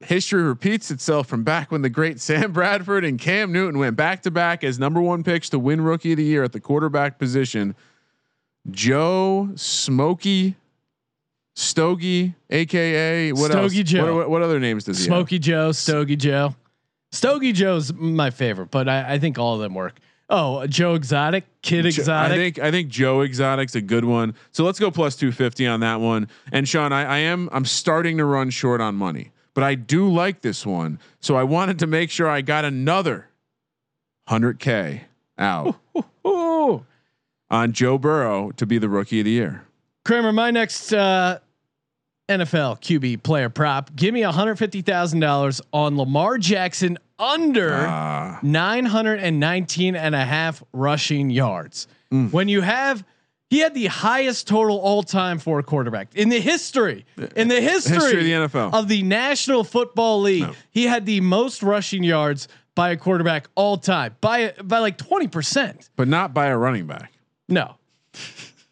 history 0.00 0.42
repeats 0.42 0.90
itself 0.90 1.26
from 1.26 1.42
back 1.44 1.70
when 1.70 1.82
the 1.82 1.90
great 1.90 2.20
Sam 2.20 2.52
Bradford 2.52 3.04
and 3.04 3.18
Cam 3.18 3.52
Newton 3.52 3.78
went 3.78 3.96
back 3.96 4.22
to 4.22 4.30
back 4.30 4.62
as 4.62 4.78
number 4.78 5.00
one 5.00 5.22
picks 5.22 5.48
to 5.50 5.58
win 5.58 5.80
rookie 5.80 6.12
of 6.12 6.18
the 6.18 6.24
year 6.24 6.44
at 6.44 6.52
the 6.52 6.60
quarterback 6.60 7.18
position. 7.18 7.74
Joe 8.70 9.50
Smokey 9.54 10.56
Stogie, 11.58 12.34
aka 12.50 13.32
what 13.32 13.52
else? 13.52 13.72
Joe. 13.72 14.14
What, 14.14 14.30
what, 14.30 14.42
other 14.42 14.60
names 14.60 14.84
does 14.84 14.98
he 14.98 15.02
have? 15.02 15.08
Smoky 15.08 15.40
Joe, 15.40 15.72
Stogie 15.72 16.14
Joe. 16.14 16.54
Stogie 17.10 17.52
Joe's 17.52 17.92
my 17.92 18.30
favorite, 18.30 18.70
but 18.70 18.88
I, 18.88 19.14
I 19.14 19.18
think 19.18 19.40
all 19.40 19.54
of 19.54 19.60
them 19.60 19.74
work. 19.74 19.98
Oh, 20.30 20.64
Joe 20.68 20.94
Exotic, 20.94 21.44
Kid 21.62 21.84
Exotic. 21.84 22.32
I 22.32 22.36
think 22.36 22.58
I 22.60 22.70
think 22.70 22.90
Joe 22.90 23.22
Exotic's 23.22 23.74
a 23.74 23.80
good 23.80 24.04
one. 24.04 24.36
So 24.52 24.62
let's 24.62 24.78
go 24.78 24.92
plus 24.92 25.16
two 25.16 25.32
fifty 25.32 25.66
on 25.66 25.80
that 25.80 26.00
one. 26.00 26.28
And 26.52 26.68
Sean, 26.68 26.92
I, 26.92 27.04
I 27.04 27.18
am 27.18 27.48
I'm 27.50 27.64
starting 27.64 28.18
to 28.18 28.24
run 28.24 28.50
short 28.50 28.80
on 28.80 28.94
money, 28.94 29.32
but 29.58 29.64
I 29.64 29.74
do 29.74 30.08
like 30.08 30.40
this 30.40 30.64
one. 30.64 31.00
So 31.18 31.34
I 31.34 31.42
wanted 31.42 31.80
to 31.80 31.88
make 31.88 32.12
sure 32.12 32.28
I 32.28 32.42
got 32.42 32.64
another 32.64 33.26
hundred 34.28 34.60
k 34.60 35.06
out 35.36 35.74
Ooh. 36.24 36.86
on 37.50 37.72
Joe 37.72 37.98
Burrow 37.98 38.52
to 38.52 38.66
be 38.66 38.78
the 38.78 38.88
rookie 38.88 39.18
of 39.18 39.24
the 39.24 39.32
year. 39.32 39.64
Kramer, 40.04 40.32
my 40.32 40.52
next 40.52 40.92
uh, 40.92 41.40
NFL 42.28 42.80
QB 42.82 43.24
player 43.24 43.48
prop. 43.48 43.96
Give 43.96 44.14
me 44.14 44.20
$150,000 44.20 45.60
on 45.72 45.96
Lamar 45.98 46.38
Jackson 46.38 46.96
under 47.18 47.74
Ah. 47.74 48.38
919 48.44 49.96
and 49.96 50.14
a 50.14 50.24
half 50.24 50.62
rushing 50.72 51.30
yards. 51.30 51.88
Mm. 52.12 52.32
When 52.32 52.48
you 52.48 52.60
have, 52.60 53.02
he 53.50 53.60
had 53.60 53.74
the 53.74 53.86
highest 53.86 54.46
total 54.46 54.78
all 54.78 55.02
time 55.02 55.38
for 55.38 55.58
a 55.58 55.62
quarterback 55.62 56.14
in 56.14 56.28
the 56.28 56.40
history, 56.40 57.06
in 57.34 57.48
the 57.48 57.60
history, 57.60 57.94
History 57.94 58.34
of 58.34 58.50
the 58.52 58.58
NFL. 58.58 58.74
of 58.74 58.88
the 58.88 59.02
National 59.02 59.64
Football 59.64 60.20
League. 60.20 60.42
No. 60.42 60.52
He 60.70 60.84
had 60.84 61.06
the 61.06 61.20
most 61.20 61.62
rushing 61.62 62.02
yards 62.02 62.48
by 62.74 62.90
a 62.90 62.96
quarterback 62.96 63.48
all 63.54 63.76
time 63.76 64.14
by, 64.20 64.52
by 64.62 64.78
like 64.78 64.98
20%. 64.98 65.88
But 65.96 66.08
not 66.08 66.32
by 66.34 66.46
a 66.46 66.56
running 66.56 66.86
back. 66.86 67.12
No. 67.48 67.76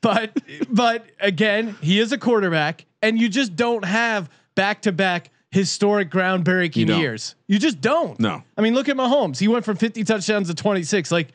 But 0.02 0.38
but 0.68 1.06
again, 1.20 1.76
he 1.80 1.98
is 1.98 2.12
a 2.12 2.18
quarterback, 2.18 2.84
and 3.02 3.18
you 3.18 3.28
just 3.28 3.56
don't 3.56 3.84
have 3.84 4.28
back 4.54 4.82
to 4.82 4.92
back 4.92 5.30
historic 5.50 6.10
ground 6.10 6.44
breaking 6.44 6.88
years. 6.88 7.34
You 7.48 7.58
just 7.58 7.80
don't. 7.80 8.20
No. 8.20 8.42
I 8.56 8.60
mean, 8.60 8.74
look 8.74 8.88
at 8.88 8.96
Mahomes. 8.96 9.38
He 9.38 9.48
went 9.48 9.64
from 9.64 9.76
50 9.76 10.04
touchdowns 10.04 10.48
to 10.48 10.54
26. 10.54 11.10
Like, 11.10 11.28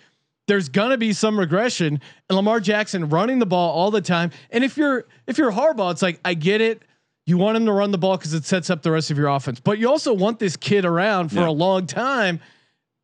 there's 0.47 0.69
gonna 0.69 0.97
be 0.97 1.13
some 1.13 1.39
regression, 1.39 1.99
and 2.30 2.36
Lamar 2.36 2.60
Jackson 2.60 3.10
running 3.10 3.39
the 3.39 3.45
ball 3.45 3.71
all 3.73 3.91
the 3.91 4.01
time. 4.01 4.32
And 4.49 4.63
if 4.63 4.77
you're 4.77 5.06
if 5.27 5.38
you're 5.38 5.51
Harbaugh, 5.51 5.91
it's 5.91 6.01
like 6.01 6.19
I 6.25 6.34
get 6.34 6.62
it. 6.62 6.82
You 7.25 7.38
want 7.38 7.56
him 7.56 7.65
to 7.67 7.71
run 7.71 7.91
the 7.91 7.97
ball 7.97 8.17
because 8.17 8.34
it 8.34 8.45
sets 8.45 8.69
up 8.69 8.82
the 8.82 8.91
rest 8.91 9.12
of 9.12 9.17
your 9.17 9.27
offense, 9.27 9.60
but 9.60 9.77
you 9.77 9.88
also 9.89 10.13
want 10.13 10.39
this 10.39 10.58
kid 10.58 10.86
around 10.86 11.30
for 11.30 11.41
Yeah. 11.41 11.49
a 11.49 11.51
long 11.51 11.86
time. 11.86 12.39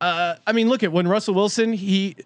Uh, 0.00 0.34
I 0.46 0.52
mean, 0.52 0.68
look 0.68 0.82
at 0.82 0.92
when 0.92 1.06
Russell 1.08 1.34
Wilson 1.34 1.72
he 1.72 2.16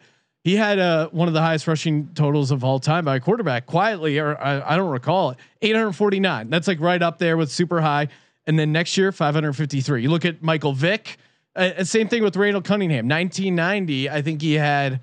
he 0.44 0.56
had 0.56 0.78
uh, 0.80 1.08
one 1.10 1.28
of 1.28 1.34
the 1.34 1.40
highest 1.40 1.68
rushing 1.68 2.08
totals 2.14 2.50
of 2.50 2.64
all 2.64 2.80
time 2.80 3.04
by 3.04 3.16
a 3.16 3.20
quarterback 3.20 3.66
quietly, 3.66 4.18
or 4.18 4.36
I, 4.40 4.74
I 4.74 4.76
don't 4.76 4.90
recall 4.90 5.30
it, 5.30 5.38
849. 5.60 6.50
That's 6.50 6.66
like 6.66 6.80
right 6.80 7.00
up 7.00 7.18
there 7.18 7.36
with 7.36 7.50
super 7.50 7.80
high. 7.80 8.08
And 8.46 8.58
then 8.58 8.72
next 8.72 8.96
year, 8.96 9.12
553. 9.12 10.02
You 10.02 10.10
look 10.10 10.24
at 10.24 10.42
Michael 10.42 10.72
Vick, 10.72 11.16
uh, 11.56 11.70
uh, 11.78 11.84
same 11.84 12.08
thing 12.08 12.22
with 12.22 12.36
Randall 12.36 12.62
Cunningham, 12.62 13.08
1990. 13.08 14.08
I 14.10 14.22
think 14.22 14.40
he 14.42 14.54
had, 14.54 15.00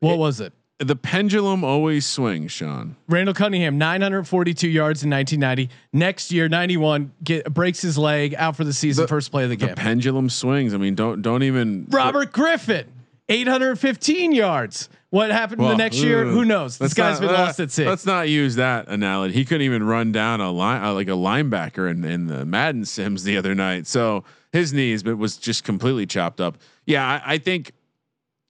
what 0.00 0.18
was 0.18 0.40
it? 0.40 0.52
The 0.78 0.96
pendulum 0.96 1.62
always 1.62 2.04
swings, 2.06 2.50
Sean. 2.50 2.96
Randall 3.08 3.34
Cunningham, 3.34 3.78
942 3.78 4.68
yards 4.68 5.04
in 5.04 5.10
1990. 5.10 5.72
Next 5.92 6.32
year, 6.32 6.48
91, 6.48 7.12
get, 7.22 7.52
breaks 7.54 7.80
his 7.80 7.96
leg 7.96 8.34
out 8.34 8.56
for 8.56 8.64
the 8.64 8.72
season, 8.72 9.04
The- 9.04 9.08
first 9.08 9.30
play 9.30 9.44
of 9.44 9.50
the 9.50 9.56
game. 9.56 9.68
The 9.68 9.74
game. 9.76 9.84
pendulum 9.84 10.28
swings. 10.28 10.74
I 10.74 10.78
mean, 10.78 10.96
don't 10.96 11.22
don't 11.22 11.44
even 11.44 11.86
Robert 11.88 12.32
Griffin, 12.32 12.86
815 13.28 14.32
yards. 14.32 14.88
What 15.12 15.30
happened 15.30 15.60
Well, 15.60 15.72
the 15.72 15.76
next 15.76 15.98
year? 15.98 16.24
Who 16.24 16.42
knows? 16.46 16.78
This 16.78 16.94
guy's 16.94 17.20
not- 17.20 17.26
been 17.26 17.36
lost 17.36 17.60
at 17.60 17.70
six. 17.70 17.86
Let's 17.86 18.06
not 18.06 18.30
use 18.30 18.54
that 18.54 18.88
analogy. 18.88 19.34
He 19.34 19.44
couldn't 19.44 19.60
even 19.66 19.82
run 19.84 20.10
down 20.10 20.40
a 20.40 20.50
line 20.50 20.82
uh, 20.82 20.94
like 20.94 21.08
a 21.08 21.10
linebacker 21.10 21.90
in, 21.90 22.02
in 22.02 22.28
the 22.28 22.46
Madden 22.46 22.86
Sims 22.86 23.22
the 23.22 23.36
other 23.36 23.54
night. 23.54 23.86
So 23.86 24.24
his 24.52 24.72
knees, 24.72 25.02
but 25.02 25.18
was 25.18 25.36
just 25.36 25.64
completely 25.64 26.06
chopped 26.06 26.40
up. 26.40 26.56
Yeah, 26.86 27.06
I, 27.06 27.34
I 27.34 27.38
think 27.38 27.72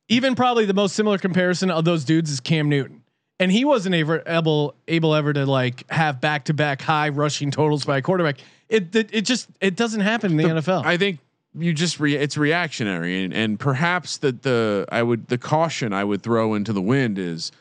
Even 0.08 0.36
probably 0.36 0.64
the 0.64 0.72
most 0.72 0.94
similar 0.94 1.18
comparison 1.18 1.68
of 1.68 1.84
those 1.84 2.04
dudes 2.04 2.30
is 2.30 2.38
Cam 2.38 2.68
Newton. 2.68 3.02
And 3.40 3.50
he 3.50 3.64
wasn't 3.64 3.96
ever 3.96 4.22
able 4.24 4.76
able 4.86 5.16
ever 5.16 5.32
to 5.32 5.44
like 5.46 5.90
have 5.90 6.20
back 6.20 6.44
to 6.44 6.54
back 6.54 6.80
high 6.80 7.08
rushing 7.08 7.50
totals 7.50 7.84
by 7.84 7.98
a 7.98 8.02
quarterback. 8.02 8.38
It, 8.68 8.94
it 8.94 9.10
it 9.12 9.20
just 9.22 9.48
it 9.60 9.74
doesn't 9.74 10.02
happen 10.02 10.30
in 10.30 10.36
the, 10.36 10.44
NFL. 10.60 10.84
I 10.84 10.96
think 10.96 11.18
you 11.54 11.72
just 11.72 12.00
re- 12.00 12.16
it's 12.16 12.36
reactionary, 12.36 13.24
and 13.24 13.32
and 13.34 13.60
perhaps 13.60 14.18
that 14.18 14.42
the 14.42 14.86
I 14.90 15.02
would 15.02 15.28
the 15.28 15.38
caution 15.38 15.92
I 15.92 16.04
would 16.04 16.22
throw 16.22 16.54
into 16.54 16.72
the 16.72 16.82
wind 16.82 17.18
is 17.18 17.52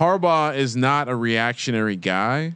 Harbaugh 0.00 0.56
is 0.56 0.76
not 0.76 1.08
a 1.08 1.14
reactionary 1.14 1.96
guy. 1.96 2.54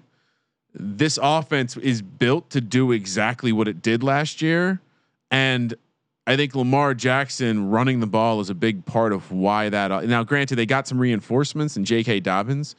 This 0.75 1.19
offense 1.21 1.77
is 1.77 2.03
built 2.03 2.51
to 2.51 2.61
do 2.61 2.93
exactly 2.93 3.53
what 3.53 3.69
it 3.69 3.83
did 3.83 4.03
last 4.03 4.43
year, 4.43 4.81
and 5.31 5.75
I 6.27 6.37
think 6.37 6.55
Lamar 6.55 6.95
Jackson 6.95 7.71
running 7.71 8.01
the 8.01 8.07
ball 8.07 8.41
is 8.41 8.51
a 8.51 8.55
big 8.55 8.85
part 8.85 9.13
of 9.13 9.33
why 9.33 9.69
that. 9.69 9.91
Uh, 9.91 10.03
now, 10.03 10.23
granted, 10.23 10.57
they 10.57 10.67
got 10.67 10.87
some 10.87 10.99
reinforcements 10.99 11.77
in 11.77 11.85
J.K. 11.85 12.21
Dobbins, 12.21 12.77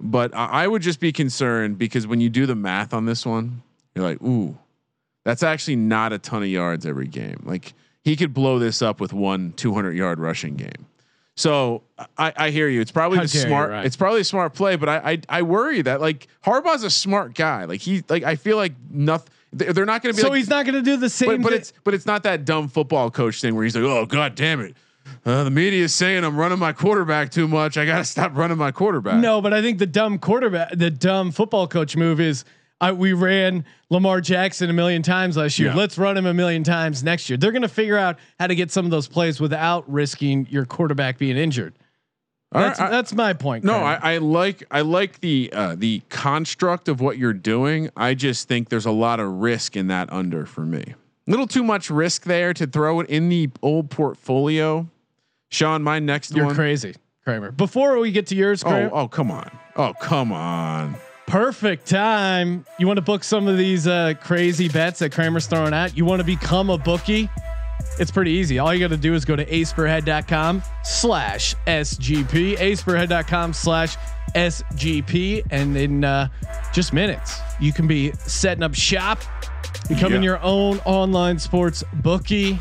but 0.00 0.34
I 0.34 0.64
I 0.64 0.66
would 0.66 0.82
just 0.82 1.00
be 1.00 1.12
concerned 1.12 1.78
because 1.78 2.06
when 2.06 2.20
you 2.20 2.28
do 2.28 2.46
the 2.46 2.56
math 2.56 2.94
on 2.94 3.04
this 3.04 3.26
one, 3.26 3.62
you're 3.94 4.04
like, 4.04 4.22
ooh, 4.22 4.56
that's 5.28 5.42
actually 5.42 5.76
not 5.76 6.14
a 6.14 6.18
ton 6.18 6.42
of 6.42 6.48
yards 6.48 6.86
every 6.86 7.06
game. 7.06 7.42
Like 7.44 7.74
he 8.02 8.16
could 8.16 8.32
blow 8.32 8.58
this 8.58 8.80
up 8.80 8.98
with 8.98 9.12
one 9.12 9.52
200 9.52 9.94
yard 9.94 10.18
rushing 10.18 10.54
game. 10.54 10.86
So 11.36 11.82
I, 12.16 12.32
I 12.34 12.50
hear 12.50 12.66
you. 12.66 12.80
It's 12.80 12.90
probably 12.90 13.18
How 13.18 13.24
the 13.24 13.28
smart. 13.28 13.70
Ryan. 13.70 13.84
It's 13.84 13.94
probably 13.94 14.22
a 14.22 14.24
smart 14.24 14.54
play, 14.54 14.76
but 14.76 14.88
I, 14.88 14.96
I 14.96 15.20
I 15.28 15.42
worry 15.42 15.82
that 15.82 16.00
like 16.00 16.28
Harbaugh's 16.42 16.82
a 16.82 16.88
smart 16.88 17.34
guy. 17.34 17.66
Like 17.66 17.82
he 17.82 18.02
like 18.08 18.22
I 18.22 18.36
feel 18.36 18.56
like 18.56 18.72
nothing. 18.90 19.28
They're 19.52 19.74
they're 19.74 19.84
not 19.84 20.02
going 20.02 20.14
to 20.14 20.16
be. 20.16 20.22
so 20.22 20.30
like, 20.30 20.38
he's 20.38 20.48
not 20.48 20.64
going 20.64 20.76
to 20.76 20.82
do 20.82 20.96
the 20.96 21.10
same. 21.10 21.42
but, 21.42 21.42
but 21.42 21.52
it's 21.52 21.74
but 21.84 21.92
it's 21.92 22.06
not 22.06 22.22
that 22.22 22.46
dumb 22.46 22.68
football 22.68 23.10
coach 23.10 23.42
thing 23.42 23.54
where 23.54 23.64
he's 23.64 23.76
like, 23.76 23.84
oh 23.84 24.06
god 24.06 24.34
damn 24.34 24.60
it, 24.60 24.76
uh, 25.26 25.44
the 25.44 25.50
media 25.50 25.84
is 25.84 25.94
saying 25.94 26.24
I'm 26.24 26.38
running 26.38 26.58
my 26.58 26.72
quarterback 26.72 27.30
too 27.30 27.46
much. 27.46 27.76
I 27.76 27.84
got 27.84 27.98
to 27.98 28.04
stop 28.04 28.34
running 28.34 28.56
my 28.56 28.72
quarterback. 28.72 29.20
no. 29.20 29.42
But 29.42 29.52
I 29.52 29.60
think 29.60 29.78
the 29.78 29.86
dumb 29.86 30.18
quarterback, 30.18 30.70
the 30.72 30.90
dumb 30.90 31.32
football 31.32 31.68
coach 31.68 31.96
move 31.96 32.18
is. 32.18 32.46
I, 32.80 32.92
we 32.92 33.12
ran 33.12 33.64
Lamar 33.90 34.20
Jackson 34.20 34.70
a 34.70 34.72
million 34.72 35.02
times 35.02 35.36
last 35.36 35.58
year. 35.58 35.70
Yeah. 35.70 35.74
Let's 35.74 35.98
run 35.98 36.16
him 36.16 36.26
a 36.26 36.34
million 36.34 36.62
times 36.62 37.02
next 37.02 37.28
year. 37.28 37.36
They're 37.36 37.50
going 37.52 37.62
to 37.62 37.68
figure 37.68 37.96
out 37.98 38.18
how 38.38 38.46
to 38.46 38.54
get 38.54 38.70
some 38.70 38.84
of 38.84 38.90
those 38.92 39.08
plays 39.08 39.40
without 39.40 39.90
risking 39.90 40.46
your 40.48 40.64
quarterback 40.64 41.18
being 41.18 41.36
injured. 41.36 41.74
All 42.52 42.62
right, 42.62 42.68
That's, 42.68 42.80
I- 42.80 42.90
that's 42.90 43.12
my 43.12 43.32
point. 43.34 43.64
No, 43.64 43.74
I, 43.74 44.14
I 44.14 44.18
like 44.18 44.64
I 44.70 44.80
like 44.82 45.20
the 45.20 45.50
uh, 45.52 45.74
the 45.76 46.02
construct 46.08 46.88
of 46.88 47.00
what 47.00 47.18
you're 47.18 47.34
doing. 47.34 47.90
I 47.96 48.14
just 48.14 48.48
think 48.48 48.68
there's 48.70 48.86
a 48.86 48.90
lot 48.92 49.20
of 49.20 49.28
risk 49.28 49.76
in 49.76 49.88
that 49.88 50.10
under 50.12 50.46
for 50.46 50.62
me. 50.62 50.94
Little 51.26 51.46
too 51.46 51.62
much 51.62 51.90
risk 51.90 52.22
there 52.22 52.54
to 52.54 52.66
throw 52.66 53.00
it 53.00 53.10
in 53.10 53.28
the 53.28 53.50
old 53.60 53.90
portfolio. 53.90 54.88
Sean, 55.50 55.82
my 55.82 55.98
next 55.98 56.30
one. 56.30 56.46
You're 56.46 56.54
crazy, 56.54 56.94
Kramer. 57.24 57.50
Before 57.50 57.98
we 57.98 58.12
get 58.12 58.28
to 58.28 58.34
yours, 58.34 58.62
Oh, 58.64 58.88
oh, 58.94 59.08
come 59.08 59.30
on. 59.30 59.50
Oh, 59.76 59.92
come 60.00 60.32
on. 60.32 60.96
Perfect 61.28 61.86
time. 61.86 62.64
You 62.78 62.86
want 62.86 62.96
to 62.96 63.02
book 63.02 63.22
some 63.22 63.46
of 63.46 63.56
these 63.58 63.86
uh, 63.86 64.14
crazy 64.20 64.68
bets 64.68 64.98
that 65.00 65.12
Kramer's 65.12 65.46
throwing 65.46 65.74
out? 65.74 65.96
You 65.96 66.04
want 66.04 66.20
to 66.20 66.24
become 66.24 66.70
a 66.70 66.78
bookie? 66.78 67.28
It's 68.00 68.10
pretty 68.10 68.32
easy. 68.32 68.58
All 68.58 68.72
you 68.72 68.80
got 68.80 68.90
to 68.94 68.96
do 68.96 69.14
is 69.14 69.24
go 69.24 69.36
to 69.36 69.44
aceperhead.com 69.44 70.62
slash 70.84 71.54
SGP, 71.66 72.56
aceperhead.com 72.56 73.52
slash 73.52 73.96
SGP. 74.34 75.46
And 75.50 75.76
in 75.76 76.04
uh, 76.04 76.28
just 76.72 76.92
minutes, 76.92 77.38
you 77.60 77.72
can 77.72 77.86
be 77.86 78.12
setting 78.12 78.62
up 78.62 78.74
shop, 78.74 79.20
becoming 79.88 80.22
Yeah. 80.22 80.30
your 80.30 80.42
own 80.42 80.78
online 80.84 81.38
sports 81.38 81.84
bookie. 82.02 82.58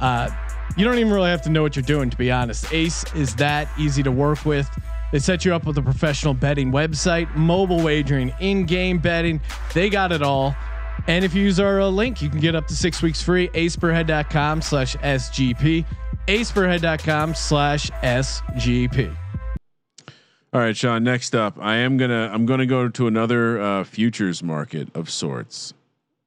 Uh, 0.00 0.30
you 0.76 0.84
don't 0.84 0.98
even 0.98 1.12
really 1.12 1.30
have 1.30 1.42
to 1.42 1.50
know 1.50 1.62
what 1.62 1.74
you're 1.74 1.82
doing, 1.82 2.10
to 2.10 2.16
be 2.16 2.30
honest. 2.30 2.72
Ace 2.72 3.04
is 3.14 3.34
that 3.36 3.68
easy 3.78 4.02
to 4.02 4.12
work 4.12 4.44
with. 4.44 4.68
They 5.12 5.18
set 5.18 5.44
you 5.44 5.54
up 5.54 5.66
with 5.66 5.78
a 5.78 5.82
professional 5.82 6.34
betting 6.34 6.72
website, 6.72 7.34
mobile 7.36 7.80
wagering, 7.82 8.32
in-game 8.40 8.98
betting. 8.98 9.40
They 9.74 9.88
got 9.88 10.12
it 10.12 10.22
all. 10.22 10.54
And 11.06 11.24
if 11.24 11.34
you 11.34 11.42
use 11.42 11.60
our 11.60 11.80
uh, 11.80 11.88
link, 11.88 12.20
you 12.20 12.28
can 12.28 12.40
get 12.40 12.54
up 12.54 12.66
to 12.68 12.74
six 12.74 13.02
weeks 13.02 13.22
free. 13.22 13.48
aceperhead.com 13.48 14.62
slash 14.62 14.96
SGP. 14.96 15.84
aceperhead.com 16.26 17.34
slash 17.34 17.90
SGP. 17.90 19.16
All 20.52 20.60
right, 20.60 20.76
Sean. 20.76 21.04
Next 21.04 21.34
up, 21.34 21.58
I 21.60 21.76
am 21.76 21.98
gonna 21.98 22.30
I'm 22.32 22.46
gonna 22.46 22.66
go 22.66 22.88
to 22.88 23.06
another 23.06 23.60
uh, 23.60 23.84
futures 23.84 24.42
market 24.42 24.88
of 24.94 25.10
sorts. 25.10 25.74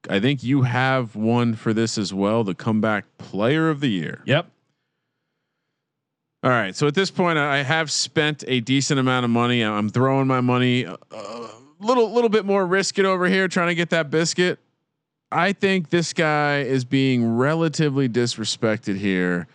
I 0.08 0.20
think 0.20 0.42
you 0.44 0.62
have 0.62 1.16
one 1.16 1.54
for 1.54 1.72
this 1.74 1.98
as 1.98 2.14
well. 2.14 2.44
The 2.44 2.54
comeback 2.54 3.06
player 3.18 3.68
of 3.68 3.80
the 3.80 3.88
year. 3.88 4.22
Yep. 4.26 4.48
All 6.42 6.50
right. 6.50 6.74
So 6.74 6.86
at 6.86 6.94
this 6.94 7.10
point, 7.10 7.38
I 7.38 7.62
have 7.62 7.90
spent 7.90 8.44
a 8.48 8.60
decent 8.60 8.98
amount 8.98 9.24
of 9.24 9.30
money. 9.30 9.62
I'm 9.62 9.90
throwing 9.90 10.26
my 10.26 10.40
money 10.40 10.84
a 10.84 10.96
little, 11.80 12.10
little 12.12 12.30
bit 12.30 12.46
more 12.46 12.66
risk 12.66 12.98
it 12.98 13.04
over 13.04 13.26
here, 13.28 13.46
trying 13.46 13.68
to 13.68 13.74
get 13.74 13.90
that 13.90 14.10
biscuit. 14.10 14.58
I 15.30 15.52
think 15.52 15.90
this 15.90 16.12
guy 16.12 16.60
is 16.60 16.84
being 16.84 17.36
relatively 17.36 18.08
disrespected 18.08 18.96
here, 18.96 19.46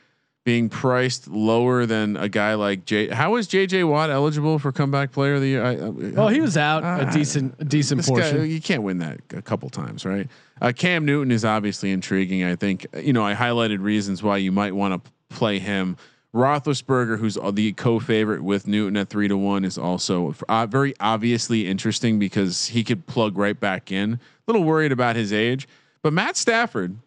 being 0.45 0.69
priced 0.69 1.27
lower 1.27 1.87
than 1.87 2.15
a 2.17 2.29
guy 2.29 2.53
like 2.53 2.85
J. 2.85 3.09
How 3.09 3.35
is 3.35 3.47
JJ 3.47 3.89
Watt 3.89 4.09
eligible 4.11 4.59
for 4.59 4.71
comeback 4.71 5.11
player 5.11 5.33
of 5.35 5.41
the 5.41 5.47
year? 5.47 5.65
I, 5.65 5.75
Well, 5.89 6.27
he 6.29 6.39
was 6.39 6.55
out 6.55 6.83
a 6.83 7.07
Uh, 7.07 7.11
decent, 7.11 7.55
a 7.59 7.65
decent 7.65 7.97
this 8.01 8.09
guy, 8.09 8.15
portion. 8.31 8.49
you 8.49 8.61
can't 8.61 8.83
win 8.83 8.99
that 8.99 9.19
a 9.33 9.41
couple 9.41 9.69
times, 9.71 10.05
right? 10.05 10.29
Uh, 10.61 10.71
Cam 10.73 11.03
Newton 11.03 11.31
is 11.31 11.43
obviously 11.43 11.91
intriguing. 11.91 12.43
I 12.43 12.55
think 12.55 12.85
you 13.01 13.11
know 13.11 13.25
I 13.25 13.33
highlighted 13.33 13.81
reasons 13.81 14.21
why 14.21 14.37
you 14.37 14.51
might 14.51 14.75
want 14.75 15.03
to 15.03 15.11
play 15.35 15.57
him. 15.59 15.97
Roethlisberger, 16.35 17.17
who's 17.17 17.37
the 17.53 17.71
co-favorite 17.73 18.43
with 18.43 18.67
Newton 18.67 18.97
at 18.97 19.07
three 19.07 19.29
to 19.29 19.37
one, 19.37 19.63
is 19.63 19.77
also 19.77 20.35
uh, 20.49 20.65
very 20.65 20.93
obviously 20.99 21.65
interesting 21.65 22.19
because 22.19 22.67
he 22.67 22.83
could 22.83 23.07
plug 23.07 23.37
right 23.37 23.57
back 23.57 23.89
in. 23.89 24.15
A 24.15 24.19
little 24.45 24.65
worried 24.65 24.91
about 24.91 25.15
his 25.15 25.31
age, 25.31 25.65
but 26.01 26.11
Matt 26.11 26.35
Stafford, 26.35 26.97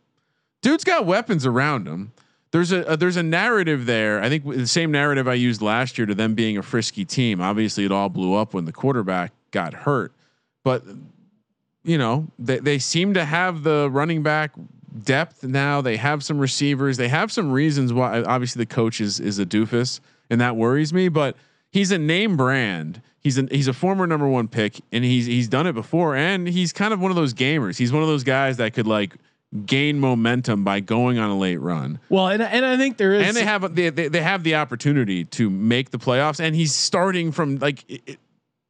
dude's 0.63 0.83
got 0.83 1.05
weapons 1.05 1.45
around 1.45 1.87
him. 1.87 2.13
There's 2.53 2.73
a, 2.73 2.81
a 2.85 2.97
there's 2.97 3.19
a 3.19 3.23
narrative 3.23 3.85
there. 3.85 4.23
I 4.23 4.31
think 4.31 4.49
the 4.49 4.67
same 4.67 4.91
narrative 4.91 5.29
I 5.29 5.35
used 5.35 5.61
last 5.61 5.99
year 5.99 6.07
to 6.07 6.15
them 6.15 6.35
being 6.35 6.57
a 6.57 6.63
frisky 6.63 7.05
team. 7.05 7.43
Obviously, 7.43 7.85
it 7.85 7.93
all 7.93 8.09
blew 8.09 8.35
up 8.35 8.55
when 8.55 8.65
the 8.65 8.73
quarterback 8.73 9.33
got 9.51 9.75
hurt, 9.75 10.13
but 10.65 10.85
you 11.85 11.99
know 11.99 12.29
they 12.39 12.61
they 12.61 12.79
seem 12.79 13.13
to 13.13 13.27
have 13.27 13.63
the 13.63 13.91
running 13.93 14.23
back 14.23 14.53
depth 15.05 15.45
now. 15.45 15.81
They 15.81 15.97
have 15.97 16.23
some 16.25 16.39
receivers. 16.39 16.97
They 16.97 17.09
have 17.09 17.31
some 17.33 17.51
reasons 17.53 17.93
why. 17.93 18.23
Obviously, 18.23 18.61
the 18.61 18.67
coach 18.67 19.01
is 19.01 19.21
is 19.21 19.39
a 19.39 19.47
doofus, 19.47 20.01
and 20.31 20.41
that 20.41 20.57
worries 20.57 20.93
me. 20.93 21.09
But 21.09 21.37
he's 21.71 21.91
a 21.91 21.99
name 21.99 22.37
brand. 22.37 23.03
He's 23.21 23.39
a 23.39 23.47
he's 23.51 23.69
a 23.69 23.73
former 23.73 24.07
number 24.07 24.29
one 24.29 24.49
pick, 24.49 24.81
and 24.93 25.05
he's 25.05 25.27
he's 25.27 25.49
done 25.49 25.67
it 25.67 25.73
before. 25.75 26.17
And 26.17 26.49
he's 26.49 26.73
kind 26.73 26.93
of 26.95 27.01
one 27.01 27.11
of 27.11 27.17
those 27.17 27.35
gamers. 27.35 27.77
He's 27.77 27.93
one 27.93 28.03
of 28.03 28.09
those 28.09 28.25
guys 28.25 28.57
that 28.59 28.75
could 28.75 28.87
like 28.87 29.17
gain 29.65 29.99
momentum 29.99 30.63
by 30.63 30.79
going 30.81 31.19
on 31.19 31.31
a 31.31 31.39
late 31.39 31.57
run. 31.57 31.99
Well, 32.11 32.29
and, 32.29 32.43
and 32.43 32.67
I 32.67 32.77
think 32.77 32.99
there 32.99 33.15
is, 33.15 33.27
And 33.27 33.35
they 33.35 33.45
have 33.45 33.75
they, 33.75 33.89
they, 33.89 34.09
they 34.09 34.21
have 34.21 34.45
the 34.45 34.57
opportunity 34.57 35.25
to 35.25 35.49
make 35.49 35.91
the 35.91 35.99
playoffs. 35.99 36.39
And 36.39 36.55
he's 36.55 36.75
starting 36.75 37.33
from 37.33 37.57
like 37.57 37.83
it- 37.89 38.19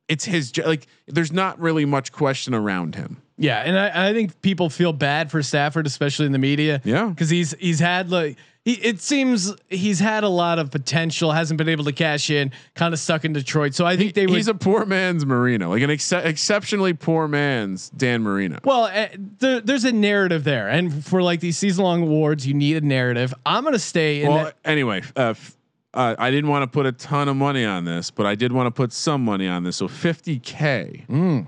it's 0.09 0.25
his 0.25 0.57
like. 0.59 0.87
There's 1.07 1.33
not 1.33 1.59
really 1.61 1.85
much 1.85 2.13
question 2.13 2.55
around 2.55 2.95
him. 2.95 3.23
Yeah, 3.39 3.63
and 3.65 3.79
I, 3.79 4.09
I 4.11 4.13
think 4.13 4.41
people 4.43 4.69
feel 4.69 4.93
bad 4.93 5.31
for 5.31 5.43
Stafford, 5.43 5.87
especially 5.87 6.27
in 6.27 6.33
the 6.33 6.39
media. 6.39 6.81
Yeah. 6.85 7.07
because 7.07 7.31
he's 7.31 7.55
he's 7.61 7.79
had 7.79 8.11
like 8.11 8.37
he, 8.65 8.75
it 8.75 9.01
seems 9.01 9.55
he's 9.69 9.99
had 10.01 10.25
a 10.25 10.29
lot 10.29 10.59
of 10.59 10.71
potential, 10.71 11.33
hasn't 11.33 11.57
been 11.57 11.69
able 11.69 11.85
to 11.85 11.93
cash 11.93 12.29
in, 12.29 12.51
kind 12.75 12.93
of 12.93 13.01
stuck 13.01 13.25
in 13.25 13.33
Detroit. 13.33 13.75
So 13.75 13.87
I 13.87 13.97
think 13.97 14.15
they 14.15 14.27
would. 14.27 14.37
He's 14.37 14.49
a 14.49 14.55
poor 14.55 14.85
man's 14.85 15.25
Marino, 15.25 15.71
like 15.71 15.83
an 15.83 15.91
ex- 15.91 16.13
exceptionally 16.13 16.93
poor 16.93 17.29
man's 17.29 17.89
Dan 17.91 18.23
Marino. 18.23 18.59
well, 18.65 18.85
uh, 18.85 19.07
there, 19.39 19.61
there's 19.61 19.85
a 19.85 19.93
narrative 19.93 20.45
there, 20.45 20.69
and 20.69 21.05
for 21.05 21.23
like 21.23 21.41
these 21.41 21.57
season 21.57 21.85
long 21.85 22.03
awards, 22.03 22.47
you 22.47 22.55
need 22.55 22.77
a 22.77 22.87
narrative. 22.87 23.33
I'm 23.47 23.65
gonna 23.65 23.79
stay 23.79 24.23
in. 24.23 24.29
Well, 24.29 24.45
that, 24.47 24.57
anyway, 24.65 25.03
uh, 25.17 25.31
f- 25.31 25.57
uh, 25.95 26.15
I 26.19 26.31
didn't 26.31 26.51
want 26.51 26.63
to 26.65 26.67
put 26.69 26.87
a 26.87 26.93
ton 26.93 27.29
of 27.29 27.37
money 27.37 27.65
on 27.65 27.85
this, 27.85 28.11
but 28.11 28.27
I 28.27 28.35
did 28.35 28.53
want 28.53 28.67
to 28.67 28.71
put 28.71 28.93
some 28.93 29.25
money 29.25 29.49
on 29.49 29.63
this. 29.65 29.77
So 29.77 29.89
50k 29.89 31.07
Mm. 31.07 31.47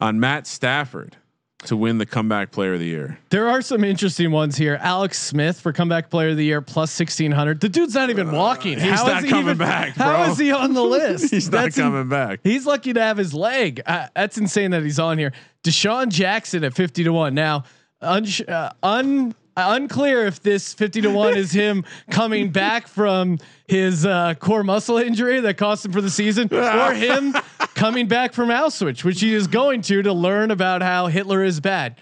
on 0.00 0.20
Matt 0.20 0.46
Stafford 0.46 1.16
to 1.64 1.74
win 1.76 1.96
the 1.98 2.06
comeback 2.06 2.52
player 2.52 2.74
of 2.74 2.80
the 2.80 2.86
year. 2.86 3.18
there 3.30 3.48
are 3.48 3.62
some 3.62 3.82
interesting 3.82 4.30
ones 4.30 4.56
here. 4.56 4.78
Alex 4.82 5.18
Smith 5.20 5.58
for 5.58 5.72
comeback 5.72 6.10
player 6.10 6.28
of 6.28 6.36
the 6.36 6.44
year 6.44 6.60
plus 6.60 6.96
1600. 6.96 7.60
The 7.60 7.68
dude's 7.70 7.94
not 7.94 8.10
even 8.10 8.30
walking. 8.30 8.76
Uh, 8.78 8.82
he's 8.82 8.90
How 9.00 9.06
not 9.06 9.24
he 9.24 9.30
coming 9.30 9.46
even- 9.46 9.58
back, 9.58 9.96
How 9.96 10.24
bro. 10.24 10.32
is 10.32 10.38
he 10.38 10.52
on 10.52 10.74
the 10.74 10.82
list? 10.84 11.30
He's 11.32 11.50
not 11.50 11.62
That's 11.62 11.78
in- 11.78 11.84
coming 11.84 12.08
back. 12.08 12.40
He's 12.44 12.66
lucky 12.66 12.92
to 12.92 13.00
have 13.00 13.16
his 13.16 13.32
leg. 13.32 13.80
Uh, 13.86 14.06
that's 14.14 14.36
insane 14.38 14.70
that 14.72 14.82
he's 14.82 14.98
on 14.98 15.16
here. 15.18 15.32
DeSean 15.64 16.08
Jackson 16.10 16.62
at 16.62 16.74
50 16.74 17.04
to 17.04 17.12
1. 17.12 17.34
Now, 17.34 17.64
un- 18.02 18.26
uh, 18.46 18.70
un- 18.82 19.34
unclear 19.56 20.26
if 20.26 20.42
this 20.42 20.74
50 20.74 21.02
to 21.02 21.10
1 21.10 21.36
is 21.36 21.52
him 21.52 21.84
coming 22.10 22.50
back 22.50 22.86
from 22.86 23.38
his 23.66 24.04
uh, 24.04 24.34
core 24.34 24.62
muscle 24.62 24.98
injury 24.98 25.40
that 25.40 25.56
cost 25.56 25.84
him 25.84 25.92
for 25.92 26.00
the 26.00 26.10
season 26.10 26.48
or 26.52 26.92
him 26.94 27.34
coming 27.74 28.06
back 28.06 28.32
from 28.32 28.48
Auschwitz, 28.50 29.02
which 29.02 29.20
he 29.20 29.34
is 29.34 29.46
going 29.46 29.80
to 29.82 30.02
to 30.02 30.12
learn 30.12 30.50
about 30.50 30.82
how 30.82 31.06
Hitler 31.06 31.42
is 31.42 31.60
bad. 31.60 31.96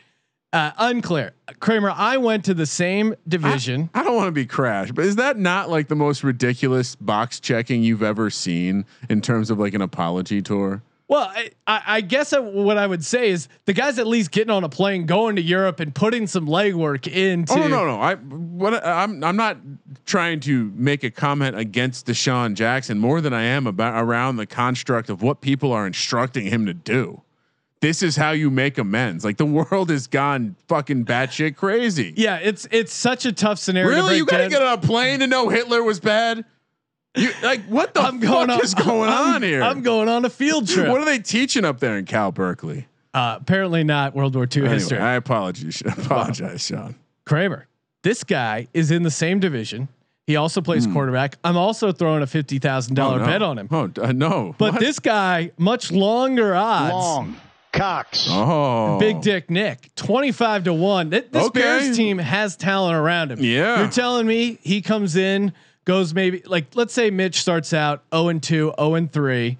Uh, 0.52 0.70
unclear. 0.78 1.32
Kramer, 1.58 1.90
I 1.90 2.16
went 2.16 2.44
to 2.44 2.54
the 2.54 2.66
same 2.66 3.16
division. 3.26 3.90
I 3.92 4.04
don't 4.04 4.14
want 4.14 4.28
to 4.28 4.32
be 4.32 4.46
crash, 4.46 4.92
but 4.92 5.04
is 5.04 5.16
that 5.16 5.36
not 5.36 5.68
like 5.68 5.88
the 5.88 5.96
most 5.96 6.22
ridiculous 6.22 6.94
box 6.94 7.40
checking 7.40 7.82
you've 7.82 8.04
ever 8.04 8.30
seen 8.30 8.84
in 9.08 9.20
terms 9.20 9.50
of 9.50 9.58
like 9.58 9.74
an 9.74 9.82
apology 9.82 10.40
tour? 10.40 10.80
Well, 11.06 11.30
I, 11.30 11.50
I 11.66 11.82
I 11.86 12.00
guess 12.00 12.32
I, 12.32 12.38
what 12.38 12.78
I 12.78 12.86
would 12.86 13.04
say 13.04 13.30
is 13.30 13.48
the 13.66 13.74
guy's 13.74 13.98
at 13.98 14.06
least 14.06 14.30
getting 14.30 14.50
on 14.50 14.64
a 14.64 14.68
plane, 14.70 15.04
going 15.04 15.36
to 15.36 15.42
Europe, 15.42 15.80
and 15.80 15.94
putting 15.94 16.26
some 16.26 16.46
legwork 16.46 17.06
into. 17.06 17.52
Oh 17.52 17.56
no, 17.56 17.68
no, 17.68 17.86
no. 17.86 18.00
I 18.00 18.14
what 18.14 18.84
I'm 18.86 19.22
I'm 19.22 19.36
not 19.36 19.58
trying 20.06 20.40
to 20.40 20.72
make 20.74 21.04
a 21.04 21.10
comment 21.10 21.58
against 21.58 22.06
DeSean 22.06 22.54
Jackson 22.54 22.98
more 22.98 23.20
than 23.20 23.34
I 23.34 23.42
am 23.42 23.66
about 23.66 24.02
around 24.02 24.36
the 24.36 24.46
construct 24.46 25.10
of 25.10 25.22
what 25.22 25.42
people 25.42 25.72
are 25.72 25.86
instructing 25.86 26.46
him 26.46 26.64
to 26.66 26.74
do. 26.74 27.20
This 27.80 28.02
is 28.02 28.16
how 28.16 28.30
you 28.30 28.50
make 28.50 28.78
amends. 28.78 29.26
Like 29.26 29.36
the 29.36 29.44
world 29.44 29.90
has 29.90 30.06
gone 30.06 30.56
fucking 30.68 31.04
batshit 31.04 31.54
crazy. 31.56 32.14
Yeah, 32.16 32.36
it's 32.36 32.66
it's 32.70 32.94
such 32.94 33.26
a 33.26 33.32
tough 33.32 33.58
scenario. 33.58 33.90
Really, 33.90 34.08
break 34.08 34.18
you 34.18 34.26
got 34.26 34.38
to 34.38 34.48
get 34.48 34.62
on 34.62 34.72
a 34.72 34.80
plane 34.80 35.20
to 35.20 35.26
know 35.26 35.50
Hitler 35.50 35.82
was 35.82 36.00
bad. 36.00 36.46
You 37.16 37.30
like 37.42 37.64
what 37.66 37.94
the 37.94 38.00
I'm 38.00 38.20
fuck 38.20 38.28
going 38.28 38.50
on, 38.50 38.60
is 38.62 38.74
going 38.74 39.08
I'm- 39.08 39.34
on 39.36 39.42
here? 39.42 39.62
I'm 39.62 39.82
going 39.82 40.08
on 40.08 40.24
a 40.24 40.30
field 40.30 40.66
trip. 40.68 40.88
What 40.88 41.00
are 41.00 41.04
they 41.04 41.18
teaching 41.20 41.64
up 41.64 41.78
there 41.80 41.96
in 41.96 42.04
Cal 42.06 42.32
Berkeley? 42.32 42.86
uh, 43.14 43.38
apparently 43.40 43.84
not 43.84 44.14
World 44.16 44.34
War 44.34 44.44
II 44.44 44.62
Anyway, 44.62 44.74
history. 44.74 44.98
I 44.98 45.14
apologize. 45.14 45.80
Apologize, 45.86 46.66
Sean. 46.66 46.96
Kramer, 47.24 47.68
this 48.02 48.24
guy 48.24 48.66
is 48.74 48.90
in 48.90 49.04
the 49.04 49.10
same 49.12 49.38
division. 49.38 49.86
He 50.26 50.34
also 50.36 50.60
plays 50.60 50.86
quarterback. 50.86 51.36
I'm 51.44 51.56
also 51.56 51.92
throwing 51.92 52.22
a 52.22 52.26
fifty 52.26 52.58
thousand 52.58 52.94
dollar. 52.96 53.16
Oh, 53.16 53.18
no. 53.20 53.26
bet 53.26 53.42
on 53.42 53.58
him. 53.58 53.68
Oh 53.70 53.90
uh, 54.02 54.10
no! 54.12 54.54
But 54.58 54.72
What? 54.72 54.80
this 54.80 54.98
guy, 54.98 55.52
much 55.58 55.92
longer 55.92 56.54
odds. 56.56 56.92
Long. 56.92 57.36
Cox. 57.72 58.26
oh 58.30 58.98
Big 59.00 59.20
Dick 59.20 59.50
Nick, 59.50 59.94
twenty 59.96 60.32
five 60.32 60.64
to 60.64 60.72
one. 60.72 61.10
Th- 61.10 61.26
This 61.30 61.44
Okay. 61.46 61.60
Bears 61.60 61.96
team 61.96 62.18
has 62.18 62.56
talent 62.56 62.96
around 62.96 63.32
him. 63.32 63.40
Yeah. 63.40 63.80
you're 63.80 63.90
telling 63.90 64.26
me 64.26 64.58
he 64.62 64.80
comes 64.80 65.14
in, 65.16 65.52
goes 65.84 66.14
maybe 66.14 66.42
like 66.46 66.74
let's 66.74 66.94
say 66.94 67.10
Mitch 67.10 67.40
starts 67.40 67.72
out 67.72 68.04
zero 68.12 68.28
and 68.28 68.42
two, 68.42 68.72
zero 68.78 68.94
and 68.94 69.10
three. 69.12 69.58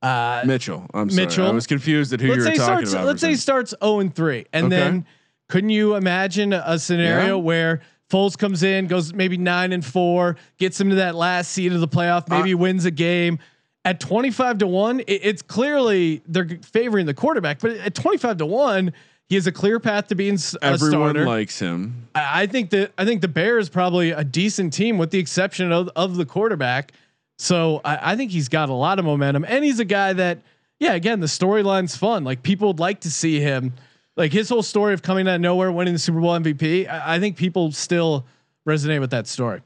Uh, 0.00 0.42
Mitchell. 0.46 0.86
I'm 0.94 1.10
sorry. 1.10 1.48
I 1.48 1.50
was 1.50 1.66
confused 1.66 2.12
at 2.12 2.20
who 2.20 2.28
let's 2.28 2.38
you 2.44 2.50
were 2.50 2.56
talking 2.56 2.64
starts. 2.86 2.92
about. 2.92 3.06
Let's 3.06 3.20
say 3.20 3.34
starts 3.34 3.74
zero 3.82 4.00
and 4.00 4.14
three, 4.14 4.46
and 4.52 4.66
Okay. 4.66 4.76
then 4.76 5.06
couldn't 5.48 5.70
you 5.70 5.94
imagine 5.96 6.52
a 6.52 6.78
scenario 6.78 7.36
Yeah. 7.38 7.42
where 7.42 7.80
Foles 8.10 8.38
comes 8.38 8.62
in, 8.62 8.86
goes 8.86 9.12
maybe 9.12 9.36
nine 9.36 9.72
and 9.72 9.84
four, 9.84 10.36
gets 10.58 10.80
him 10.80 10.90
to 10.90 10.94
that 10.96 11.14
last 11.14 11.50
seed 11.52 11.72
of 11.72 11.80
the 11.80 11.88
playoff, 11.88 12.28
maybe 12.28 12.54
wins 12.54 12.84
a 12.84 12.90
game. 12.90 13.38
At 13.84 14.00
twenty 14.00 14.30
five 14.30 14.58
to 14.58 14.66
one, 14.66 15.00
it, 15.00 15.20
it's 15.22 15.42
clearly 15.42 16.22
they're 16.26 16.48
favoring 16.62 17.06
the 17.06 17.14
quarterback, 17.14 17.58
but 17.60 17.72
at 17.72 17.94
twenty 17.94 18.18
five 18.18 18.36
to 18.38 18.46
one, 18.46 18.92
he 19.28 19.34
has 19.34 19.46
a 19.46 19.52
clear 19.52 19.78
path 19.80 20.08
to 20.08 20.14
being 20.14 20.34
s- 20.34 20.54
a 20.54 20.64
everyone 20.64 20.90
starter. 21.10 21.26
likes 21.26 21.58
him. 21.58 22.08
I 22.14 22.42
I 22.42 22.46
think 22.46 22.70
that 22.70 22.92
I 22.98 23.04
think 23.04 23.20
the 23.20 23.28
Bears 23.28 23.68
probably 23.68 24.10
a 24.10 24.24
decent 24.24 24.72
team 24.72 24.98
with 24.98 25.10
the 25.10 25.18
exception 25.18 25.70
of 25.72 25.88
of 25.96 26.16
the 26.16 26.24
quarterback. 26.26 26.92
So 27.38 27.80
I, 27.84 28.12
I 28.12 28.16
think 28.16 28.30
he's 28.32 28.48
got 28.48 28.68
a 28.68 28.72
lot 28.74 28.98
of 28.98 29.04
momentum, 29.04 29.44
and 29.46 29.64
he's 29.64 29.78
a 29.78 29.84
guy 29.84 30.12
that, 30.14 30.38
yeah, 30.80 30.94
again, 30.94 31.20
the 31.20 31.26
storyline's 31.28 31.96
fun. 31.96 32.24
Like 32.24 32.42
people 32.42 32.68
would 32.68 32.80
like 32.80 33.00
to 33.02 33.10
see 33.12 33.38
him, 33.38 33.74
like 34.16 34.32
his 34.32 34.48
whole 34.48 34.62
story 34.64 34.92
of 34.94 35.02
coming 35.02 35.28
out 35.28 35.36
of 35.36 35.40
nowhere, 35.40 35.70
winning 35.70 35.92
the 35.92 35.98
Super 36.00 36.20
Bowl 36.20 36.30
MVP. 36.36 36.88
I, 36.90 37.14
I 37.16 37.20
think 37.20 37.36
people 37.36 37.70
still 37.70 38.24
resonate 38.68 38.98
with 39.00 39.10
that 39.10 39.26
story. 39.28 39.62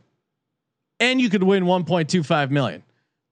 And 1.01 1.19
you 1.21 1.31
could 1.31 1.43
win 1.43 1.65
1.25 1.65 2.51
million. 2.51 2.83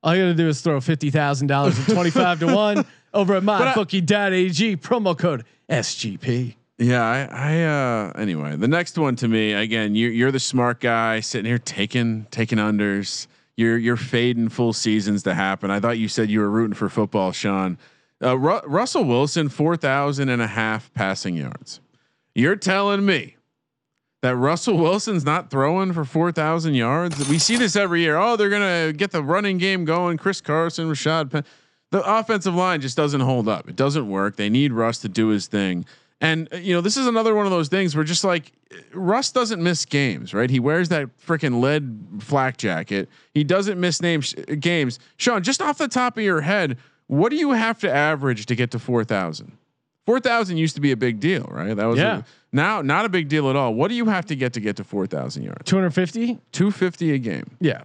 All 0.03 0.16
you 0.16 0.22
got 0.22 0.28
to 0.28 0.35
do 0.35 0.49
is 0.49 0.62
throw 0.62 0.81
fifty 0.81 1.11
thousand 1.11 1.49
dollars 1.49 1.76
and 1.76 1.87
twenty 1.89 2.09
five 2.11 2.41
to 2.41 2.47
one 2.55 2.87
over 3.12 3.35
at 3.35 3.47
I- 3.47 3.74
mybookie.ag 3.74 4.78
promo 4.78 5.16
code 5.18 5.45
SGP. 5.71 6.57
Yeah, 6.79 7.03
I, 7.03 7.29
I 7.31 7.62
uh 7.62 8.12
anyway, 8.16 8.57
the 8.57 8.68
next 8.68 8.97
one 8.99 9.14
to 9.16 9.29
me, 9.29 9.53
again, 9.53 9.95
you're 9.95 10.11
you're 10.11 10.33
the 10.33 10.41
smart 10.41 10.81
guy 10.81 11.21
sitting 11.21 11.47
here 11.47 11.59
taking 11.59 12.27
taking 12.31 12.59
unders. 12.59 13.27
You're 13.57 13.77
you're 13.77 13.97
fading 13.97 14.49
full 14.49 14.73
seasons 14.73 15.23
to 15.25 15.35
happen. 15.35 15.71
I 15.71 15.81
thought 15.81 15.99
you 15.99 16.09
said 16.09 16.31
you 16.31 16.41
were 16.41 16.51
rooting 16.51 16.75
for 16.75 16.89
football, 16.89 17.33
Sean. 17.33 17.77
Uh, 18.23 18.37
Ru- 18.39 18.61
Russell 18.66 19.05
Wilson, 19.05 19.49
4,000 19.49 20.29
and 20.29 20.43
a 20.43 20.47
half 20.47 20.93
passing 20.93 21.37
yards. 21.37 21.81
You're 22.35 22.57
telling 22.57 23.07
me 23.07 23.37
that 24.23 24.37
Russell 24.37 24.77
Wilson's 24.77 25.25
not 25.25 25.51
throwing 25.51 25.93
for 25.93 26.05
4,000 26.05 26.75
yards? 26.75 27.29
We 27.29 27.39
see 27.39 27.57
this 27.57 27.77
every 27.77 28.03
year. 28.03 28.18
Oh, 28.18 28.37
they're 28.37 28.51
going 28.51 28.89
to 28.89 28.93
get 28.93 29.11
the 29.11 29.23
running 29.23 29.57
game 29.59 29.85
going. 29.87 30.18
Chris 30.18 30.41
Carson, 30.41 30.91
Rashad 30.91 31.31
Penn. 31.31 31.45
The 31.91 32.03
offensive 32.03 32.55
line 32.55 32.80
just 32.80 32.97
doesn't 32.97 33.20
hold 33.20 33.49
up. 33.49 33.68
It 33.68 33.76
doesn't 33.76 34.09
work. 34.09 34.36
They 34.36 34.49
need 34.49 34.72
Russ 34.72 34.99
to 34.99 35.09
do 35.09 35.28
his 35.28 35.47
thing. 35.49 35.84
And 36.20 36.49
uh, 36.53 36.57
you 36.59 36.74
know, 36.74 36.80
this 36.80 36.97
is 36.97 37.07
another 37.07 37.34
one 37.34 37.47
of 37.47 37.51
those 37.53 37.68
things 37.68 37.97
where 37.97 38.05
just 38.05 38.24
like 38.24 38.53
Russ 38.93 39.32
doesn't 39.32 39.62
miss 39.62 39.84
games, 39.84 40.32
right? 40.34 40.51
He 40.51 40.61
wears 40.61 40.88
that 40.91 41.09
freaking 41.18 41.61
lead 41.61 42.22
flak 42.22 42.59
jacket. 42.59 43.09
He 43.34 43.43
doesn't 43.43 43.80
miss 43.80 44.01
names 44.03 44.34
games. 44.61 44.99
Sean, 45.16 45.43
just 45.43 45.61
off 45.62 45.78
the 45.78 45.88
top 45.88 46.16
of 46.16 46.22
your 46.22 46.43
head, 46.43 46.76
what 47.07 47.30
do 47.30 47.36
you 47.36 47.53
have 47.53 47.80
to 47.80 47.91
average 47.93 48.47
to 48.47 48.55
get 48.55 48.70
to 48.72 48.78
4,000? 48.78 49.53
4,000 50.07 50.57
used 50.57 50.74
to 50.76 50.80
be 50.80 50.93
a 50.93 50.97
big 50.97 51.20
deal, 51.20 51.49
right? 51.51 51.74
That 51.76 51.86
was 51.86 51.99
Yeah. 51.99 52.18
a, 52.18 52.24
now 52.53 52.82
not 52.82 53.05
a 53.05 53.09
big 53.09 53.28
deal 53.28 53.49
at 53.51 53.57
all. 53.57 53.74
What 53.74 53.88
do 53.88 53.95
you 53.95 54.07
have 54.07 54.26
to 54.26 54.36
get 54.36 54.53
to 54.55 54.61
get 54.61 54.76
to 54.76 54.84
4,000 54.84 55.43
yards? 55.43 55.62
250? 55.64 56.38
250 56.53 57.12
a 57.14 57.18
game. 57.18 57.51
Yeah. 57.61 57.82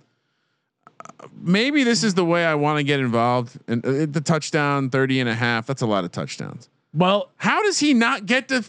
Maybe 1.39 1.83
this 1.83 2.03
is 2.03 2.13
the 2.13 2.25
way 2.25 2.45
I 2.45 2.55
want 2.55 2.77
to 2.77 2.83
get 2.83 2.99
involved. 2.99 3.57
And 3.67 3.85
uh, 3.85 4.05
the 4.09 4.21
touchdown 4.21 4.89
30 4.89 5.21
and 5.21 5.29
a 5.29 5.35
half, 5.35 5.65
that's 5.67 5.81
a 5.81 5.85
lot 5.85 6.03
of 6.03 6.11
touchdowns. 6.11 6.69
Well, 6.93 7.31
How 7.37 7.61
does 7.61 7.79
he 7.79 7.93
not 7.93 8.25
get 8.25 8.47
to 8.49 8.63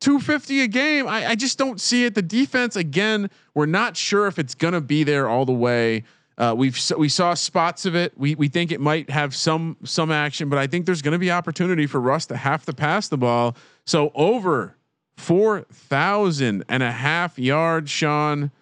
250 0.00 0.62
a 0.62 0.66
game? 0.66 1.06
I, 1.06 1.28
I 1.30 1.34
just 1.34 1.58
don't 1.58 1.80
see 1.80 2.04
it. 2.04 2.14
The 2.14 2.22
defense, 2.22 2.76
again, 2.76 3.30
we're 3.54 3.66
not 3.66 3.96
sure 3.96 4.26
if 4.26 4.38
it's 4.38 4.54
going 4.54 4.74
to 4.74 4.80
be 4.80 5.04
there 5.04 5.28
all 5.28 5.44
the 5.44 5.52
way. 5.52 6.04
Uh, 6.38 6.54
we've 6.56 6.78
we 6.96 7.10
saw 7.10 7.34
spots 7.34 7.84
of 7.84 7.94
it. 7.94 8.16
We 8.16 8.34
we 8.34 8.48
think 8.48 8.72
it 8.72 8.80
might 8.80 9.10
have 9.10 9.36
some 9.36 9.76
some 9.84 10.10
action, 10.10 10.48
but 10.48 10.58
I 10.58 10.66
think 10.66 10.86
there's 10.86 11.02
going 11.02 11.12
to 11.12 11.18
be 11.18 11.30
opportunity 11.30 11.86
for 11.86 12.00
Russ 12.00 12.24
to 12.26 12.36
have 12.38 12.64
to 12.64 12.72
pass 12.72 13.08
the 13.08 13.18
ball. 13.18 13.56
So 13.84 14.10
over 14.14 14.74
four 15.18 15.66
thousand 15.70 16.64
and 16.66 16.82
a 16.82 16.92
half 16.92 17.38
yards, 17.38 17.90
Sean. 17.90 18.52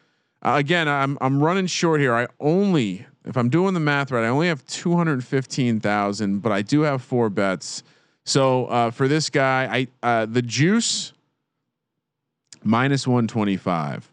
Uh, 0.43 0.55
again, 0.57 0.89
I'm 0.89 1.19
I'm 1.21 1.43
running 1.43 1.67
short 1.67 2.01
here. 2.01 2.15
I 2.15 2.29
only, 2.39 3.07
if 3.25 3.37
I'm 3.37 3.49
doing 3.49 3.75
the 3.75 3.81
math 3.81 4.13
right, 4.13 4.25
I 4.25 4.29
only 4.29 4.49
have 4.49 4.65
two 4.67 4.97
hundred 4.97 5.25
fifteen 5.25 5.81
thousand, 5.81 6.41
but 6.41 6.53
I 6.53 6.63
do 6.63 6.83
have 6.83 7.03
four 7.03 7.29
bets. 7.29 7.83
So 8.25 8.67
uh, 8.67 8.91
for 8.91 9.09
this 9.09 9.31
guy, 9.31 9.89
I 10.03 10.07
uh, 10.07 10.27
the 10.27 10.43
juice 10.43 11.13
minus 12.63 13.07
one 13.07 13.27
twenty 13.27 13.57
five. 13.57 14.09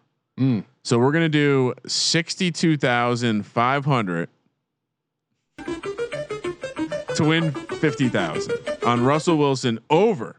So 0.83 0.99
we're 0.99 1.11
gonna 1.11 1.29
do 1.29 1.73
sixty 1.85 2.51
two 2.51 2.75
thousand 2.75 3.43
five 3.43 3.85
hundred 3.85 4.29
to 5.57 7.23
win 7.23 7.51
fifty 7.51 8.09
thousand 8.09 8.57
on 8.85 9.03
Russell 9.03 9.37
Wilson 9.37 9.79
over. 9.89 10.37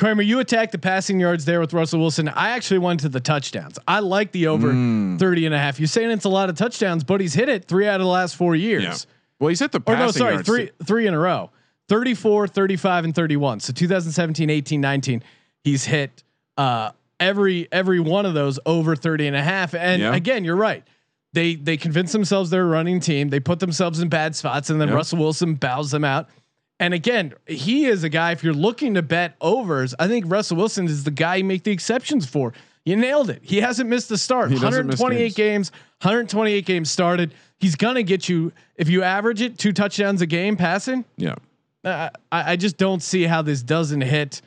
Kramer, 0.00 0.22
you 0.22 0.40
attacked 0.40 0.72
the 0.72 0.78
passing 0.78 1.20
yards 1.20 1.44
there 1.44 1.60
with 1.60 1.72
Russell 1.74 2.00
Wilson. 2.00 2.28
I 2.28 2.50
actually 2.50 2.78
went 2.78 3.00
to 3.00 3.08
the 3.10 3.20
touchdowns. 3.20 3.78
I 3.86 4.00
like 4.00 4.32
the 4.32 4.46
over 4.46 4.68
30 4.68 5.46
and 5.46 5.54
a 5.54 5.58
half. 5.58 5.78
You're 5.78 5.86
saying 5.88 6.10
it's 6.10 6.24
a 6.24 6.28
lot 6.30 6.48
of 6.48 6.56
touchdowns, 6.56 7.04
but 7.04 7.20
he's 7.20 7.34
hit 7.34 7.48
it 7.50 7.66
three 7.66 7.86
out 7.86 8.00
of 8.00 8.06
the 8.06 8.10
last 8.10 8.34
four 8.34 8.56
years. 8.56 8.82
Yeah. 8.82 8.96
Well, 9.38 9.48
he's 9.50 9.60
hit 9.60 9.72
the 9.72 9.78
or 9.78 9.82
passing 9.82 10.06
no, 10.06 10.10
sorry, 10.12 10.32
yards. 10.34 10.48
three 10.48 10.70
three 10.86 11.06
in 11.06 11.12
a 11.14 11.18
row. 11.18 11.50
34, 11.88 12.48
35 12.48 13.04
and 13.04 13.14
31. 13.14 13.60
So 13.60 13.72
2017, 13.72 14.48
18, 14.48 14.80
19, 14.80 15.22
he's 15.64 15.84
hit 15.84 16.24
uh 16.56 16.92
every 17.18 17.68
every 17.70 18.00
one 18.00 18.24
of 18.24 18.32
those 18.32 18.58
over 18.64 18.96
30 18.96 19.26
and 19.26 19.36
a 19.36 19.42
half. 19.42 19.74
And 19.74 20.00
Yeah. 20.00 20.14
again, 20.14 20.44
you're 20.44 20.56
right. 20.56 20.82
They 21.34 21.56
they 21.56 21.76
convince 21.76 22.12
themselves 22.12 22.48
they're 22.48 22.62
a 22.62 22.66
running 22.66 23.00
team. 23.00 23.28
They 23.28 23.40
put 23.40 23.60
themselves 23.60 24.00
in 24.00 24.08
bad 24.08 24.34
spots 24.34 24.70
and 24.70 24.80
then 24.80 24.88
Yep. 24.88 24.96
Russell 24.96 25.18
Wilson 25.18 25.54
bows 25.56 25.90
them 25.90 26.04
out. 26.04 26.28
And 26.80 26.94
again, 26.94 27.34
he 27.46 27.84
is 27.84 28.04
a 28.04 28.08
guy 28.08 28.32
if 28.32 28.42
you're 28.42 28.54
looking 28.54 28.94
to 28.94 29.02
bet 29.02 29.36
overs, 29.42 29.94
I 29.98 30.08
think 30.08 30.24
Russell 30.26 30.56
Wilson 30.56 30.86
is 30.86 31.04
the 31.04 31.10
guy 31.10 31.36
you 31.36 31.44
make 31.44 31.62
the 31.62 31.70
exceptions 31.70 32.26
for. 32.26 32.54
You 32.86 32.96
nailed 32.96 33.28
it. 33.28 33.40
He 33.42 33.60
hasn't 33.60 33.90
missed 33.90 34.10
a 34.10 34.16
start. 34.16 34.50
He 34.50 34.58
doesn't 34.58 34.86
miss 34.86 34.98
128 34.98 35.34
games, 35.34 35.70
128 36.00 36.64
games 36.64 36.90
started. 36.90 37.34
He's 37.58 37.76
gonna 37.76 38.02
get 38.02 38.30
you 38.30 38.52
if 38.76 38.88
you 38.88 39.02
average 39.02 39.42
it 39.42 39.58
two 39.58 39.74
touchdowns 39.74 40.22
a 40.22 40.26
game 40.26 40.56
passing. 40.56 41.04
Yeah. 41.18 41.34
Uh, 41.84 42.08
I, 42.32 42.52
I 42.52 42.56
just 42.56 42.78
don't 42.78 43.02
see 43.02 43.24
how 43.24 43.42
this 43.42 43.62
doesn't 43.62 44.00
hit. 44.00 44.40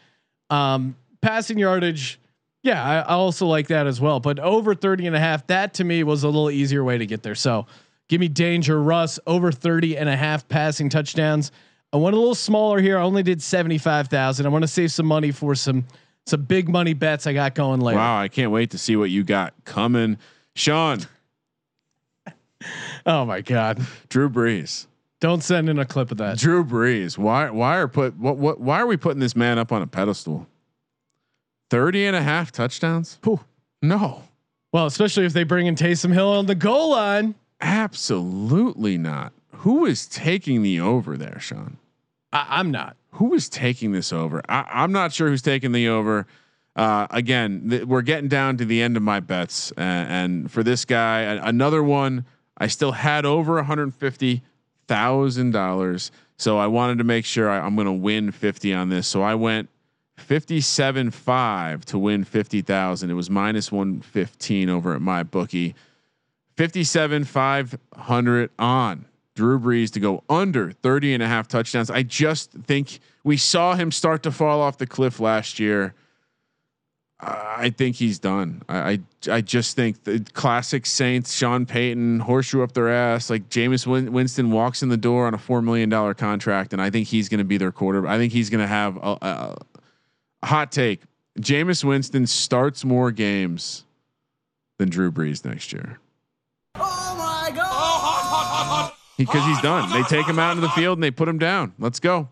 Um, 0.49 0.95
passing 1.21 1.59
yardage, 1.59 2.19
yeah, 2.63 2.83
I, 2.83 2.95
I 2.97 3.13
also 3.13 3.45
like 3.45 3.67
that 3.67 3.85
as 3.85 4.01
well. 4.01 4.19
But 4.19 4.39
over 4.39 4.73
30 4.73 5.05
and 5.05 5.15
a 5.15 5.19
half, 5.19 5.45
that 5.47 5.75
to 5.75 5.83
me 5.83 6.03
was 6.03 6.23
a 6.23 6.27
little 6.27 6.49
easier 6.49 6.83
way 6.83 6.97
to 6.97 7.05
get 7.05 7.21
there. 7.21 7.35
So 7.35 7.67
give 8.07 8.19
me 8.19 8.27
danger, 8.27 8.81
Russ, 8.81 9.19
over 9.27 9.51
30 9.51 9.97
and 9.97 10.09
a 10.09 10.15
half 10.15 10.47
passing 10.47 10.89
touchdowns. 10.89 11.51
I 11.93 11.97
went 11.97 12.15
a 12.15 12.19
little 12.19 12.35
smaller 12.35 12.81
here. 12.81 12.97
I 12.97 13.03
only 13.03 13.21
did 13.21 13.41
75,000. 13.41 14.45
I 14.45 14.49
want 14.49 14.63
to 14.63 14.67
save 14.67 14.91
some 14.91 15.05
money 15.05 15.31
for 15.31 15.53
some 15.53 15.85
some 16.25 16.41
big 16.41 16.69
money 16.69 16.93
bets 16.93 17.27
I 17.27 17.33
got 17.33 17.53
going 17.53 17.81
later. 17.81 17.99
Wow, 17.99 18.19
I 18.19 18.29
can't 18.29 18.49
wait 18.51 18.71
to 18.71 18.77
see 18.77 18.95
what 18.95 19.09
you 19.09 19.23
got 19.23 19.53
coming, 19.63 20.17
Sean. 20.55 20.99
Oh 23.05 23.25
my 23.25 23.41
God. 23.41 23.85
Drew 24.07 24.29
Brees. 24.29 24.85
Don't 25.19 25.43
send 25.43 25.67
in 25.69 25.79
a 25.79 25.85
clip 25.85 26.11
of 26.11 26.17
that. 26.19 26.37
Drew 26.37 26.63
Brees. 26.63 27.17
Why 27.17 27.49
why 27.49 27.75
are 27.75 27.89
put 27.89 28.17
what 28.17 28.37
what 28.37 28.61
why 28.61 28.79
are 28.79 28.87
we 28.87 28.95
putting 28.95 29.19
this 29.19 29.35
man 29.35 29.59
up 29.59 29.73
on 29.73 29.81
a 29.81 29.87
pedestal? 29.87 30.47
30 31.69 32.05
and 32.05 32.15
a 32.15 32.21
half 32.21 32.53
touchdowns? 32.53 33.19
Whew. 33.25 33.41
No. 33.81 34.23
Well, 34.71 34.85
especially 34.85 35.25
if 35.25 35.33
they 35.33 35.43
bring 35.43 35.67
in 35.67 35.75
Taysom 35.75 36.13
Hill 36.13 36.29
on 36.29 36.45
the 36.45 36.55
goal 36.55 36.91
line. 36.91 37.35
Absolutely 37.59 38.97
not. 38.97 39.33
Who 39.57 39.85
is 39.85 40.07
taking 40.07 40.61
the 40.61 40.79
over 40.79 41.17
there, 41.17 41.41
Sean? 41.41 41.77
I, 42.33 42.47
I'm 42.59 42.71
not. 42.71 42.97
Who 43.11 43.33
is 43.33 43.47
taking 43.47 43.91
this 43.91 44.11
over? 44.11 44.41
I, 44.49 44.65
I'm 44.69 44.91
not 44.91 45.13
sure 45.13 45.29
who's 45.29 45.41
taking 45.43 45.71
the 45.71 45.87
over. 45.87 46.25
Uh, 46.75 47.07
again, 47.11 47.69
th- 47.69 47.83
we're 47.85 48.01
getting 48.01 48.27
down 48.27 48.57
to 48.57 48.65
the 48.65 48.81
end 48.81 48.97
of 48.97 49.03
my 49.03 49.19
bets, 49.19 49.71
uh, 49.77 49.81
and 49.81 50.51
for 50.51 50.63
this 50.63 50.83
guy, 50.83 51.21
a- 51.21 51.43
another 51.43 51.83
one 51.83 52.25
I 52.57 52.67
still 52.67 52.91
had 52.91 53.25
over 53.25 53.55
150 53.55 54.41
thousand 54.87 55.51
dollars. 55.51 56.11
So 56.37 56.57
I 56.57 56.67
wanted 56.67 56.97
to 56.97 57.03
make 57.03 57.25
sure 57.25 57.49
I, 57.49 57.59
I'm 57.59 57.75
going 57.75 57.85
to 57.85 57.91
win 57.93 58.31
50 58.31 58.73
on 58.73 58.89
this. 58.89 59.07
So 59.07 59.21
I 59.21 59.35
went 59.35 59.69
57 60.17 61.11
five 61.11 61.85
to 61.85 61.97
win 61.97 62.23
50,000. 62.23 63.09
It 63.09 63.13
was 63.13 63.29
minus 63.29 63.71
115 63.71 64.69
over 64.69 64.93
at 64.93 65.01
my 65.01 65.23
bookie. 65.23 65.75
57 66.57 67.23
500 67.23 68.49
on 68.59 69.05
Drew 69.35 69.59
Brees 69.59 69.91
to 69.91 69.99
go 69.99 70.23
under 70.29 70.71
30 70.71 71.15
and 71.15 71.23
a 71.23 71.27
half 71.27 71.47
touchdowns. 71.47 71.89
I 71.89 72.03
just 72.03 72.51
think 72.51 72.99
we 73.23 73.37
saw 73.37 73.75
him 73.75 73.91
start 73.91 74.23
to 74.23 74.31
fall 74.31 74.61
off 74.61 74.77
the 74.77 74.87
cliff 74.87 75.19
last 75.19 75.59
year. 75.59 75.95
I 77.25 77.69
think 77.69 77.95
he's 77.95 78.19
done. 78.19 78.63
I, 78.67 78.91
I 78.91 78.99
I 79.31 79.41
just 79.41 79.75
think 79.75 80.03
the 80.03 80.19
classic 80.33 80.85
Saints, 80.85 81.33
Sean 81.33 81.65
Payton, 81.65 82.19
horseshoe 82.19 82.61
up 82.61 82.73
their 82.73 82.89
ass. 82.89 83.29
Like 83.29 83.49
Jameis 83.49 83.87
Win- 83.87 84.11
Winston 84.11 84.51
walks 84.51 84.83
in 84.83 84.89
the 84.89 84.97
door 84.97 85.25
on 85.27 85.33
a 85.33 85.37
four 85.37 85.61
million 85.61 85.87
dollar 85.89 86.13
contract, 86.13 86.73
and 86.73 86.81
I 86.81 86.89
think 86.89 87.07
he's 87.07 87.29
going 87.29 87.37
to 87.37 87.45
be 87.45 87.57
their 87.57 87.71
quarterback. 87.71 88.11
I 88.11 88.17
think 88.17 88.33
he's 88.33 88.49
going 88.49 88.61
to 88.61 88.67
have 88.67 88.97
a, 88.97 89.17
a, 89.21 89.57
hot 90.45 90.71
take. 90.71 91.01
Jameis 91.39 91.83
Winston 91.83 92.27
starts 92.27 92.83
more 92.83 93.11
games 93.11 93.85
than 94.77 94.89
Drew 94.89 95.11
Brees 95.11 95.45
next 95.45 95.71
year. 95.71 95.99
Because 99.17 99.45
he's 99.45 99.61
done. 99.61 99.91
They 99.91 100.03
take 100.03 100.25
him 100.25 100.39
out 100.39 100.51
into 100.51 100.61
the 100.61 100.69
field 100.69 100.97
and 100.97 101.03
they 101.03 101.11
put 101.11 101.27
him 101.27 101.37
down. 101.37 101.73
Let's 101.77 101.99
go. 101.99 102.29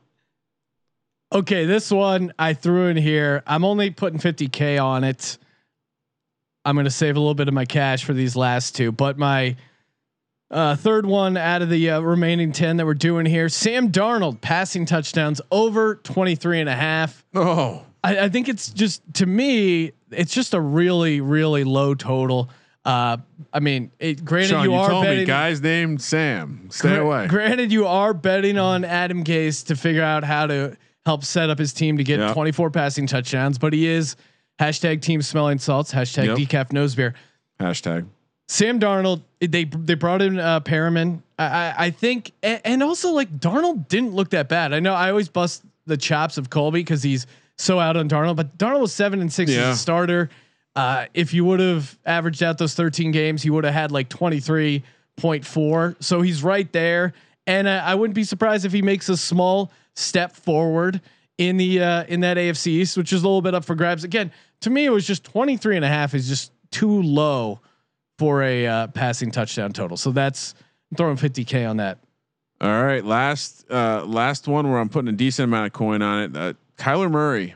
Okay, 1.33 1.65
this 1.65 1.91
one 1.91 2.33
I 2.37 2.53
threw 2.53 2.87
in 2.87 2.97
here. 2.97 3.43
I'm 3.47 3.63
only 3.63 3.91
putting 3.91 4.19
50k 4.19 4.83
on 4.83 5.03
it. 5.03 5.37
I'm 6.65 6.75
going 6.75 6.85
to 6.85 6.91
save 6.91 7.15
a 7.15 7.19
little 7.19 7.35
bit 7.35 7.47
of 7.47 7.53
my 7.53 7.65
cash 7.65 8.03
for 8.03 8.13
these 8.13 8.35
last 8.35 8.75
two, 8.75 8.91
but 8.91 9.17
my 9.17 9.55
uh, 10.51 10.75
third 10.75 11.05
one 11.05 11.37
out 11.37 11.61
of 11.61 11.69
the 11.69 11.91
uh, 11.91 11.99
remaining 12.01 12.51
10 12.51 12.77
that 12.77 12.85
we're 12.85 12.93
doing 12.93 13.25
here, 13.25 13.47
Sam 13.47 13.91
Darnold 13.91 14.41
passing 14.41 14.85
touchdowns 14.85 15.39
over 15.49 15.95
23 15.95 16.59
and 16.59 16.69
a 16.69 16.75
half. 16.75 17.25
Oh, 17.33 17.85
I, 18.03 18.25
I 18.25 18.29
think 18.29 18.49
it's 18.49 18.69
just 18.69 19.01
to 19.15 19.25
me, 19.25 19.93
it's 20.11 20.33
just 20.33 20.53
a 20.53 20.59
really, 20.59 21.21
really 21.21 21.63
low 21.63 21.95
total. 21.95 22.49
Uh, 22.83 23.17
I 23.53 23.59
mean, 23.59 23.91
it, 23.99 24.25
granted 24.25 24.49
Sean, 24.49 24.63
you, 24.65 24.71
you, 24.71 24.77
are 24.77 24.89
told 24.89 25.03
betting, 25.03 25.19
me 25.19 25.25
guys 25.25 25.61
named 25.61 26.01
Sam. 26.01 26.67
Stay 26.71 26.89
Gra- 26.89 26.99
away. 27.05 27.27
Granted, 27.27 27.71
you 27.71 27.85
are 27.85 28.13
betting 28.13 28.57
on 28.57 28.83
Adam 28.83 29.23
Gase 29.23 29.67
to 29.67 29.75
figure 29.75 30.03
out 30.03 30.23
how 30.23 30.47
to 30.47 30.75
help 31.05 31.23
set 31.23 31.49
up 31.51 31.59
his 31.59 31.73
team 31.73 31.97
to 31.97 32.03
get 32.03 32.19
Yeah. 32.19 32.33
24 32.33 32.71
passing 32.71 33.05
touchdowns, 33.05 33.57
but 33.59 33.73
he 33.73 33.85
is 33.87 34.15
hashtag 34.59 35.01
team 35.01 35.21
smelling 35.21 35.59
salts, 35.59 35.93
hashtag 35.93 36.25
Yep. 36.25 36.37
decaf 36.37 36.71
nose 36.71 36.95
beer. 36.95 37.13
Hashtag. 37.59 38.07
Sam 38.47 38.79
Darnold, 38.79 39.21
they 39.39 39.63
they 39.65 39.93
brought 39.93 40.21
in 40.21 40.37
uh, 40.39 40.59
Perriman. 40.61 41.21
I, 41.39 41.45
I 41.45 41.73
I 41.85 41.89
think, 41.91 42.31
and, 42.43 42.59
and 42.65 42.83
also 42.83 43.11
like 43.11 43.39
Darnold 43.39 43.87
didn't 43.87 44.13
look 44.13 44.31
that 44.31 44.49
bad. 44.49 44.73
I 44.73 44.79
know 44.79 44.93
I 44.93 45.09
always 45.09 45.29
bust 45.29 45.63
the 45.85 45.95
chops 45.97 46.37
of 46.37 46.49
Colby 46.49 46.79
because 46.81 47.01
he's 47.03 47.27
so 47.57 47.79
out 47.79 47.95
on 47.95 48.09
Darnold, 48.09 48.35
but 48.35 48.57
Darnold 48.57 48.81
was 48.81 48.93
seven 48.93 49.21
and 49.21 49.31
six 49.31 49.51
Yeah. 49.51 49.69
as 49.69 49.75
a 49.75 49.79
starter. 49.79 50.29
Uh, 50.75 51.05
if 51.13 51.33
you 51.33 51.43
would 51.45 51.59
have 51.59 51.97
averaged 52.05 52.41
out 52.43 52.57
those 52.57 52.73
13 52.75 53.11
games, 53.11 53.43
he 53.43 53.49
would 53.49 53.63
have 53.65 53.73
had 53.73 53.91
like 53.91 54.09
23.4. 54.09 56.03
So 56.03 56.21
he's 56.21 56.43
right 56.43 56.71
there. 56.71 57.13
And 57.47 57.67
uh, 57.67 57.81
I 57.83 57.95
wouldn't 57.95 58.15
be 58.15 58.23
surprised 58.23 58.65
if 58.65 58.71
he 58.71 58.81
makes 58.81 59.09
a 59.09 59.17
small 59.17 59.71
step 59.95 60.35
forward 60.35 61.01
in 61.37 61.57
the 61.57 61.81
uh, 61.81 62.03
in 62.05 62.21
that 62.21 62.37
AFC 62.37 62.67
East, 62.67 62.97
which 62.97 63.11
is 63.11 63.23
a 63.23 63.25
little 63.25 63.41
bit 63.41 63.55
up 63.55 63.65
for 63.65 63.75
grabs. 63.75 64.03
Again, 64.03 64.31
to 64.61 64.69
me, 64.69 64.85
it 64.85 64.91
was 64.91 65.05
just 65.05 65.23
23 65.23 65.75
and 65.75 65.83
a 65.83 65.87
half 65.87 66.13
is 66.13 66.27
just 66.27 66.51
too 66.71 67.01
low 67.01 67.59
for 68.17 68.43
a 68.43 68.67
uh, 68.67 68.87
passing 68.87 69.31
touchdown 69.31 69.73
total. 69.73 69.97
So 69.97 70.11
that's 70.11 70.53
I'm 70.91 70.97
throwing 70.97 71.17
50k 71.17 71.67
on 71.69 71.77
that. 71.77 71.97
All 72.61 72.83
right, 72.83 73.03
last 73.03 73.65
uh 73.71 74.05
last 74.05 74.47
one 74.47 74.69
where 74.69 74.79
I'm 74.79 74.89
putting 74.89 75.09
a 75.09 75.13
decent 75.13 75.45
amount 75.45 75.65
of 75.65 75.73
coin 75.73 76.01
on 76.01 76.23
it. 76.23 76.37
Uh, 76.37 76.53
Kyler 76.77 77.09
Murray. 77.09 77.55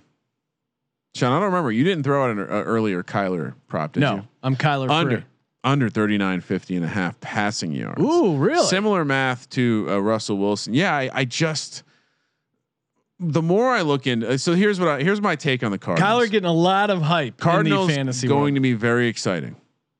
Sean, 1.15 1.31
I 1.31 1.35
don't 1.37 1.45
remember. 1.45 1.71
You 1.71 1.85
didn't 1.85 2.03
throw 2.03 2.25
out 2.25 2.31
an 2.31 2.39
uh, 2.39 2.43
earlier 2.43 3.01
Kyler 3.01 3.53
prop, 3.67 3.93
did 3.93 4.01
no, 4.01 4.15
you? 4.15 4.27
I'm 4.43 4.57
Kyler 4.57 4.89
Under 4.89 5.17
free. 5.21 5.25
under 5.63 5.89
39 5.89 6.41
50 6.41 6.75
and 6.75 6.85
a 6.85 6.89
half 6.89 7.17
passing 7.21 7.71
yards. 7.71 8.01
Ooh, 8.01 8.35
really? 8.35 8.67
Similar 8.67 9.05
math 9.05 9.49
to 9.51 9.87
uh, 9.89 9.99
Russell 9.99 10.37
Wilson. 10.37 10.73
Yeah, 10.73 10.93
I, 10.93 11.09
I 11.13 11.25
just 11.25 11.83
the 13.17 13.41
more 13.41 13.71
I 13.71 13.81
look 13.81 14.07
in 14.07 14.25
uh, 14.25 14.37
so 14.37 14.55
here's 14.55 14.77
what 14.77 14.89
I 14.89 15.03
here's 15.03 15.21
my 15.21 15.37
take 15.37 15.63
on 15.63 15.71
the 15.71 15.77
Cardinals. 15.77 16.27
Kyler 16.27 16.29
getting 16.29 16.49
a 16.49 16.53
lot 16.53 16.89
of 16.89 17.01
hype 17.01 17.37
Cardinals 17.37 17.83
in 17.83 17.87
the 17.87 17.95
fantasy 17.95 18.27
going 18.27 18.41
world. 18.41 18.55
to 18.55 18.59
be 18.59 18.73
very 18.73 19.07
exciting. 19.07 19.55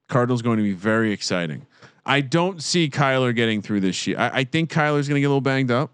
Cardinals 0.10 0.42
going 0.42 0.58
to 0.58 0.64
be 0.64 0.74
very 0.74 1.14
exciting. 1.14 1.66
I 2.06 2.20
don't 2.20 2.62
see 2.62 2.90
Kyler 2.90 3.34
getting 3.34 3.62
through 3.62 3.80
this 3.80 4.06
year. 4.06 4.20
I, 4.20 4.40
I 4.40 4.44
think 4.44 4.70
Kyler's 4.70 5.08
going 5.08 5.16
to 5.16 5.22
get 5.22 5.28
a 5.28 5.30
little 5.30 5.40
banged 5.40 5.72
up, 5.72 5.92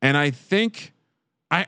and 0.00 0.16
I 0.16 0.30
think 0.30 0.92
I 1.50 1.66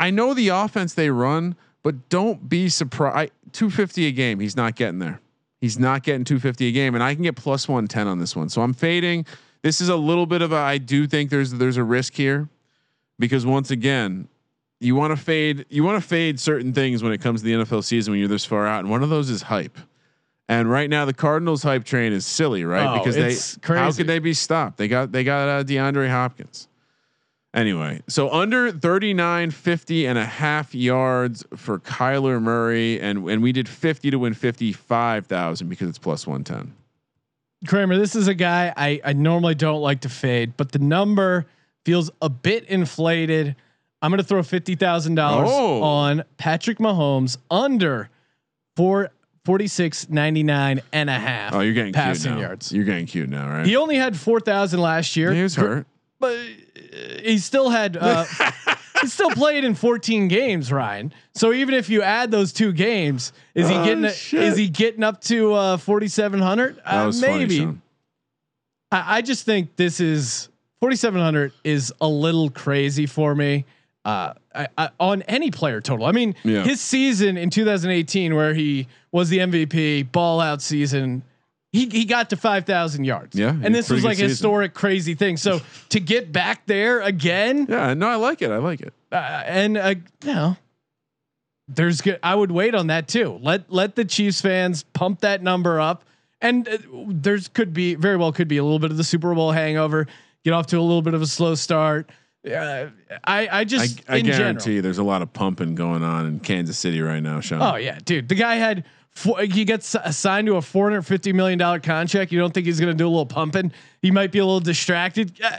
I 0.00 0.10
know 0.10 0.34
the 0.34 0.48
offense 0.48 0.94
they 0.94 1.10
run, 1.10 1.54
but 1.88 2.10
don't 2.10 2.50
be 2.50 2.68
surprised. 2.68 3.32
Two 3.52 3.70
fifty 3.70 4.06
a 4.08 4.12
game, 4.12 4.40
he's 4.40 4.54
not 4.54 4.74
getting 4.74 4.98
there. 4.98 5.22
He's 5.58 5.78
not 5.78 6.02
getting 6.02 6.22
two 6.22 6.38
fifty 6.38 6.68
a 6.68 6.70
game, 6.70 6.94
and 6.94 7.02
I 7.02 7.14
can 7.14 7.22
get 7.22 7.34
plus 7.34 7.66
one 7.66 7.86
ten 7.86 8.06
on 8.06 8.18
this 8.18 8.36
one. 8.36 8.50
So 8.50 8.60
I'm 8.60 8.74
fading. 8.74 9.24
This 9.62 9.80
is 9.80 9.88
a 9.88 9.96
little 9.96 10.26
bit 10.26 10.42
of 10.42 10.52
a. 10.52 10.56
I 10.56 10.76
do 10.76 11.06
think 11.06 11.30
there's 11.30 11.52
there's 11.52 11.78
a 11.78 11.82
risk 11.82 12.12
here, 12.12 12.50
because 13.18 13.46
once 13.46 13.70
again, 13.70 14.28
you 14.80 14.96
want 14.96 15.16
to 15.16 15.16
fade 15.16 15.64
you 15.70 15.82
want 15.82 16.02
to 16.02 16.06
fade 16.06 16.38
certain 16.38 16.74
things 16.74 17.02
when 17.02 17.10
it 17.10 17.22
comes 17.22 17.40
to 17.40 17.46
the 17.46 17.64
NFL 17.64 17.82
season 17.84 18.10
when 18.12 18.20
you're 18.20 18.28
this 18.28 18.44
far 18.44 18.66
out, 18.66 18.80
and 18.80 18.90
one 18.90 19.02
of 19.02 19.08
those 19.08 19.30
is 19.30 19.40
hype. 19.40 19.78
And 20.46 20.70
right 20.70 20.90
now, 20.90 21.06
the 21.06 21.14
Cardinals 21.14 21.62
hype 21.62 21.84
train 21.84 22.12
is 22.12 22.26
silly, 22.26 22.66
right? 22.66 22.86
Oh, 22.86 22.98
because 22.98 23.14
they 23.14 23.32
how 23.66 23.84
crazy. 23.84 23.96
could 23.96 24.08
they 24.08 24.18
be 24.18 24.34
stopped? 24.34 24.76
They 24.76 24.88
got 24.88 25.10
they 25.10 25.24
got 25.24 25.48
uh, 25.48 25.64
DeAndre 25.64 26.10
Hopkins. 26.10 26.68
Anyway, 27.58 28.00
so 28.08 28.30
under 28.30 28.70
39, 28.70 29.50
50 29.50 30.06
and 30.06 30.16
a 30.18 30.24
half 30.24 30.74
yards 30.74 31.44
for 31.56 31.78
Kyler 31.80 32.40
Murray, 32.40 33.00
and 33.00 33.28
and 33.28 33.42
we 33.42 33.50
did 33.52 33.68
50 33.68 34.10
to 34.12 34.18
win 34.18 34.32
55,000 34.34 35.68
because 35.68 35.88
it's 35.88 35.98
plus 35.98 36.26
110. 36.26 36.72
Kramer, 37.66 37.96
this 37.98 38.14
is 38.14 38.28
a 38.28 38.34
guy 38.34 38.72
I, 38.76 39.00
I 39.04 39.12
normally 39.14 39.56
don't 39.56 39.80
like 39.80 40.02
to 40.02 40.08
fade, 40.08 40.56
but 40.56 40.70
the 40.70 40.78
number 40.78 41.46
feels 41.84 42.10
a 42.22 42.28
bit 42.28 42.64
inflated. 42.66 43.56
I'm 44.00 44.12
going 44.12 44.18
to 44.18 44.24
throw 44.24 44.44
fifty 44.44 44.76
thousand 44.76 45.16
dollars 45.16 45.48
Oh. 45.50 45.82
on 45.82 46.22
Patrick 46.36 46.78
Mahomes 46.78 47.36
under 47.50 48.10
four 48.76 49.10
forty 49.44 49.66
six 49.66 50.08
ninety 50.08 50.44
nine 50.44 50.80
and 50.92 51.10
a 51.10 51.18
half. 51.18 51.52
Oh, 51.54 51.60
you're 51.60 51.74
getting 51.74 51.92
passing 51.92 52.30
cute 52.30 52.34
now. 52.40 52.46
yards. 52.46 52.70
You're 52.70 52.84
getting 52.84 53.06
cute 53.06 53.28
now, 53.28 53.48
right? 53.48 53.66
He 53.66 53.74
only 53.74 53.96
had 53.96 54.16
four 54.16 54.38
thousand 54.38 54.80
last 54.80 55.16
year. 55.16 55.32
He 55.32 55.42
was 55.42 55.56
hurt. 55.56 55.88
But 56.20 56.36
uh, 56.36 57.20
he 57.22 57.38
still 57.38 57.68
had 57.70 57.96
uh, 57.96 58.24
he 59.00 59.06
still 59.08 59.30
played 59.30 59.64
in 59.64 59.74
14 59.74 60.28
games, 60.28 60.72
Ryan. 60.72 61.12
So 61.34 61.52
even 61.52 61.74
if 61.74 61.88
you 61.88 62.02
add 62.02 62.30
those 62.30 62.52
two 62.52 62.72
games, 62.72 63.32
is 63.54 63.68
he 63.68 63.74
Oh, 63.76 63.84
getting 63.84 64.08
shit. 64.10 64.42
is 64.42 64.56
he 64.56 64.68
getting 64.68 65.04
up 65.04 65.20
to 65.22 65.54
uh, 65.54 65.76
4700? 65.76 66.78
Uh, 66.84 67.04
was 67.06 67.20
funny, 67.20 67.38
maybe. 67.46 67.68
I, 68.90 69.18
I 69.18 69.22
just 69.22 69.44
think 69.44 69.76
this 69.76 70.00
is 70.00 70.48
4700 70.80 71.52
is 71.64 71.92
a 72.00 72.08
little 72.08 72.50
crazy 72.50 73.06
for 73.06 73.34
me. 73.34 73.64
Uh, 74.04 74.32
I, 74.54 74.68
I, 74.78 74.90
on 74.98 75.22
any 75.22 75.50
player 75.50 75.80
total. 75.80 76.06
I 76.06 76.12
mean, 76.12 76.34
Yeah. 76.42 76.62
his 76.62 76.80
season 76.80 77.36
in 77.36 77.50
2018, 77.50 78.34
where 78.34 78.54
he 78.54 78.86
was 79.12 79.28
the 79.28 79.38
MVP, 79.38 80.10
ball 80.12 80.40
out 80.40 80.62
season, 80.62 81.22
he 81.72 81.86
he 81.88 82.04
got 82.04 82.30
to 82.30 82.36
5,000 82.36 83.04
yards. 83.04 83.36
Yeah, 83.38 83.50
and 83.50 83.74
this 83.74 83.90
was 83.90 84.04
like 84.04 84.18
a 84.18 84.22
historic, 84.22 84.74
crazy 84.74 85.14
thing. 85.14 85.36
So 85.36 85.60
to 85.90 86.00
get 86.00 86.32
back 86.32 86.66
there 86.66 87.00
again, 87.00 87.66
Yeah, 87.68 87.94
no, 87.94 88.08
I 88.08 88.16
like 88.16 88.40
it. 88.42 88.50
I 88.50 88.56
like 88.58 88.80
it. 88.80 88.92
uh, 89.12 89.16
and 89.46 89.76
uh, 89.76 89.94
you 90.24 90.34
know, 90.34 90.56
there's 91.68 92.00
good. 92.00 92.18
I 92.22 92.34
would 92.34 92.50
wait 92.50 92.74
on 92.74 92.86
that 92.86 93.08
too. 93.08 93.38
Let 93.42 93.70
let 93.70 93.94
the 93.96 94.04
Chiefs 94.04 94.40
fans 94.40 94.82
pump 94.82 95.20
that 95.20 95.42
number 95.42 95.78
up, 95.80 96.04
and 96.40 96.66
uh, 96.68 96.78
there's 97.08 97.48
could 97.48 97.74
be 97.74 97.94
very 97.94 98.16
well 98.16 98.32
could 98.32 98.48
be 98.48 98.56
a 98.56 98.62
little 98.64 98.78
bit 98.78 98.90
of 98.90 98.96
the 98.96 99.04
Super 99.04 99.34
Bowl 99.34 99.52
hangover. 99.52 100.06
Get 100.44 100.52
off 100.54 100.66
to 100.68 100.78
a 100.78 100.80
little 100.80 101.02
bit 101.02 101.14
of 101.14 101.20
a 101.22 101.26
slow 101.26 101.54
start. 101.54 102.10
Uh, 102.46 102.86
I 103.24 103.46
I 103.46 103.48
I, 103.60 103.64
just 103.64 104.00
I 104.08 104.16
in 104.18 104.26
guarantee 104.26 104.64
general. 104.64 104.82
there's 104.82 104.98
a 104.98 105.02
lot 105.02 105.20
of 105.20 105.32
pumping 105.34 105.74
going 105.74 106.02
on 106.02 106.24
in 106.26 106.40
Kansas 106.40 106.78
City 106.78 107.02
right 107.02 107.20
now, 107.22 107.40
Sean. 107.40 107.60
Oh 107.60 107.76
yeah, 107.76 107.98
dude. 108.02 108.28
The 108.28 108.36
guy 108.36 108.54
had 108.54 108.84
four, 109.18 109.40
he 109.40 109.64
gets 109.64 109.94
assigned 109.94 110.46
to 110.46 110.56
a 110.56 110.62
450 110.62 111.32
million 111.32 111.58
dollar 111.58 111.80
contract. 111.80 112.32
You 112.32 112.38
don't 112.38 112.54
think 112.54 112.66
he's 112.66 112.80
going 112.80 112.92
to 112.92 112.96
do 112.96 113.06
a 113.06 113.10
little 113.10 113.26
pumping? 113.26 113.72
He 114.00 114.10
might 114.10 114.32
be 114.32 114.38
a 114.38 114.44
little 114.44 114.60
distracted. 114.60 115.38
Uh, 115.42 115.58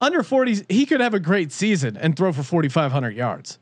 under 0.00 0.22
40, 0.22 0.66
he 0.68 0.84
could 0.84 1.00
have 1.00 1.14
a 1.14 1.20
great 1.20 1.52
season 1.52 1.96
and 1.96 2.16
throw 2.16 2.32
for 2.32 2.42
4,500 2.42 3.16
yards. 3.16 3.58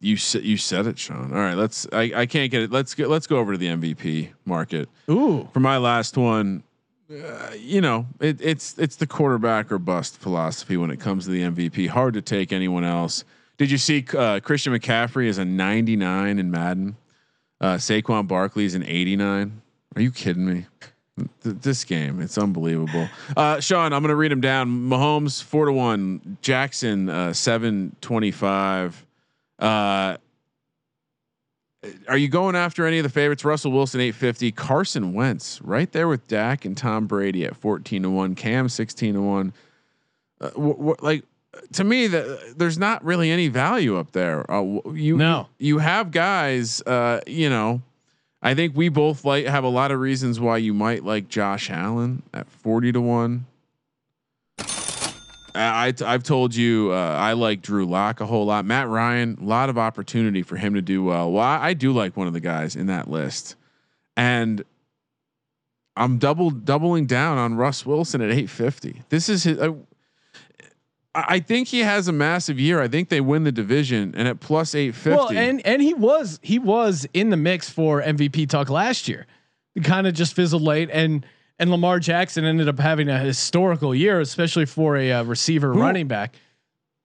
You 0.00 0.18
said 0.18 0.42
you 0.42 0.58
said 0.58 0.86
it, 0.86 0.98
Sean. 0.98 1.32
All 1.32 1.38
right, 1.38 1.54
let's. 1.54 1.86
I, 1.90 2.12
I 2.14 2.26
can't 2.26 2.50
get 2.50 2.60
it. 2.60 2.70
Let's 2.70 2.94
get. 2.94 3.08
Let's 3.08 3.26
go 3.26 3.38
over 3.38 3.52
to 3.52 3.58
the 3.58 3.68
MVP 3.68 4.32
market 4.44 4.90
Ooh, 5.08 5.48
for 5.54 5.60
my 5.60 5.78
last 5.78 6.18
one. 6.18 6.62
Uh, 7.10 7.52
you 7.56 7.80
know, 7.80 8.06
it, 8.20 8.38
it's 8.42 8.76
it's 8.76 8.96
the 8.96 9.06
quarterback 9.06 9.72
or 9.72 9.78
bust 9.78 10.18
philosophy 10.18 10.76
when 10.76 10.90
it 10.90 11.00
comes 11.00 11.24
to 11.24 11.30
the 11.30 11.40
MVP. 11.40 11.88
Hard 11.88 12.12
to 12.14 12.20
take 12.20 12.52
anyone 12.52 12.84
else. 12.84 13.24
Did 13.56 13.70
you 13.70 13.78
see 13.78 14.04
uh, 14.14 14.40
Christian 14.40 14.74
McCaffrey 14.74 15.24
is 15.26 15.38
a 15.38 15.44
99 15.44 16.38
in 16.38 16.50
Madden? 16.50 16.96
Uh, 17.64 17.78
Saquon 17.78 18.28
Barkley 18.28 18.66
is 18.66 18.74
an 18.74 18.84
89. 18.84 19.62
Are 19.96 20.02
you 20.02 20.10
kidding 20.10 20.44
me? 20.44 20.66
Th- 21.16 21.28
this 21.62 21.82
game, 21.84 22.20
it's 22.20 22.36
unbelievable. 22.36 23.08
Uh, 23.34 23.58
Sean, 23.60 23.94
I'm 23.94 24.02
gonna 24.02 24.14
read 24.16 24.32
them 24.32 24.42
down. 24.42 24.68
Mahomes 24.90 25.42
four 25.42 25.64
to 25.66 25.72
one. 25.72 26.36
Jackson 26.42 27.08
uh, 27.08 27.32
seven 27.32 27.94
twenty 28.00 28.32
five. 28.32 29.06
Uh, 29.58 30.16
are 32.08 32.16
you 32.16 32.28
going 32.28 32.56
after 32.56 32.84
any 32.84 32.98
of 32.98 33.04
the 33.04 33.08
favorites? 33.10 33.44
Russell 33.44 33.70
Wilson 33.70 34.00
eight 34.00 34.16
fifty. 34.16 34.50
Carson 34.50 35.12
Wentz 35.14 35.62
right 35.62 35.90
there 35.92 36.08
with 36.08 36.26
Dak 36.26 36.64
and 36.64 36.76
Tom 36.76 37.06
Brady 37.06 37.44
at 37.46 37.54
fourteen 37.56 38.02
to 38.02 38.10
one. 38.10 38.34
Cam 38.34 38.68
sixteen 38.68 39.14
to 39.14 39.22
one. 39.22 39.52
Uh, 40.40 40.50
wh- 40.50 40.96
wh- 40.98 41.02
like 41.02 41.24
to 41.72 41.84
me, 41.84 42.06
that 42.08 42.54
there's 42.58 42.78
not 42.78 43.04
really 43.04 43.30
any 43.30 43.48
value 43.48 43.96
up 43.96 44.12
there. 44.12 44.48
Uh, 44.50 44.80
you 44.92 45.16
No. 45.16 45.48
you 45.58 45.78
have 45.78 46.10
guys. 46.10 46.80
Uh, 46.82 47.20
you 47.26 47.48
know. 47.50 47.82
I 48.46 48.54
think 48.54 48.76
we 48.76 48.90
both 48.90 49.24
like 49.24 49.46
have 49.46 49.64
a 49.64 49.68
lot 49.68 49.90
of 49.90 49.98
reasons 50.00 50.38
why 50.38 50.58
you 50.58 50.74
might 50.74 51.02
like 51.02 51.28
Josh 51.28 51.70
Allen 51.70 52.22
at 52.34 52.46
forty 52.50 52.92
to 52.92 53.00
one. 53.00 53.46
I, 55.56 55.94
I 56.04 56.12
have 56.12 56.24
told 56.24 56.54
you 56.54 56.90
uh, 56.92 56.96
I 56.96 57.34
like 57.34 57.62
Drew 57.62 57.86
Lock 57.86 58.20
a 58.20 58.26
whole 58.26 58.44
lot. 58.46 58.64
Matt 58.64 58.88
Ryan, 58.88 59.38
a 59.40 59.44
lot 59.44 59.70
of 59.70 59.78
opportunity 59.78 60.42
for 60.42 60.56
him 60.56 60.74
to 60.74 60.82
do 60.82 61.04
well. 61.04 61.30
Well, 61.32 61.44
I, 61.44 61.68
I 61.68 61.74
do 61.74 61.92
like 61.92 62.16
one 62.16 62.26
of 62.26 62.32
the 62.32 62.40
guys 62.40 62.74
in 62.74 62.86
that 62.88 63.08
list, 63.08 63.54
and 64.16 64.64
I'm 65.96 66.18
double 66.18 66.50
doubling 66.50 67.06
down 67.06 67.38
on 67.38 67.54
Russ 67.54 67.86
Wilson 67.86 68.20
at 68.20 68.30
850. 68.30 69.02
This 69.10 69.28
is 69.28 69.44
his. 69.44 69.58
Uh, 69.58 69.72
I 71.14 71.38
think 71.38 71.68
he 71.68 71.80
has 71.80 72.08
a 72.08 72.12
massive 72.12 72.58
year. 72.58 72.82
I 72.82 72.88
think 72.88 73.08
they 73.08 73.20
win 73.20 73.44
the 73.44 73.52
division, 73.52 74.14
and 74.16 74.26
at 74.26 74.40
plus 74.40 74.74
850. 74.74 75.10
well, 75.10 75.30
and 75.30 75.64
and 75.64 75.80
he 75.80 75.94
was 75.94 76.40
he 76.42 76.58
was 76.58 77.06
in 77.14 77.30
the 77.30 77.36
mix 77.36 77.70
for 77.70 78.02
MVP 78.02 78.48
talk 78.48 78.68
last 78.68 79.06
year. 79.06 79.26
Kind 79.82 80.06
of 80.06 80.14
just 80.14 80.34
fizzled 80.34 80.62
late, 80.62 80.90
and 80.92 81.24
and 81.58 81.70
Lamar 81.70 82.00
Jackson 82.00 82.44
ended 82.44 82.68
up 82.68 82.78
having 82.80 83.08
a 83.08 83.18
historical 83.18 83.94
year, 83.94 84.20
especially 84.20 84.66
for 84.66 84.96
a 84.96 85.12
uh, 85.12 85.22
receiver 85.24 85.72
running 85.72 86.08
back. 86.08 86.34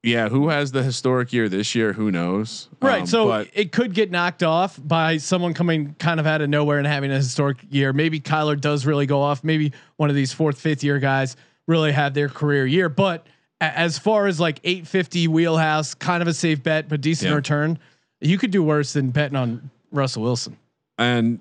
yeah, 0.01 0.29
who 0.29 0.49
has 0.49 0.71
the 0.71 0.81
historic 0.81 1.31
year 1.31 1.47
this 1.47 1.75
year? 1.75 1.93
Who 1.93 2.11
knows? 2.11 2.67
Right. 2.81 3.01
Um, 3.01 3.07
so 3.07 3.45
it 3.53 3.71
could 3.71 3.93
get 3.93 4.09
knocked 4.09 4.41
off 4.41 4.79
by 4.83 5.17
someone 5.17 5.53
coming 5.53 5.95
kind 5.99 6.19
of 6.19 6.25
out 6.25 6.41
of 6.41 6.49
nowhere 6.49 6.79
and 6.79 6.87
having 6.87 7.11
a 7.11 7.17
historic 7.17 7.57
year. 7.69 7.93
Maybe 7.93 8.19
Kyler 8.19 8.59
does 8.59 8.87
really 8.87 9.05
go 9.05 9.21
off. 9.21 9.43
Maybe 9.43 9.71
one 9.97 10.09
of 10.09 10.15
these 10.15 10.33
fourth, 10.33 10.59
fifth 10.59 10.83
year 10.83 10.97
guys 10.97 11.35
really 11.67 11.91
have 11.91 12.15
their 12.15 12.29
career 12.29 12.65
year. 12.65 12.89
But 12.89 13.27
as 13.61 13.97
far 13.99 14.27
as 14.27 14.39
like 14.39 14.59
850 14.63 15.27
wheelhouse, 15.27 15.93
kind 15.93 16.21
of 16.21 16.27
a 16.27 16.33
safe 16.33 16.63
bet, 16.63 16.87
but 16.89 17.01
decent 17.01 17.29
Yeah. 17.29 17.35
return, 17.35 17.77
you 18.21 18.37
could 18.37 18.51
do 18.51 18.63
worse 18.63 18.93
than 18.93 19.11
betting 19.11 19.35
on 19.37 19.69
Russell 19.91 20.23
Wilson. 20.23 20.57
and 20.97 21.39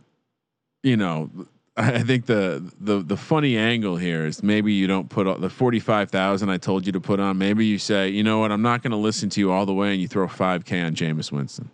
you 0.82 0.96
know 0.96 1.28
i 1.76 2.00
think 2.02 2.26
the 2.26 2.62
the 2.80 3.00
the 3.02 3.16
funny 3.16 3.56
angle 3.58 3.96
here 3.96 4.24
is 4.26 4.42
maybe 4.42 4.72
you 4.72 4.86
don't 4.86 5.08
put 5.08 5.26
all 5.26 5.36
the 5.36 5.50
45,000 5.50 6.48
I 6.48 6.56
told 6.56 6.86
you 6.86 6.92
to 6.92 7.00
put 7.00 7.18
on 7.20 7.36
maybe 7.38 7.66
you 7.66 7.78
say 7.78 8.08
you 8.08 8.22
know 8.22 8.38
what 8.38 8.50
I'm 8.52 8.62
not 8.62 8.82
going 8.82 8.92
to 8.92 8.96
listen 8.96 9.28
to 9.30 9.40
you 9.40 9.50
all 9.52 9.66
the 9.66 9.74
way 9.74 9.92
and 9.92 10.00
you 10.00 10.06
throw 10.08 10.26
5k 10.28 10.86
on 10.86 10.94
Jameis 10.94 11.30
Winston 11.32 11.70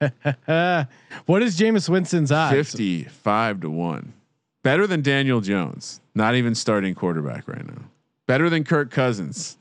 what 1.26 1.42
is 1.42 1.58
Jameis 1.58 1.88
Winston's 1.88 2.32
odds? 2.32 2.54
55 2.54 3.60
to 3.62 3.70
1 3.70 4.12
better 4.62 4.86
than 4.86 5.02
Daniel 5.02 5.40
Jones 5.40 6.00
not 6.14 6.34
even 6.36 6.54
starting 6.54 6.94
quarterback 6.94 7.46
right 7.48 7.66
now 7.66 7.82
better 8.30 8.50
than 8.50 8.64
Kirk 8.64 8.90
Cousins 8.90 9.56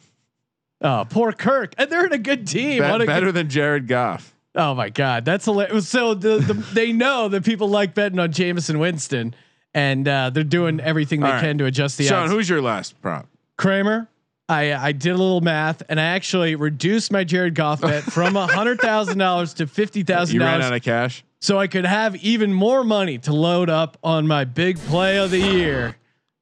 Oh, 0.82 1.06
poor 1.10 1.34
Kirk. 1.34 1.74
And 1.78 1.90
they're 1.92 2.06
in 2.06 2.14
a 2.14 2.18
good 2.18 2.48
team. 2.48 2.76
Be- 2.82 3.06
better 3.06 3.06
good- 3.06 3.36
than 3.36 3.50
Jared 3.50 3.88
Goff 3.90 4.34
Oh 4.56 4.74
my 4.74 4.90
God, 4.90 5.26
that's 5.26 5.46
hilarious. 5.46 5.88
So 5.88 6.14
the, 6.14 6.40
the 6.40 6.54
they 6.54 6.92
know 6.92 7.28
that 7.30 7.46
people 7.46 7.70
like 7.70 7.94
betting 7.94 8.18
on 8.20 8.32
Jameson 8.32 8.80
Winston, 8.80 9.36
and 9.76 10.08
uh, 10.08 10.32
they're 10.32 10.44
doing 10.44 10.80
everything 10.80 11.20
they 11.20 11.30
right. 11.30 11.42
can 11.42 11.60
to 11.60 11.66
adjust 11.66 11.98
the 11.98 12.06
Sean 12.06 12.24
odds. 12.24 12.32
who's 12.32 12.50
your 12.50 12.62
last 12.62 13.00
prop 13.02 13.28
Kramer. 13.58 14.08
I 14.50 14.74
I 14.74 14.92
did 14.92 15.12
a 15.12 15.18
little 15.18 15.42
math, 15.42 15.84
and 15.88 16.00
I 16.00 16.04
actually 16.06 16.56
reduced 16.56 17.12
my 17.12 17.24
Jared 17.24 17.54
Goff 17.54 17.82
bet 17.82 18.04
from 18.12 18.36
a 18.36 18.48
hundred 18.48 18.82
thousand 18.82 19.20
dollars 19.20 19.54
to 19.56 19.68
fifty 19.68 20.02
thousand 20.02 20.34
you 20.36 20.42
ran 20.42 20.56
out 20.56 20.62
dollars, 20.62 20.78
of 20.78 20.82
cash 20.84 21.24
so 21.40 21.60
I 21.60 21.68
could 21.68 21.86
have 21.86 22.16
even 22.18 22.52
more 22.52 22.84
money 22.84 23.20
to 23.20 23.34
load 23.34 23.70
up 23.70 23.98
on 24.04 24.28
my 24.28 24.46
big 24.46 24.80
play 24.80 25.20
of 25.20 25.30
the 25.30 25.40
year. 25.40 25.96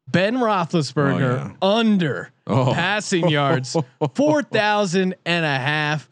Ben 0.07 0.35
Roethlisberger 0.37 1.55
oh, 1.61 1.77
under 1.77 2.31
Oh. 2.47 2.71
passing 2.73 3.27
yards, 3.29 3.75
four 4.15 4.41
thousand 4.43 5.15
and 5.25 5.45
a 5.45 5.57
half. 5.57 6.09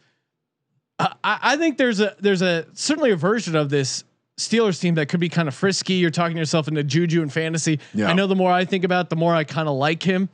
I, 0.98 1.14
I 1.24 1.56
think 1.56 1.78
there's 1.78 2.00
a 2.00 2.14
there's 2.20 2.42
a 2.42 2.66
certainly 2.74 3.10
a 3.10 3.16
version 3.16 3.56
of 3.56 3.68
this 3.70 4.04
Steelers 4.38 4.80
team 4.80 4.96
that 4.96 5.08
could 5.08 5.20
be 5.20 5.28
kind 5.30 5.48
of 5.48 5.54
frisky. 5.54 5.94
You're 5.94 6.10
talking 6.10 6.36
yourself 6.36 6.68
into 6.68 6.84
juju 6.84 7.22
and 7.22 7.32
fantasy. 7.32 7.80
Yeah. 7.94 8.08
I 8.08 8.12
know 8.12 8.26
the 8.26 8.34
more 8.36 8.52
I 8.52 8.64
think 8.66 8.84
about, 8.84 9.06
it, 9.06 9.10
the 9.10 9.16
more 9.16 9.34
I 9.34 9.44
kind 9.44 9.66
of 9.68 9.76
like 9.76 10.02
him. 10.02 10.28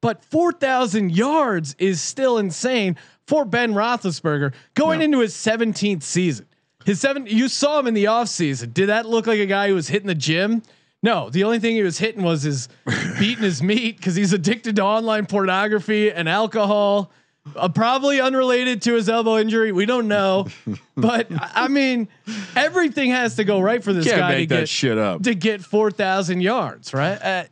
But 0.00 0.24
four 0.24 0.52
thousand 0.52 1.12
yards 1.14 1.76
is 1.78 2.00
still 2.00 2.38
insane 2.38 2.96
for 3.26 3.44
Ben 3.44 3.72
Roethlisberger 3.74 4.52
going 4.74 5.00
Yeah. 5.00 5.04
into 5.04 5.18
his 5.20 5.34
17th 5.34 6.02
season. 6.02 6.46
His 6.84 7.00
seven, 7.00 7.26
you 7.26 7.46
saw 7.48 7.78
him 7.78 7.86
in 7.86 7.94
the 7.94 8.04
offseason. 8.06 8.74
Did 8.74 8.88
that 8.88 9.06
look 9.06 9.26
like 9.28 9.38
a 9.38 9.46
guy 9.46 9.68
who 9.68 9.74
was 9.74 9.86
hitting 9.86 10.08
the 10.08 10.14
gym? 10.16 10.62
No, 11.02 11.30
the 11.30 11.44
only 11.44 11.58
thing 11.58 11.74
he 11.74 11.82
was 11.82 11.98
hitting 11.98 12.22
was 12.22 12.42
his 12.42 12.68
beating 13.18 13.42
his 13.44 13.62
meat 13.62 13.96
because 13.96 14.14
he's 14.14 14.32
addicted 14.32 14.76
to 14.76 14.82
online 14.82 15.26
pornography 15.26 16.12
and 16.12 16.28
alcohol. 16.28 17.10
Uh, 17.56 17.68
probably 17.68 18.20
unrelated 18.20 18.80
to 18.82 18.94
his 18.94 19.08
elbow 19.08 19.36
injury. 19.36 19.72
We 19.72 19.84
don't 19.84 20.06
know, 20.06 20.46
but 20.96 21.26
I 21.28 21.66
mean, 21.66 22.06
everything 22.54 23.10
has 23.10 23.34
to 23.34 23.42
go 23.44 23.60
right 23.60 23.82
for 23.82 23.92
this 23.92 24.04
can't 24.06 24.18
guy 24.20 24.36
to 24.36 24.46
get 24.46 24.68
shit 24.68 24.96
up 24.96 25.24
to 25.24 25.34
get 25.34 25.60
four 25.60 25.90
thousand 25.90 26.42
yards. 26.42 26.94
Right? 26.94 27.20
Uh, 27.20 27.44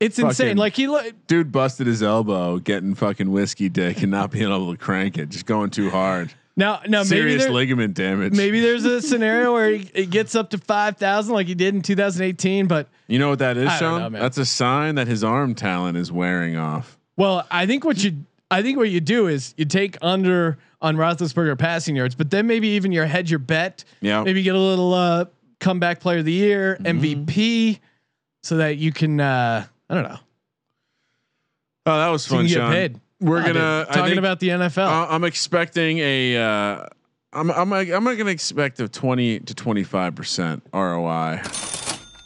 it's 0.00 0.16
Fucking- 0.16 0.28
insane. 0.30 0.56
Like 0.56 0.74
he 0.74 0.88
look. 0.88 1.14
dude 1.28 1.52
busted 1.52 1.86
his 1.86 2.02
elbow 2.02 2.58
getting 2.58 2.96
fucking 2.96 3.30
whiskey 3.30 3.68
dick 3.68 4.02
and 4.02 4.10
not 4.10 4.32
being 4.32 4.46
able 4.50 4.72
to 4.72 4.78
crank 4.78 5.16
it, 5.16 5.28
just 5.28 5.46
going 5.46 5.70
too 5.70 5.90
hard. 5.90 6.34
Now, 6.56 6.80
now 6.86 6.98
maybe 6.98 7.04
Serious 7.08 7.42
there, 7.44 7.52
ligament 7.52 7.94
damage. 7.94 8.32
maybe 8.34 8.60
there's 8.60 8.84
a 8.84 9.00
scenario 9.00 9.52
where 9.52 9.70
he, 9.70 9.90
it 9.94 10.10
gets 10.10 10.34
up 10.34 10.50
to 10.50 10.58
five 10.58 10.96
thousand, 10.98 11.32
like 11.34 11.46
he 11.46 11.54
did 11.54 11.74
in 11.74 11.80
2018. 11.82 12.66
But 12.66 12.88
you 13.06 13.18
know 13.18 13.28
what 13.30 13.38
that 13.38 13.56
is, 13.56 13.72
Sean? 13.78 14.12
know. 14.12 14.18
That's 14.20 14.36
a 14.36 14.44
sign 14.44 14.96
that 14.96 15.06
his 15.08 15.24
arm 15.24 15.54
talent 15.54 15.96
is 15.96 16.10
wearing 16.12 16.56
off. 16.56 16.98
well, 17.16 17.46
I 17.50 17.66
think 17.66 17.84
what 17.84 18.02
you, 18.02 18.24
I 18.50 18.62
think 18.62 18.76
what 18.78 18.90
you 18.90 19.00
do 19.00 19.26
is 19.28 19.54
you 19.56 19.64
take 19.64 19.96
under 20.02 20.58
on 20.82 20.96
Roethlisberger 20.96 21.58
passing 21.58 21.94
yards, 21.96 22.14
but 22.14 22.30
then 22.30 22.46
maybe 22.46 22.68
even 22.68 22.90
your 22.92 23.06
hedge 23.06 23.30
your 23.30 23.38
bet. 23.38 23.84
Yeah. 24.00 24.22
Maybe 24.24 24.42
get 24.42 24.54
a 24.54 24.58
little 24.58 24.92
uh, 24.92 25.26
comeback 25.60 26.00
player 26.00 26.18
of 26.18 26.24
the 26.24 26.32
year, 26.32 26.76
Mm-hmm. 26.80 27.24
MVP, 27.24 27.78
so 28.42 28.56
that 28.56 28.76
you 28.76 28.92
can. 28.92 29.20
Uh, 29.20 29.64
I 29.88 29.94
don't 29.94 30.04
know. 30.04 30.18
Oh, 31.86 31.96
that 31.98 32.08
was 32.08 32.24
So 32.24 32.40
you 32.40 32.40
fun, 32.40 32.48
Sean. 32.48 32.72
paid. 32.72 33.00
We're 33.20 33.40
I 33.42 33.46
gonna 33.46 33.86
I 33.88 33.92
talking 33.92 34.04
think- 34.10 34.18
about 34.18 34.40
the 34.40 34.48
NFL. 34.48 34.86
Uh, 34.86 35.06
I'm 35.10 35.24
expecting 35.24 35.98
a. 35.98 36.36
Uh, 36.36 36.86
I'm 37.32 37.50
I'm 37.50 37.72
I'm 37.72 38.04
not 38.04 38.16
gonna 38.18 38.30
expect 38.30 38.80
a 38.80 38.88
20 38.88 39.40
to 39.40 39.54
25 39.54 40.14
percent 40.16 40.62
ROI. 40.74 41.40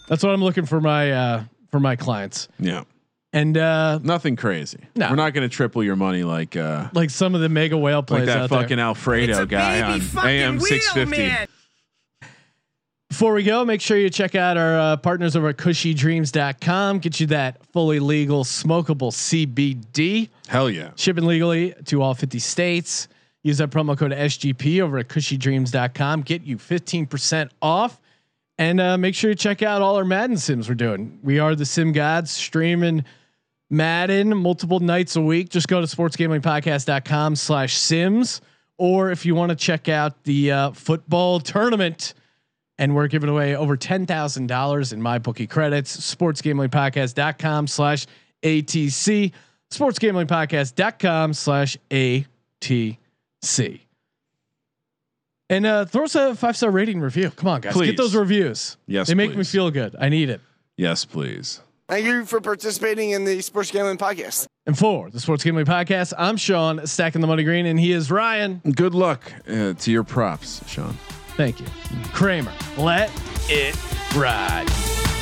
That's 0.09 0.23
what 0.23 0.27
I'm 0.33 0.43
looking 0.43 0.67
for 0.67 0.81
my 0.81 1.13
uh, 1.13 1.45
for 1.71 1.81
my 1.81 1.97
clients. 1.97 2.49
Yeah, 2.59 2.85
And 3.33 3.57
uh, 3.59 3.99
nothing 4.03 4.37
crazy. 4.37 4.79
No. 4.97 5.11
We're 5.11 5.17
not 5.17 5.35
gonna 5.35 5.49
triple 5.49 5.83
your 5.83 5.97
money 5.97 6.23
like 6.25 6.57
uh 6.57 6.89
like 6.95 7.11
some 7.11 7.35
of 7.35 7.41
the 7.43 7.49
mega 7.51 7.77
whale 7.77 7.99
like 7.99 8.07
plays 8.07 8.27
that 8.27 8.39
out 8.39 8.49
fucking 8.51 8.77
there. 8.77 8.87
Alfredo 8.87 9.33
It's 9.33 9.41
a 9.41 9.47
guy 9.47 9.83
on 9.83 10.01
fucking 10.01 10.31
AM 10.31 10.55
wheel, 10.59 10.67
650. 10.67 11.53
Before 13.15 13.33
we 13.33 13.45
go, 13.45 13.65
make 13.65 13.81
sure 13.81 13.97
you 13.97 14.11
check 14.11 14.35
out 14.35 14.57
our 14.57 14.77
uh, 14.77 14.97
partners 14.97 15.37
over 15.37 15.51
at 15.51 15.57
kushydreams.com. 15.57 16.99
Get 16.99 17.21
you 17.21 17.29
that 17.29 17.65
fully 17.67 18.01
legal 18.01 18.43
smokable 18.43 19.13
CBD. 19.13 20.31
Hell 20.49 20.69
yeah. 20.69 20.91
Shipping 20.97 21.25
legally 21.25 21.75
to 21.85 22.03
all 22.03 22.15
50 22.15 22.41
states. 22.41 23.07
Use 23.45 23.59
that 23.59 23.71
promo 23.71 23.97
code 23.97 24.11
SGP 24.11 24.81
over 24.83 24.99
at 24.99 25.07
kushydreams.com. 25.07 26.23
Get 26.23 26.43
you 26.43 26.57
15% 26.57 27.51
off. 27.63 28.01
And 28.59 28.81
uh, 28.81 28.99
make 28.99 29.15
sure 29.15 29.31
you 29.31 29.37
check 29.37 29.63
out 29.63 29.81
all 29.81 29.95
our 29.95 30.05
Madden 30.05 30.37
sims 30.37 30.69
we're 30.69 30.75
doing. 30.75 31.21
We 31.23 31.39
are 31.39 31.55
the 31.55 31.67
Sim 31.67 31.93
Gods 31.93 32.33
streaming 32.33 33.05
Madden 33.71 34.37
multiple 34.37 34.81
nights 34.81 35.15
a 35.15 35.21
week. 35.21 35.51
Just 35.51 35.69
go 35.69 35.81
to 35.81 35.87
sportsgamblingpodcast.com 35.87 37.37
slash 37.37 37.77
sims. 37.77 38.41
Or 38.77 39.13
if 39.13 39.25
you 39.25 39.37
want 39.37 39.51
to 39.51 39.57
check 39.57 39.89
out 39.89 40.25
the 40.25 40.51
uh, 40.51 40.71
football 40.73 41.39
tournament, 41.39 42.15
and 42.79 42.95
we're 42.95 43.09
giving 43.09 43.29
away 43.31 43.57
over 43.57 43.77
$10,000 43.77 44.93
in 44.93 45.03
my 45.03 45.19
bookie 45.19 45.47
credits, 45.47 46.15
sportsgamblingpodcast.com 46.15 47.67
slash 47.67 48.07
ATC, 48.43 49.33
sportsgamblingpodcast.com 49.71 51.35
slash 51.35 51.77
ATC. 51.91 53.81
And 55.51 55.67
uh, 55.67 55.85
throw 55.85 56.05
us 56.05 56.15
a 56.15 56.35
five 56.35 56.57
star 56.57 56.71
rating 56.71 57.01
review. 57.01 57.31
Come 57.31 57.49
on, 57.49 57.61
guys, 57.61 57.75
Please. 57.75 57.87
get 57.89 57.97
those 57.97 58.15
reviews. 58.15 58.77
Yes, 58.87 59.09
they 59.09 59.15
make 59.15 59.37
me 59.37 59.45
feel 59.45 59.71
good. 59.71 59.95
I 59.99 60.09
need 60.09 60.31
it. 60.31 60.41
Yes, 60.77 61.05
please. 61.05 61.61
Thank 61.89 62.07
you 62.07 62.25
for 62.25 62.41
participating 62.41 63.11
in 63.11 63.25
the 63.25 63.43
Sports 63.43 63.71
Gambling 63.71 63.99
Podcast. 63.99 64.47
And 64.67 64.77
for 64.77 65.11
the 65.11 65.21
Sports 65.21 65.45
Gambling 65.45 65.67
Podcast, 65.67 66.15
I'm 66.17 66.39
Sean, 66.39 66.87
stacking 66.87 67.21
the 67.21 67.27
money 67.27 67.45
green, 67.45 67.67
and 67.67 67.79
he 67.79 67.93
is 67.93 68.11
Ryan. 68.11 68.63
Good 68.75 68.95
luck 68.95 69.21
uh, 69.47 69.75
to 69.75 69.91
your 69.93 70.03
props, 70.03 70.67
Sean. 70.67 70.97
Thank 71.37 71.61
you, 71.61 71.67
Kramer. 72.13 72.53
Let 72.79 73.11
it 73.49 73.77
ride. 74.15 75.14